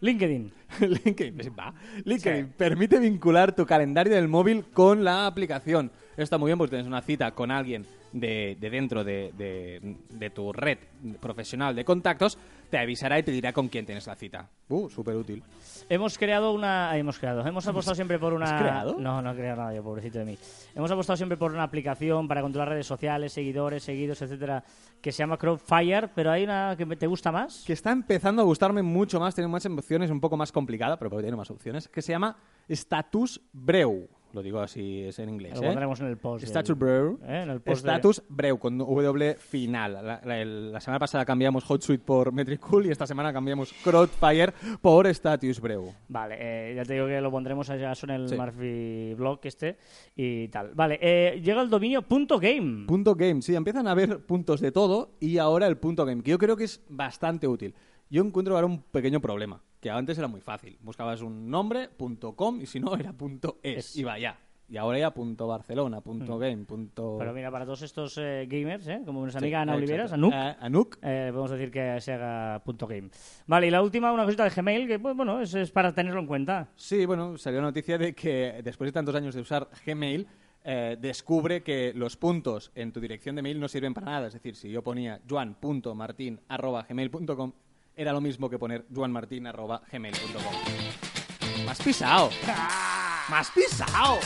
LinkedIn. 0.00 0.52
LinkedIn, 0.80 1.34
pues 1.34 1.50
va. 1.50 1.74
LinkedIn 2.04 2.46
Sí. 2.46 2.52
permite 2.56 2.98
vincular 2.98 3.54
tu 3.54 3.66
calendario 3.66 4.14
del 4.14 4.28
móvil 4.28 4.64
con 4.72 5.04
la 5.04 5.26
aplicación. 5.26 5.90
Está 6.16 6.38
muy 6.38 6.48
bien 6.48 6.58
porque 6.58 6.70
tienes 6.70 6.86
una 6.86 7.02
cita 7.02 7.32
con 7.32 7.50
alguien 7.50 7.84
de, 8.12 8.56
de 8.60 8.70
dentro 8.70 9.04
de, 9.04 9.32
de- 9.36 9.96
de 10.10 10.30
tu 10.30 10.52
red 10.52 10.78
profesional 11.20 11.74
de 11.74 11.84
contactos, 11.84 12.38
te 12.70 12.78
avisará 12.78 13.18
y 13.18 13.22
te 13.22 13.30
dirá 13.32 13.52
con 13.52 13.68
quién 13.68 13.84
tienes 13.84 14.06
la 14.06 14.14
cita. 14.14 14.48
Uh, 14.68 14.88
súper 14.88 15.16
útil. 15.16 15.42
Hemos 15.88 16.16
creado 16.16 16.52
una. 16.52 16.96
Hemos 16.96 17.18
creado. 17.18 17.44
Hemos 17.46 17.66
apostado 17.66 17.94
siempre 17.96 18.18
por 18.18 18.32
una. 18.32 18.46
¿Has 18.46 18.62
creado? 18.62 18.96
No, 18.98 19.20
no 19.20 19.32
he 19.32 19.34
creado 19.36 19.56
nada 19.60 19.74
yo, 19.74 19.82
pobrecito 19.82 20.20
de 20.20 20.24
mí. 20.24 20.38
Hemos 20.74 20.90
apostado 20.90 21.16
siempre 21.16 21.36
por 21.36 21.52
una 21.52 21.64
aplicación 21.64 22.28
para 22.28 22.40
controlar 22.42 22.68
redes 22.68 22.86
sociales, 22.86 23.32
seguidores, 23.32 23.82
seguidos, 23.82 24.22
etcétera, 24.22 24.62
que 25.00 25.10
se 25.10 25.18
llama 25.18 25.36
Crowdfire, 25.36 26.08
pero 26.14 26.30
hay 26.30 26.44
una 26.44 26.74
que 26.78 26.86
me- 26.86 26.94
te 26.96 27.08
gusta 27.08 27.32
más. 27.32 27.64
que 27.66 27.72
está 27.72 27.90
empezando 27.90 28.42
a 28.42 28.44
gustarme 28.44 28.82
mucho 28.82 29.18
más, 29.18 29.34
tiene 29.34 29.48
más 29.48 29.66
opciones, 29.66 30.10
un 30.10 30.20
poco 30.20 30.36
más 30.36 30.52
complicada, 30.52 30.96
pero 30.96 31.10
porque 31.10 31.24
tiene 31.24 31.36
más 31.36 31.50
opciones, 31.50 31.88
que 31.88 32.00
se 32.02 32.12
llama 32.12 32.36
Status 32.68 33.40
Breu. 33.52 34.08
Lo 34.32 34.42
digo 34.42 34.60
así, 34.60 35.00
es 35.02 35.18
en 35.18 35.28
inglés. 35.28 35.54
Lo 35.56 35.62
¿eh? 35.64 35.66
pondremos 35.66 36.00
en 36.00 36.06
el 36.06 36.16
post. 36.16 36.42
del- 36.42 36.48
Status 36.50 36.78
Breu. 36.78 37.18
¿eh? 37.24 37.42
En 37.42 37.50
el 37.50 37.60
post 37.60 37.84
de- 37.84 37.90
Status 37.90 38.22
Breu, 38.28 38.58
con 38.58 38.78
W 38.78 39.34
final. 39.34 39.94
La, 39.94 40.20
la- 40.24 40.40
el- 40.40 40.70
la 40.72 40.80
semana 40.80 41.00
pasada 41.00 41.24
cambiamos 41.24 41.64
HotSuite 41.68 42.04
por 42.04 42.32
Metricool 42.32 42.86
y 42.86 42.90
esta 42.90 43.06
semana 43.06 43.32
cambiamos 43.32 43.72
Crowdfire 43.82 44.52
por 44.80 45.06
Status 45.08 45.60
Breu. 45.60 45.92
Vale, 46.08 46.36
eh, 46.38 46.74
ya 46.76 46.84
te 46.84 46.94
digo 46.94 47.06
que 47.06 47.20
lo 47.20 47.30
pondremos 47.30 47.68
allá 47.70 47.92
en 48.04 48.10
el 48.10 48.28
Sí. 48.28 48.36
Murphy 48.36 49.14
blog 49.14 49.40
este 49.42 49.78
y 50.14 50.46
tal. 50.48 50.72
Vale, 50.74 50.98
eh, 51.02 51.40
llega 51.42 51.60
el 51.62 51.68
dominio 51.70 52.02
punto 52.02 52.38
.game. 52.38 52.86
Punto 52.86 53.14
game, 53.16 53.42
sí, 53.42 53.54
empiezan 53.56 53.88
a 53.88 53.90
haber 53.90 54.24
puntos 54.26 54.60
de 54.60 54.70
todo 54.70 55.16
y 55.18 55.38
ahora 55.38 55.66
el 55.66 55.76
punto 55.76 56.04
game, 56.04 56.22
que 56.22 56.30
yo 56.30 56.38
creo 56.38 56.56
que 56.56 56.64
es 56.64 56.80
bastante 56.88 57.48
útil. 57.48 57.74
Yo 58.08 58.22
encuentro 58.22 58.54
ahora 58.54 58.66
un 58.66 58.82
pequeño 58.82 59.20
problema, 59.20 59.62
que 59.80 59.90
antes 59.90 60.16
era 60.18 60.28
muy 60.28 60.40
fácil. 60.40 60.78
Buscabas 60.82 61.22
un 61.22 61.50
nombre, 61.50 61.88
punto 61.88 62.34
.com, 62.36 62.60
y 62.60 62.66
si 62.66 62.78
no, 62.80 62.94
era 62.96 63.12
punto 63.12 63.58
.es, 63.62 63.78
Es. 63.78 63.96
y 63.96 64.04
vaya. 64.04 64.38
Y 64.68 64.76
ahora 64.76 64.98
ya 65.00 65.12
punto 65.12 65.48
.barcelona, 65.48 66.00
punto 66.00 66.38
.game, 66.38 66.64
punto... 66.64 67.16
Mm. 67.16 67.18
Pero 67.18 67.32
mira, 67.32 67.50
para 67.50 67.64
todos 67.64 67.82
estos 67.82 68.16
eh, 68.18 68.46
gamers, 68.48 68.86
¿eh? 68.86 69.02
como 69.04 69.22
nuestra 69.22 69.40
Sí, 69.40 69.46
amiga 69.46 69.62
Ana. 69.62 69.74
Oliveras, 69.74 70.12
Anuk, 70.12 70.32
Eh, 70.32 70.56
Anuk. 70.60 70.96
eh, 71.02 71.30
podemos 71.32 71.50
decir 71.50 71.72
que 71.72 72.00
se 72.00 72.12
haga 72.12 72.62
punto 72.64 72.86
.game. 72.86 73.10
Vale, 73.48 73.66
y 73.66 73.70
la 73.70 73.82
última, 73.82 74.12
una 74.12 74.24
cosita 74.24 74.44
de 74.44 74.50
Gmail, 74.50 74.86
que 74.86 75.00
pues, 75.00 75.16
bueno, 75.16 75.40
es, 75.40 75.52
es 75.54 75.72
para 75.72 75.92
tenerlo 75.92 76.20
en 76.20 76.26
cuenta. 76.28 76.68
Sí, 76.76 77.04
bueno, 77.04 77.36
salió 77.36 77.60
noticia 77.60 77.98
de 77.98 78.14
que 78.14 78.60
después 78.62 78.86
de 78.86 78.92
tantos 78.92 79.16
años 79.16 79.34
de 79.34 79.40
usar 79.40 79.68
Gmail, 79.84 80.28
eh, 80.62 80.96
descubre 81.00 81.64
que 81.64 81.92
los 81.96 82.16
puntos 82.16 82.70
en 82.76 82.92
tu 82.92 83.00
dirección 83.00 83.34
de 83.34 83.42
mail 83.42 83.58
no 83.58 83.66
sirven 83.66 83.92
para 83.92 84.06
nada. 84.06 84.28
Es 84.28 84.34
decir, 84.34 84.54
si 84.54 84.70
yo 84.70 84.84
ponía 84.84 85.20
juan.martin.gmail.com, 85.28 87.52
era 88.00 88.14
lo 88.14 88.22
mismo 88.22 88.48
que 88.48 88.58
poner 88.58 88.86
juanmartin.gmail.com. 88.94 91.64
¡Me 91.64 91.70
has 91.70 91.82
pisado! 91.82 92.30
¡Me 93.28 93.36
has 93.36 93.50
pisado! 93.50 94.18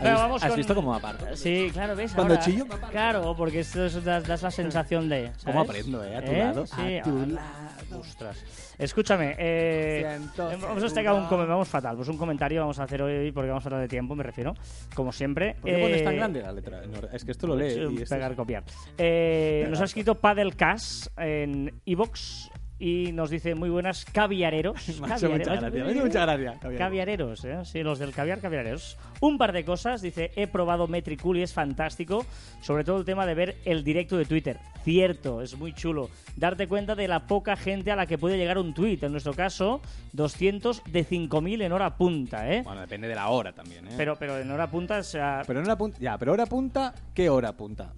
Venga, 0.00 0.14
¿Has, 0.14 0.20
vamos 0.20 0.42
has 0.42 0.48
con- 0.50 0.56
visto 0.58 0.74
cómo 0.74 0.94
aparto? 0.94 1.36
Sí, 1.36 1.70
claro, 1.72 1.96
¿ves? 1.96 2.12
Cuando 2.12 2.34
Ahora- 2.34 2.44
chillo, 2.44 2.66
me 2.66 2.74
aparto. 2.74 2.90
Claro, 2.92 3.34
porque 3.36 3.60
esto 3.60 3.84
es, 3.86 4.04
das, 4.04 4.26
das 4.26 4.42
la 4.42 4.50
sensación 4.50 5.08
de... 5.08 5.26
¿sabes? 5.28 5.44
¿Cómo 5.44 5.60
aprendo, 5.60 6.04
eh? 6.04 6.16
A 6.16 6.22
tu 6.24 6.32
lado. 6.32 6.66
Sí, 6.66 6.98
A 6.98 7.02
tu 7.02 7.10
ah, 7.22 7.26
lado. 7.26 8.00
Ostras. 8.00 8.44
Escúchame, 8.76 9.36
eh, 9.38 10.04
Siento 10.18 10.50
eh, 10.50 10.56
vamos 10.60 10.68
a 10.68 10.74
ser 10.74 10.82
destacar 10.82 11.14
un 11.14 11.28
vamos 11.48 11.68
fatal. 11.68 11.96
Pues 11.96 12.08
un 12.08 12.18
comentario 12.18 12.60
vamos 12.60 12.78
a 12.80 12.82
hacer 12.84 13.02
hoy 13.02 13.30
porque 13.32 13.48
vamos 13.48 13.64
a 13.64 13.68
hablar 13.68 13.82
de 13.82 13.88
tiempo, 13.88 14.14
me 14.16 14.24
refiero. 14.24 14.54
Como 14.94 15.12
siempre. 15.12 15.54
¿Por 15.60 15.70
qué 15.70 15.78
pones 15.78 16.00
Eh, 16.00 16.04
tan 16.04 16.16
grande 16.16 16.42
la 16.42 16.52
letra? 16.52 16.82
No, 16.86 17.08
es 17.12 17.24
que 17.24 17.30
esto 17.30 17.46
lo 17.46 17.56
lee. 17.56 17.70
Sí, 17.70 17.80
y 17.98 18.02
esto 18.02 18.14
pegar, 18.14 18.32
es- 18.32 18.36
copiar. 18.36 18.64
Eh, 18.98 19.66
nos 19.70 19.80
ha 19.80 19.84
escrito 19.84 20.16
Padelcas 20.16 21.08
en 21.16 21.72
iBox 21.84 22.50
y 22.84 23.12
nos 23.12 23.30
dice 23.30 23.54
muy 23.54 23.70
buenas 23.70 24.04
caviareros. 24.04 24.76
Mucha 25.00 25.14
Caviareros. 25.18 25.46
gracia, 25.46 25.70
me 25.70 25.88
ha 25.88 25.92
hecho 25.92 26.04
mucha 26.04 26.26
gracia, 26.26 26.52
caviareros. 26.60 26.78
Caviareros, 26.78 27.44
¿eh? 27.46 27.58
Sí, 27.64 27.82
los 27.82 27.98
del 27.98 28.12
caviar, 28.12 28.40
caviareros. 28.40 28.98
Un 29.20 29.38
par 29.38 29.52
de 29.52 29.64
cosas, 29.64 30.02
dice, 30.02 30.32
he 30.36 30.46
probado 30.46 30.86
Metricool 30.86 31.38
y 31.38 31.42
es 31.42 31.54
fantástico, 31.54 32.26
sobre 32.60 32.84
todo 32.84 32.98
el 32.98 33.06
tema 33.06 33.24
de 33.24 33.34
ver 33.34 33.56
el 33.64 33.84
directo 33.84 34.18
de 34.18 34.26
Twitter. 34.26 34.58
Cierto, 34.82 35.40
es 35.40 35.56
muy 35.56 35.72
chulo. 35.72 36.10
Darte 36.36 36.66
cuenta 36.68 36.94
de 36.94 37.08
la 37.08 37.26
poca 37.26 37.56
gente 37.56 37.90
a 37.90 37.96
la 37.96 38.04
que 38.06 38.18
puede 38.18 38.36
llegar 38.36 38.58
un 38.58 38.74
tweet. 38.74 38.98
En 39.00 39.12
nuestro 39.12 39.32
caso, 39.32 39.80
200 40.12 40.82
de 40.84 41.06
5.000 41.06 41.62
en 41.62 41.72
hora 41.72 41.96
punta, 41.96 42.52
¿eh? 42.52 42.60
Bueno, 42.64 42.82
depende 42.82 43.08
de 43.08 43.14
la 43.14 43.28
hora 43.28 43.52
también, 43.54 43.86
¿eh? 43.86 43.94
Pero, 43.96 44.16
pero 44.16 44.38
en 44.38 44.50
hora 44.50 44.70
punta, 44.70 44.98
o 44.98 45.02
sea... 45.02 45.42
Pero 45.46 45.60
en 45.60 45.64
hora 45.64 45.78
punta, 45.78 45.96
ya, 46.00 46.18
pero 46.18 46.32
hora 46.32 46.44
punta, 46.44 46.94
¿qué 47.14 47.30
hora 47.30 47.54
punta? 47.54 47.94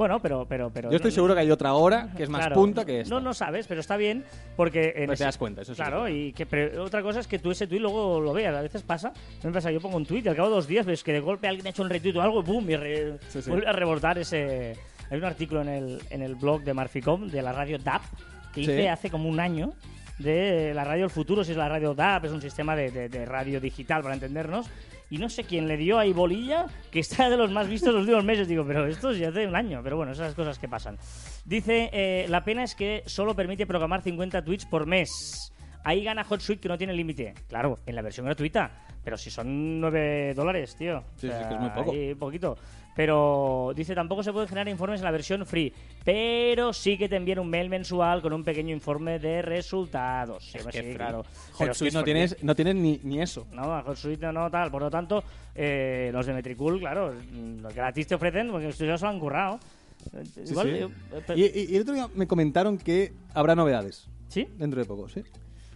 Bueno, 0.00 0.18
pero... 0.18 0.46
pero, 0.48 0.70
pero 0.70 0.88
Yo 0.90 0.96
estoy 0.96 1.10
no- 1.10 1.14
seguro 1.14 1.34
que 1.34 1.40
hay 1.40 1.50
otra 1.50 1.74
hora 1.74 2.08
que 2.16 2.22
es 2.22 2.28
más 2.30 2.40
Claro. 2.40 2.54
punta 2.54 2.86
que 2.86 3.00
esta. 3.00 3.14
No, 3.14 3.20
no 3.20 3.34
sabes, 3.34 3.66
pero 3.66 3.80
está 3.82 3.98
bien 3.98 4.24
porque... 4.56 4.94
en 4.96 5.06
Pero 5.06 5.14
te 5.16 5.24
das 5.24 5.36
cuenta, 5.36 5.60
eso 5.60 5.74
sí. 5.74 5.76
Claro, 5.76 6.08
y 6.08 6.32
que 6.32 6.46
pero 6.46 6.82
otra 6.84 7.02
cosa 7.02 7.20
es 7.20 7.26
que 7.26 7.38
tú 7.38 7.50
ese 7.50 7.66
tweet 7.66 7.80
luego 7.80 8.18
lo 8.18 8.32
veas. 8.32 8.54
A 8.56 8.62
veces 8.62 8.82
pasa, 8.82 9.12
me 9.44 9.52
pasa, 9.52 9.70
yo 9.70 9.78
pongo 9.78 9.98
un 9.98 10.06
tweet 10.06 10.22
y 10.24 10.28
al 10.28 10.36
cabo 10.36 10.48
de 10.48 10.54
dos 10.54 10.66
días 10.66 10.86
ves 10.86 11.04
que 11.04 11.12
de 11.12 11.20
golpe 11.20 11.48
alguien 11.48 11.66
ha 11.66 11.70
hecho 11.70 11.82
un 11.82 11.90
retweet 11.90 12.16
o 12.16 12.22
algo 12.22 12.42
boom, 12.42 12.70
y 12.70 12.76
re- 12.76 13.18
Sí, 13.28 13.42
sí. 13.42 13.50
vuelve 13.50 13.68
a 13.68 13.72
rebotar 13.72 14.16
ese, 14.18 14.74
Hay 15.10 15.18
un 15.18 15.24
artículo 15.24 15.60
en 15.60 15.68
el, 15.68 16.00
en 16.08 16.22
el 16.22 16.34
blog 16.34 16.62
de 16.62 16.72
Marficom, 16.72 17.28
de 17.28 17.42
la 17.42 17.52
radio 17.52 17.78
DAP, 17.78 18.00
que 18.54 18.62
hice 18.62 18.88
hace 18.88 19.10
como 19.10 19.28
un 19.28 19.38
año 19.38 19.74
de 20.18 20.72
la 20.74 20.84
radio 20.84 21.02
del 21.02 21.10
futuro, 21.10 21.44
si 21.44 21.52
es 21.52 21.56
la 21.58 21.68
radio 21.68 21.94
DAP, 21.94 22.24
es 22.24 22.30
un 22.32 22.40
sistema 22.40 22.74
de, 22.74 22.90
de- 22.90 23.08
de 23.10 23.24
radio 23.26 23.60
digital 23.60 24.02
para 24.02 24.14
entendernos. 24.14 24.66
Y 25.10 25.18
no 25.18 25.28
sé 25.28 25.42
quién 25.42 25.66
le 25.66 25.76
dio 25.76 25.98
ahí 25.98 26.12
bolilla, 26.12 26.66
que 26.92 27.00
está 27.00 27.28
de 27.28 27.36
los 27.36 27.50
más 27.50 27.68
vistos 27.68 27.92
los 27.92 28.02
últimos 28.02 28.24
meses. 28.24 28.46
Digo, 28.46 28.64
pero 28.64 28.86
esto 28.86 29.10
es 29.10 29.18
ya 29.18 29.30
hace 29.30 29.46
un 29.46 29.56
año. 29.56 29.80
Pero 29.82 29.96
bueno, 29.96 30.12
esas 30.12 30.34
cosas 30.34 30.58
que 30.58 30.68
pasan. 30.68 30.98
Dice, 31.44 31.90
eh, 31.92 32.26
la 32.28 32.44
pena 32.44 32.62
es 32.62 32.76
que 32.76 33.02
solo 33.06 33.34
permite 33.34 33.66
programar 33.66 34.02
50 34.02 34.44
tweets 34.44 34.66
por 34.66 34.86
mes. 34.86 35.52
Ahí 35.82 36.04
gana 36.04 36.24
HotSuite 36.28 36.60
que 36.60 36.68
no 36.68 36.78
tiene 36.78 36.92
límite. 36.92 37.34
Claro, 37.48 37.80
en 37.86 37.96
la 37.96 38.02
versión 38.02 38.26
gratuita. 38.26 38.70
Pero 39.02 39.16
si 39.16 39.30
son 39.30 39.80
9 39.80 40.34
dólares, 40.34 40.76
tío. 40.76 41.02
Sí, 41.16 41.28
sí, 41.28 41.32
que 41.48 41.54
es 41.54 41.60
muy 41.60 41.70
poco. 41.70 41.92
ahí 41.92 42.14
poquito. 42.14 42.56
Pero 42.94 43.72
dice, 43.74 43.94
tampoco 43.94 44.22
se 44.22 44.32
pueden 44.32 44.48
generar 44.48 44.68
informes 44.68 45.00
en 45.00 45.04
la 45.04 45.10
versión 45.10 45.46
free. 45.46 45.72
Pero 46.04 46.72
sí 46.72 46.98
que 46.98 47.08
te 47.08 47.16
envían 47.16 47.38
un 47.38 47.48
mail 47.48 47.70
mensual 47.70 48.20
con 48.20 48.32
un 48.32 48.44
pequeño 48.44 48.74
informe 48.74 49.18
de 49.18 49.40
resultados. 49.42 50.50
Sí, 50.50 50.58
que 50.70 50.82
sí, 50.82 50.94
claro. 50.96 51.20
Es 51.22 51.56
que 51.56 51.64
HotSuite 51.64 51.88
es 51.88 51.94
no 51.94 52.00
free. 52.00 52.12
tienes, 52.12 52.42
no 52.44 52.54
tienes 52.54 52.74
ni, 52.74 53.00
ni 53.04 53.22
eso. 53.22 53.46
No, 53.52 53.78
HotSuite 53.78 54.26
no, 54.26 54.32
no, 54.32 54.50
tal. 54.50 54.70
Por 54.70 54.82
lo 54.82 54.90
tanto, 54.90 55.22
eh, 55.54 56.10
los 56.12 56.26
de 56.26 56.34
Metricool, 56.34 56.78
claro, 56.80 57.14
mm, 57.14 57.66
gratis 57.74 58.06
te 58.06 58.14
ofrecen 58.16 58.50
porque 58.50 58.70
ya 58.72 58.98
se 58.98 59.04
lo 59.04 59.08
han 59.08 59.18
currado. 59.20 59.60
Sí, 60.34 60.40
Igual, 60.50 60.68
eh, 60.74 60.88
Y, 61.36 61.44
y- 61.44 61.66
y 61.72 61.76
el 61.76 61.82
otro 61.82 61.94
día 61.94 62.08
me 62.14 62.26
comentaron 62.26 62.76
que 62.78 63.12
habrá 63.34 63.54
novedades 63.54 64.08
¿Sí? 64.28 64.48
dentro 64.56 64.80
de 64.80 64.86
poco, 64.86 65.08
¿sí? 65.08 65.22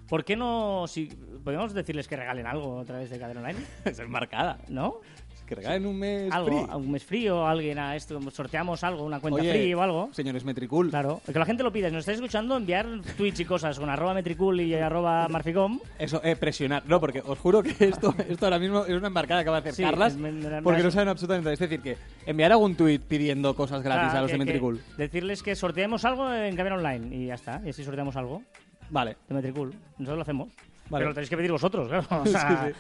¿Por 0.08 0.24
qué 0.24 0.34
no, 0.37 0.87
si 0.87 1.08
podemos 1.44 1.72
decirles 1.74 2.09
que 2.09 2.16
regalen 2.16 2.46
algo 2.46 2.80
a 2.80 2.85
través 2.85 3.11
de 3.11 3.18
Cadena 3.18 3.40
Online? 3.40 3.59
es 3.85 4.09
marcada. 4.09 4.59
¿No? 4.68 5.00
Que 5.46 5.54
regalen 5.57 5.85
un 5.85 5.98
mes 5.98 6.33
algo, 6.33 6.46
free. 6.66 6.74
un 6.74 6.90
mes 6.90 7.04
frío, 7.04 7.46
alguien 7.46 7.78
a 7.78 7.94
esto, 7.96 8.18
sorteamos 8.30 8.83
algo, 8.83 9.04
una 9.04 9.20
cuenta 9.20 9.42
Oye, 9.42 9.50
free 9.52 9.74
o 9.74 9.83
algo. 9.83 10.09
Señores 10.14 10.42
Metricool, 10.42 10.88
Claro, 10.88 11.20
que 11.30 11.38
la 11.38 11.44
gente 11.44 11.62
lo 11.62 11.70
pida. 11.70 11.88
Si 11.88 11.92
nos 11.92 12.00
estáis 12.00 12.16
escuchando, 12.16 12.57
enviar 12.57 12.87
tweets 13.18 13.40
y 13.40 13.44
cosas 13.44 13.78
con 13.78 13.90
arroba 13.90 14.14
metricool 14.14 14.59
y 14.62 14.72
arroba 14.74 15.28
marficom. 15.30 15.80
Eso, 15.98 16.22
eh, 16.24 16.35
presionar. 16.37 16.85
No, 16.87 16.98
porque 16.98 17.22
os 17.22 17.38
juro 17.38 17.62
que 17.62 17.74
esto, 17.78 18.14
esto 18.26 18.46
ahora 18.46 18.59
mismo 18.59 18.87
es 18.87 18.94
una 18.96 19.09
embarcada 19.09 19.44
que 19.44 19.50
va 19.50 19.57
a 19.57 19.61
hacer 19.61 19.74
Sí, 19.74 19.83
Carlas, 19.83 20.16
porque 20.62 20.83
no 20.83 20.90
saben 20.90 21.09
absolutamente. 21.11 21.52
Es 21.52 21.59
decir, 21.59 21.83
que 21.83 21.98
enviar 22.24 22.50
algún 22.52 22.74
tuit 22.74 23.02
pidiendo 23.02 23.54
cosas 23.54 23.83
gratis 23.83 24.14
Ah, 24.14 24.18
a 24.20 24.22
los 24.22 24.30
que- 24.30 24.38
de 24.38 24.44
Metricool. 24.46 24.80
Decirles 24.96 25.42
que 25.42 25.54
sorteemos 25.54 26.07
algo 26.07 26.33
en 26.33 26.57
Cadena 26.57 26.76
Online 26.76 27.14
y 27.14 27.26
ya 27.26 27.35
está. 27.35 27.61
Y 27.66 27.68
así 27.68 27.85
sorteamos 27.85 28.16
algo. 28.16 28.42
Vale. 28.88 29.18
de 29.28 29.35
Metricool. 29.35 29.74
Nosotros 29.98 30.16
lo 30.16 30.22
hacemos. 30.22 30.48
Vale. 30.90 31.01
Pero 31.03 31.09
lo 31.11 31.14
tenéis 31.14 31.31
que 31.31 31.37
pedir 31.37 31.53
vosotros, 31.53 31.88
claro. 31.88 32.07
O 32.23 32.27
Sí, 32.27 32.33
sea, 32.33 32.66
sí. 32.68 32.75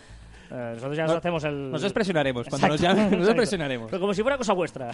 eh, 0.50 0.70
nosotros 0.74 0.96
ya 0.96 1.02
No- 1.04 1.08
nos 1.08 1.16
hacemos 1.18 1.44
el... 1.44 1.70
Nosotros 1.70 1.92
presionaremos. 1.92 2.48
Cuando 2.48 2.68
nos 2.74 2.80
llamen, 2.80 3.14
exacto. 3.14 3.34
presionaremos. 3.36 3.90
Pero 3.90 4.00
como 4.00 4.14
si 4.14 4.22
fuera 4.22 4.36
cosa 4.38 4.52
vuestra. 4.52 4.90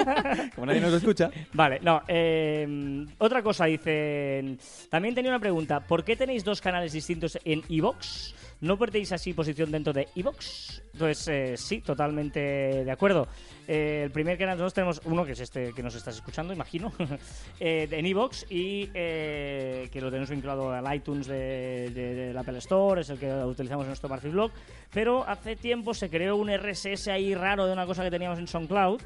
Como 0.54 0.66
nadie 0.66 0.80
nos 0.80 0.92
escucha. 0.94 1.30
vale, 1.52 1.80
no. 1.82 2.02
eh, 2.08 3.06
otra 3.18 3.42
cosa, 3.42 3.66
dicen... 3.66 4.58
También 4.90 5.14
tenía 5.14 5.30
una 5.30 5.40
pregunta. 5.40 5.80
¿Por 5.80 6.04
qué 6.04 6.16
tenéis 6.16 6.42
dos 6.44 6.60
canales 6.60 6.92
distintos 6.92 7.38
en 7.44 7.62
Evox? 7.68 8.34
¿No 8.64 8.78
perdéis 8.78 9.12
así 9.12 9.34
posición 9.34 9.70
dentro 9.70 9.92
de 9.92 10.08
Evox? 10.16 10.82
Pues 10.98 11.28
eh, 11.28 11.54
sí, 11.58 11.80
totalmente 11.82 12.40
de 12.40 12.90
acuerdo. 12.90 13.28
Eh, 13.68 14.02
el 14.04 14.10
primer 14.10 14.38
canal 14.38 14.56
nosotros 14.56 14.72
tenemos 14.74 15.00
uno 15.04 15.24
que 15.26 15.32
es 15.32 15.40
este 15.40 15.72
que 15.74 15.82
nos 15.82 15.94
estás 15.94 16.14
escuchando, 16.16 16.52
imagino, 16.54 16.90
eh, 17.60 17.86
en 17.90 18.06
Evox 18.06 18.46
y 18.50 18.88
eh, 18.94 19.88
que 19.92 20.00
lo 20.00 20.08
tenemos 20.08 20.30
vinculado 20.30 20.72
al 20.72 20.96
iTunes 20.96 21.26
de, 21.26 21.90
de- 21.90 22.14
del 22.14 22.38
Apple 22.38 22.56
Store, 22.58 23.02
es 23.02 23.10
el 23.10 23.18
que 23.18 23.30
utilizamos 23.30 23.84
en 23.84 23.88
nuestro 23.90 24.08
Marfil 24.08 24.30
Blog. 24.30 24.50
Pero 24.92 25.28
hace 25.28 25.56
tiempo 25.56 25.92
se 25.92 26.08
creó 26.08 26.36
un 26.36 26.48
RSS 26.50 27.08
ahí 27.08 27.34
raro 27.34 27.66
de 27.66 27.72
una 27.74 27.84
cosa 27.84 28.02
que 28.02 28.10
teníamos 28.10 28.38
en 28.38 28.48
SoundCloud. 28.48 29.00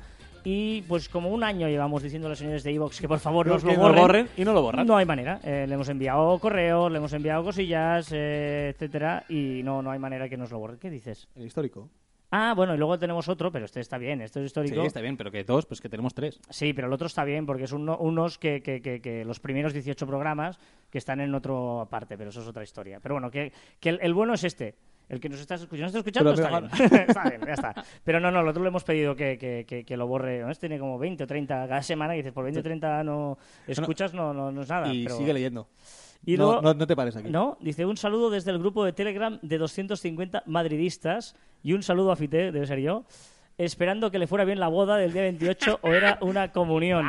Y 0.44 0.82
pues 0.82 1.08
como 1.08 1.30
un 1.30 1.42
año 1.44 1.68
llevamos 1.68 2.02
diciendo 2.02 2.26
a 2.28 2.30
los 2.30 2.38
señores 2.38 2.62
de 2.64 2.70
Evox 2.72 3.00
que 3.00 3.08
por 3.08 3.18
favor 3.18 3.46
nos 3.46 3.62
Que 3.62 3.68
lo 3.68 3.74
nos 3.74 3.82
borren. 3.82 4.00
borren 4.02 4.28
y 4.36 4.44
no 4.44 4.52
lo 4.52 4.62
borran. 4.62 4.86
No 4.86 4.96
hay 4.96 5.04
manera. 5.06 5.40
Eh, 5.42 5.66
le 5.68 5.74
hemos 5.74 5.88
enviado 5.88 6.38
correos, 6.38 6.90
le 6.90 6.98
hemos 6.98 7.12
enviado 7.12 7.44
cosillas, 7.44 8.10
eh, 8.12 8.70
etcétera, 8.74 9.24
y 9.28 9.62
no, 9.64 9.82
no 9.82 9.90
hay 9.90 9.98
manera 9.98 10.28
que 10.28 10.36
nos 10.36 10.50
lo 10.50 10.58
borren. 10.58 10.78
¿Qué 10.78 10.90
dices? 10.90 11.28
El 11.36 11.44
histórico. 11.46 11.88
Ah, 12.30 12.52
bueno, 12.54 12.74
y 12.74 12.78
luego 12.78 12.98
tenemos 12.98 13.26
otro, 13.30 13.50
pero 13.50 13.64
este 13.64 13.80
está 13.80 13.96
bien, 13.96 14.20
este 14.20 14.40
es 14.40 14.46
histórico. 14.46 14.80
Sí, 14.82 14.86
está 14.86 15.00
bien, 15.00 15.16
pero 15.16 15.30
que 15.30 15.44
dos, 15.44 15.64
pues 15.64 15.80
que 15.80 15.88
tenemos 15.88 16.12
tres. 16.12 16.38
Sí, 16.50 16.74
pero 16.74 16.86
el 16.86 16.92
otro 16.92 17.06
está 17.06 17.24
bien 17.24 17.46
porque 17.46 17.64
es 17.64 17.72
uno- 17.72 17.96
unos 17.96 18.36
que, 18.36 18.60
que- 18.62 18.82
que- 18.82 19.00
que 19.00 19.24
los 19.24 19.40
primeros 19.40 19.72
18 19.72 20.06
programas 20.06 20.58
que 20.90 20.98
están 20.98 21.20
en 21.22 21.34
otra 21.34 21.54
parte, 21.88 22.18
pero 22.18 22.28
eso 22.28 22.42
es 22.42 22.46
otra 22.46 22.62
historia. 22.62 23.00
Pero 23.00 23.14
bueno, 23.14 23.30
que, 23.30 23.50
que 23.80 23.88
el, 23.88 23.98
el 24.02 24.12
bueno 24.12 24.34
es 24.34 24.44
este. 24.44 24.74
El 25.08 25.20
que 25.20 25.28
nos 25.28 25.40
estás 25.40 25.62
escuchando, 25.62 25.92
¿no 25.92 25.98
estás 25.98 26.00
escuchando? 26.06 26.34
Pero 26.34 26.46
Está 26.46 26.88
bien. 26.88 27.02
está 27.08 27.28
bien, 27.30 27.40
ya 27.46 27.52
está. 27.54 27.84
Pero 28.04 28.20
no, 28.20 28.30
no, 28.30 28.40
el 28.40 28.48
otro 28.48 28.62
le 28.62 28.68
hemos 28.68 28.84
pedido 28.84 29.16
que, 29.16 29.38
que- 29.38 29.64
que- 29.66 29.84
que 29.84 29.96
lo 29.96 30.06
borre. 30.06 30.40
¿no? 30.40 30.50
Este 30.50 30.68
tiene 30.68 30.78
como 30.80 30.98
20 30.98 31.24
o 31.24 31.26
30 31.26 31.66
cada 31.68 31.82
semana 31.82 32.14
y 32.14 32.18
dices, 32.18 32.32
por 32.32 32.44
20 32.44 32.60
o 32.60 32.62
30 32.62 33.04
no 33.04 33.38
escuchas, 33.66 34.12
no, 34.12 34.34
no, 34.34 34.52
no 34.52 34.62
es 34.62 34.68
nada. 34.68 34.92
y 34.92 35.04
pero- 35.04 35.16
sigue 35.16 35.32
leyendo. 35.32 35.66
Y 36.26 36.36
no, 36.36 36.44
luego- 36.46 36.62
no, 36.62 36.74
no 36.74 36.86
te 36.86 36.96
pares 36.96 37.16
aquí. 37.16 37.30
no, 37.30 37.56
dice 37.60 37.86
un 37.86 37.96
saludo 37.96 38.28
desde 38.28 38.50
el 38.50 38.58
grupo 38.58 38.84
de 38.84 38.92
Telegram 38.92 39.38
de 39.40 39.56
250 39.56 40.42
madridistas 40.46 41.36
y 41.62 41.72
un 41.74 41.82
saludo 41.82 42.10
a 42.12 42.16
Fite, 42.16 42.50
debe 42.52 42.66
ser 42.66 42.80
yo, 42.80 43.04
esperando 43.58 44.10
que 44.10 44.18
le 44.18 44.26
fuera 44.26 44.44
bien 44.44 44.60
la 44.60 44.68
boda 44.68 44.96
del 44.96 45.12
día 45.12 45.22
28 45.22 45.80
o 45.82 45.88
era 45.92 46.18
una 46.22 46.52
comunión. 46.52 47.04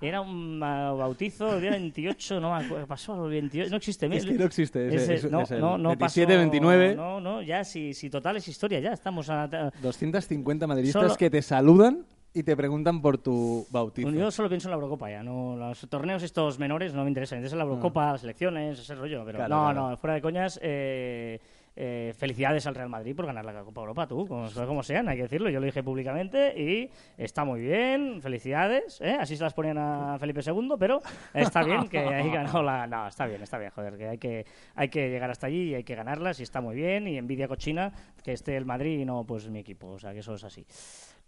Era 0.00 0.20
un 0.20 0.60
ah, 0.62 0.92
bautizo 0.92 1.56
el 1.56 1.60
día 1.60 1.70
28, 1.72 2.40
no 2.40 2.54
me 2.56 2.64
acuerdo, 2.64 2.86
pasó 2.86 3.24
el 3.26 3.30
28, 3.32 3.68
no 3.70 3.76
existe. 3.76 4.06
Es 4.16 4.24
que 4.24 4.32
no 4.32 4.44
existe 4.44 4.86
ese- 4.86 4.96
Ese- 4.96 5.14
es- 5.26 5.30
no, 5.30 5.40
es 5.42 5.50
el 5.50 5.60
no, 5.60 5.76
no 5.76 5.88
27, 5.90 6.26
pasó- 6.34 6.38
29. 6.38 6.94
No, 6.94 7.20
no, 7.20 7.42
ya, 7.42 7.64
si, 7.64 7.92
si 7.94 8.08
total 8.08 8.36
es 8.36 8.46
historia, 8.46 8.78
ya 8.80 8.92
estamos 8.92 9.28
a... 9.28 9.44
a- 9.44 9.72
250 9.82 10.66
madridistas 10.68 11.02
Solo- 11.02 11.16
que 11.16 11.28
te 11.30 11.42
saludan 11.42 12.04
y 12.32 12.44
te 12.44 12.56
preguntan 12.56 13.02
por 13.02 13.18
tu 13.18 13.66
bautizo. 13.70 14.10
Yo 14.10 14.30
solo 14.30 14.48
pienso 14.48 14.68
en 14.68 14.70
la 14.70 14.76
Eurocopa 14.76 15.10
ya, 15.10 15.24
no 15.24 15.56
los 15.56 15.80
torneos 15.88 16.22
estos 16.22 16.60
menores 16.60 16.94
no 16.94 17.02
me 17.02 17.08
interesan, 17.08 17.38
me 17.38 17.40
interesa 17.40 17.56
la 17.56 17.64
Eurocopa, 17.64 18.12
las 18.12 18.22
elecciones, 18.22 18.78
ese 18.78 18.94
rollo, 18.94 19.24
pero 19.26 19.42
Ah. 19.42 19.46
Claro, 19.46 19.56
no, 19.56 19.72
claro. 19.72 19.90
no, 19.90 19.96
fuera 19.96 20.14
de 20.14 20.22
coñas, 20.22 20.60
eh, 20.62 21.40
eh, 21.80 22.12
felicidades 22.16 22.66
al 22.66 22.74
Real 22.74 22.88
Madrid 22.88 23.14
por 23.14 23.24
ganar 23.24 23.44
la 23.44 23.62
Copa 23.62 23.82
Europa, 23.82 24.08
tú, 24.08 24.26
como, 24.26 24.50
como 24.50 24.82
sean, 24.82 25.08
hay 25.08 25.16
que 25.16 25.22
decirlo, 25.22 25.48
yo 25.48 25.60
lo 25.60 25.66
dije 25.66 25.84
públicamente 25.84 26.52
y 26.60 26.90
está 27.16 27.44
muy 27.44 27.60
bien, 27.60 28.20
felicidades, 28.20 29.00
¿eh? 29.00 29.16
así 29.20 29.36
se 29.36 29.44
las 29.44 29.54
ponían 29.54 29.78
a 29.78 30.18
Felipe 30.18 30.40
II, 30.44 30.70
pero 30.76 31.00
está 31.32 31.62
bien 31.62 31.88
que 31.88 32.00
ahí 32.00 32.30
ganó 32.32 32.64
la... 32.64 32.88
No, 32.88 33.06
está 33.06 33.26
bien, 33.26 33.42
está 33.42 33.58
bien, 33.58 33.70
joder, 33.70 33.96
que 33.96 34.08
hay 34.08 34.18
que, 34.18 34.44
hay 34.74 34.88
que 34.88 35.08
llegar 35.08 35.30
hasta 35.30 35.46
allí 35.46 35.70
y 35.70 35.74
hay 35.76 35.84
que 35.84 35.94
ganarlas 35.94 36.40
y 36.40 36.42
está 36.42 36.60
muy 36.60 36.74
bien 36.74 37.06
y 37.06 37.16
envidia 37.16 37.46
cochina 37.46 37.92
que 38.24 38.32
esté 38.32 38.56
el 38.56 38.64
Madrid 38.64 38.98
y 38.98 39.04
no 39.04 39.22
pues 39.22 39.48
mi 39.48 39.60
equipo, 39.60 39.86
o 39.86 39.98
sea 40.00 40.12
que 40.12 40.18
eso 40.18 40.34
es 40.34 40.42
así. 40.42 40.66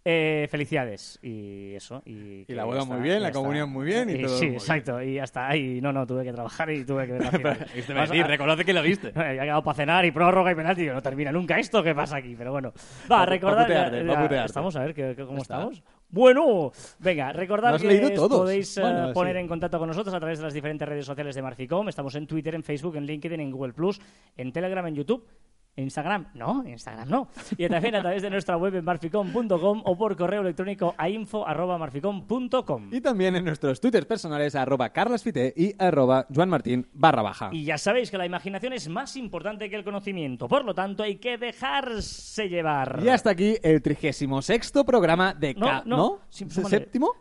Eh, 0.03 0.47
felicidades 0.49 1.19
y 1.21 1.75
eso. 1.75 2.01
Y, 2.05 2.43
que 2.45 2.55
la 2.55 2.63
boda 2.65 2.85
muy 2.85 3.01
bien, 3.01 3.21
la 3.21 3.31
comunión 3.31 3.69
muy 3.69 3.85
bien 3.85 4.09
y 4.09 4.23
todo 4.23 4.35
Sí, 4.35 4.47
muy 4.47 4.55
exacto. 4.55 4.99
Y 4.99 5.19
está. 5.19 5.55
Y 5.55 5.79
no, 5.79 5.93
no, 5.93 6.07
tuve 6.07 6.23
que 6.23 6.33
trabajar 6.33 6.71
y 6.71 6.83
tuve 6.83 7.05
que 7.05 7.11
ver 7.13 7.21
la 7.21 7.29
a- 8.23 8.27
reconoce 8.27 8.65
que 8.65 8.73
lo 8.73 8.81
viste. 8.81 9.11
me 9.15 9.23
había 9.25 9.43
quedado 9.43 9.63
para 9.63 9.75
cenar 9.75 10.03
y 10.05 10.11
prórroga 10.11 10.51
y 10.51 10.55
penalti. 10.55 10.81
Digo, 10.81 10.95
no 10.95 11.03
termina 11.03 11.31
nunca 11.31 11.59
esto. 11.59 11.83
¿Qué 11.83 11.93
pasa 11.93 12.17
aquí? 12.17 12.33
Pero 12.35 12.51
bueno. 12.51 12.73
Va, 13.03 13.17
Pa- 13.19 13.25
recordad. 13.27 13.57
pa 13.57 13.65
putearte, 13.67 14.03
pa 14.35 14.45
estamos, 14.45 14.75
a 14.75 14.79
ver 14.85 14.93
¿qué, 14.95 15.13
qué- 15.15 15.23
cómo 15.25 15.41
está. 15.43 15.57
estamos. 15.57 15.83
Bueno, 16.09 16.71
venga, 16.99 17.31
recordad 17.31 17.79
que 17.79 18.09
todos. 18.09 18.39
podéis 18.41 18.75
eh, 18.77 18.81
Bueno, 18.81 19.07
sí. 19.09 19.13
poner 19.13 19.37
en 19.37 19.47
contacto 19.47 19.77
con 19.79 19.87
nosotros 19.87 20.13
a 20.15 20.19
través 20.19 20.39
de 20.39 20.45
las 20.45 20.53
diferentes 20.53 20.85
redes 20.89 21.05
sociales 21.05 21.35
de 21.35 21.41
Marficom. 21.43 21.87
Estamos 21.87 22.15
en 22.15 22.25
Twitter, 22.27 22.53
en 22.55 22.63
Facebook, 22.63 22.95
en 22.97 23.05
LinkedIn, 23.05 23.39
en 23.39 23.51
Google 23.51 23.71
Plus, 23.73 24.01
en 24.35 24.51
Telegram, 24.51 24.85
en 24.87 24.95
YouTube. 24.95 25.23
¿En 25.73 25.85
Instagram? 25.85 26.27
No, 26.33 26.63
Instagram 26.67 27.07
no. 27.09 27.29
Y 27.57 27.67
también 27.69 27.95
a 27.95 28.01
través 28.01 28.21
de 28.21 28.29
nuestra 28.29 28.57
web 28.57 28.75
en 28.75 28.83
marficom.com 28.83 29.81
o 29.85 29.97
por 29.97 30.17
correo 30.17 30.41
electrónico 30.41 30.93
a 30.97 31.07
info.marficom.com. 31.07 32.89
Y 32.91 32.99
también 32.99 33.37
en 33.37 33.45
nuestros 33.45 33.79
twitters 33.79 34.05
personales, 34.05 34.53
arroba 34.55 34.89
carlasfite 34.89 35.53
y 35.55 35.73
arroba 35.81 36.27
juanmartin 36.33 36.87
barra 36.93 37.21
baja. 37.21 37.49
Y 37.53 37.63
ya 37.63 37.77
sabéis 37.77 38.11
que 38.11 38.17
la 38.17 38.25
imaginación 38.25 38.73
es 38.73 38.89
más 38.89 39.15
importante 39.15 39.69
que 39.69 39.77
el 39.77 39.83
conocimiento, 39.85 40.47
por 40.49 40.65
lo 40.65 40.73
tanto 40.75 41.03
hay 41.03 41.15
que 41.17 41.37
dejarse 41.37 42.49
llevar. 42.49 42.99
Y 43.03 43.07
hasta 43.07 43.29
aquí 43.31 43.55
el 43.63 43.81
trigésimo 43.81 44.41
sexto 44.41 44.83
programa 44.83 45.33
de 45.33 45.53
No, 45.53 45.65
Ca... 45.65 45.83
no, 45.85 45.97
¿No? 45.97 46.19
sí, 46.29 46.43
¿Es 46.45 46.53
súmale. 46.53 46.77
¿Séptimo? 46.77 47.11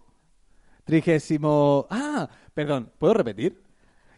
Trigésimo... 0.85 1.87
Ah, 1.89 2.29
perdón, 2.53 2.91
¿puedo 2.99 3.15
repetir? 3.15 3.63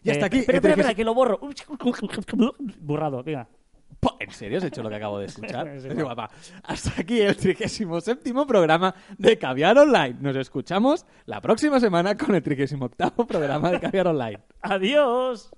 Y 0.03 0.11
hasta 0.11 0.25
Eh, 0.25 0.27
aquí... 0.27 0.38
Espera, 0.38 0.57
espera, 0.57 0.75
espera, 0.75 0.95
que 0.95 1.05
lo 1.05 1.12
borro. 1.14 1.38
Burrado, 2.81 3.23
venga. 3.23 3.47
¿En 4.19 4.31
serio 4.33 4.59
has 4.59 4.65
hecho 4.65 4.83
lo 4.83 4.88
que 4.88 4.97
acabo 4.97 5.19
de 5.19 5.27
escuchar? 5.27 5.69
Es 5.69 5.85
Es 5.85 5.93
igual. 5.93 6.15
guapa. 6.17 6.31
Hasta 6.65 7.01
aquí 7.01 7.21
el 7.21 7.37
37 7.37 8.33
programa 8.47 8.95
de 9.19 9.38
Caviar 9.38 9.79
Online. 9.79 10.17
Nos 10.21 10.37
escuchamos 10.37 11.07
la 11.27 11.41
próxima 11.41 11.79
semana 11.81 12.17
con 12.17 12.35
el 12.35 12.43
38 12.43 12.91
programa 13.27 13.71
de 13.71 13.81
Caviar 13.81 14.09
Online. 14.09 14.38
Adiós. 14.62 15.51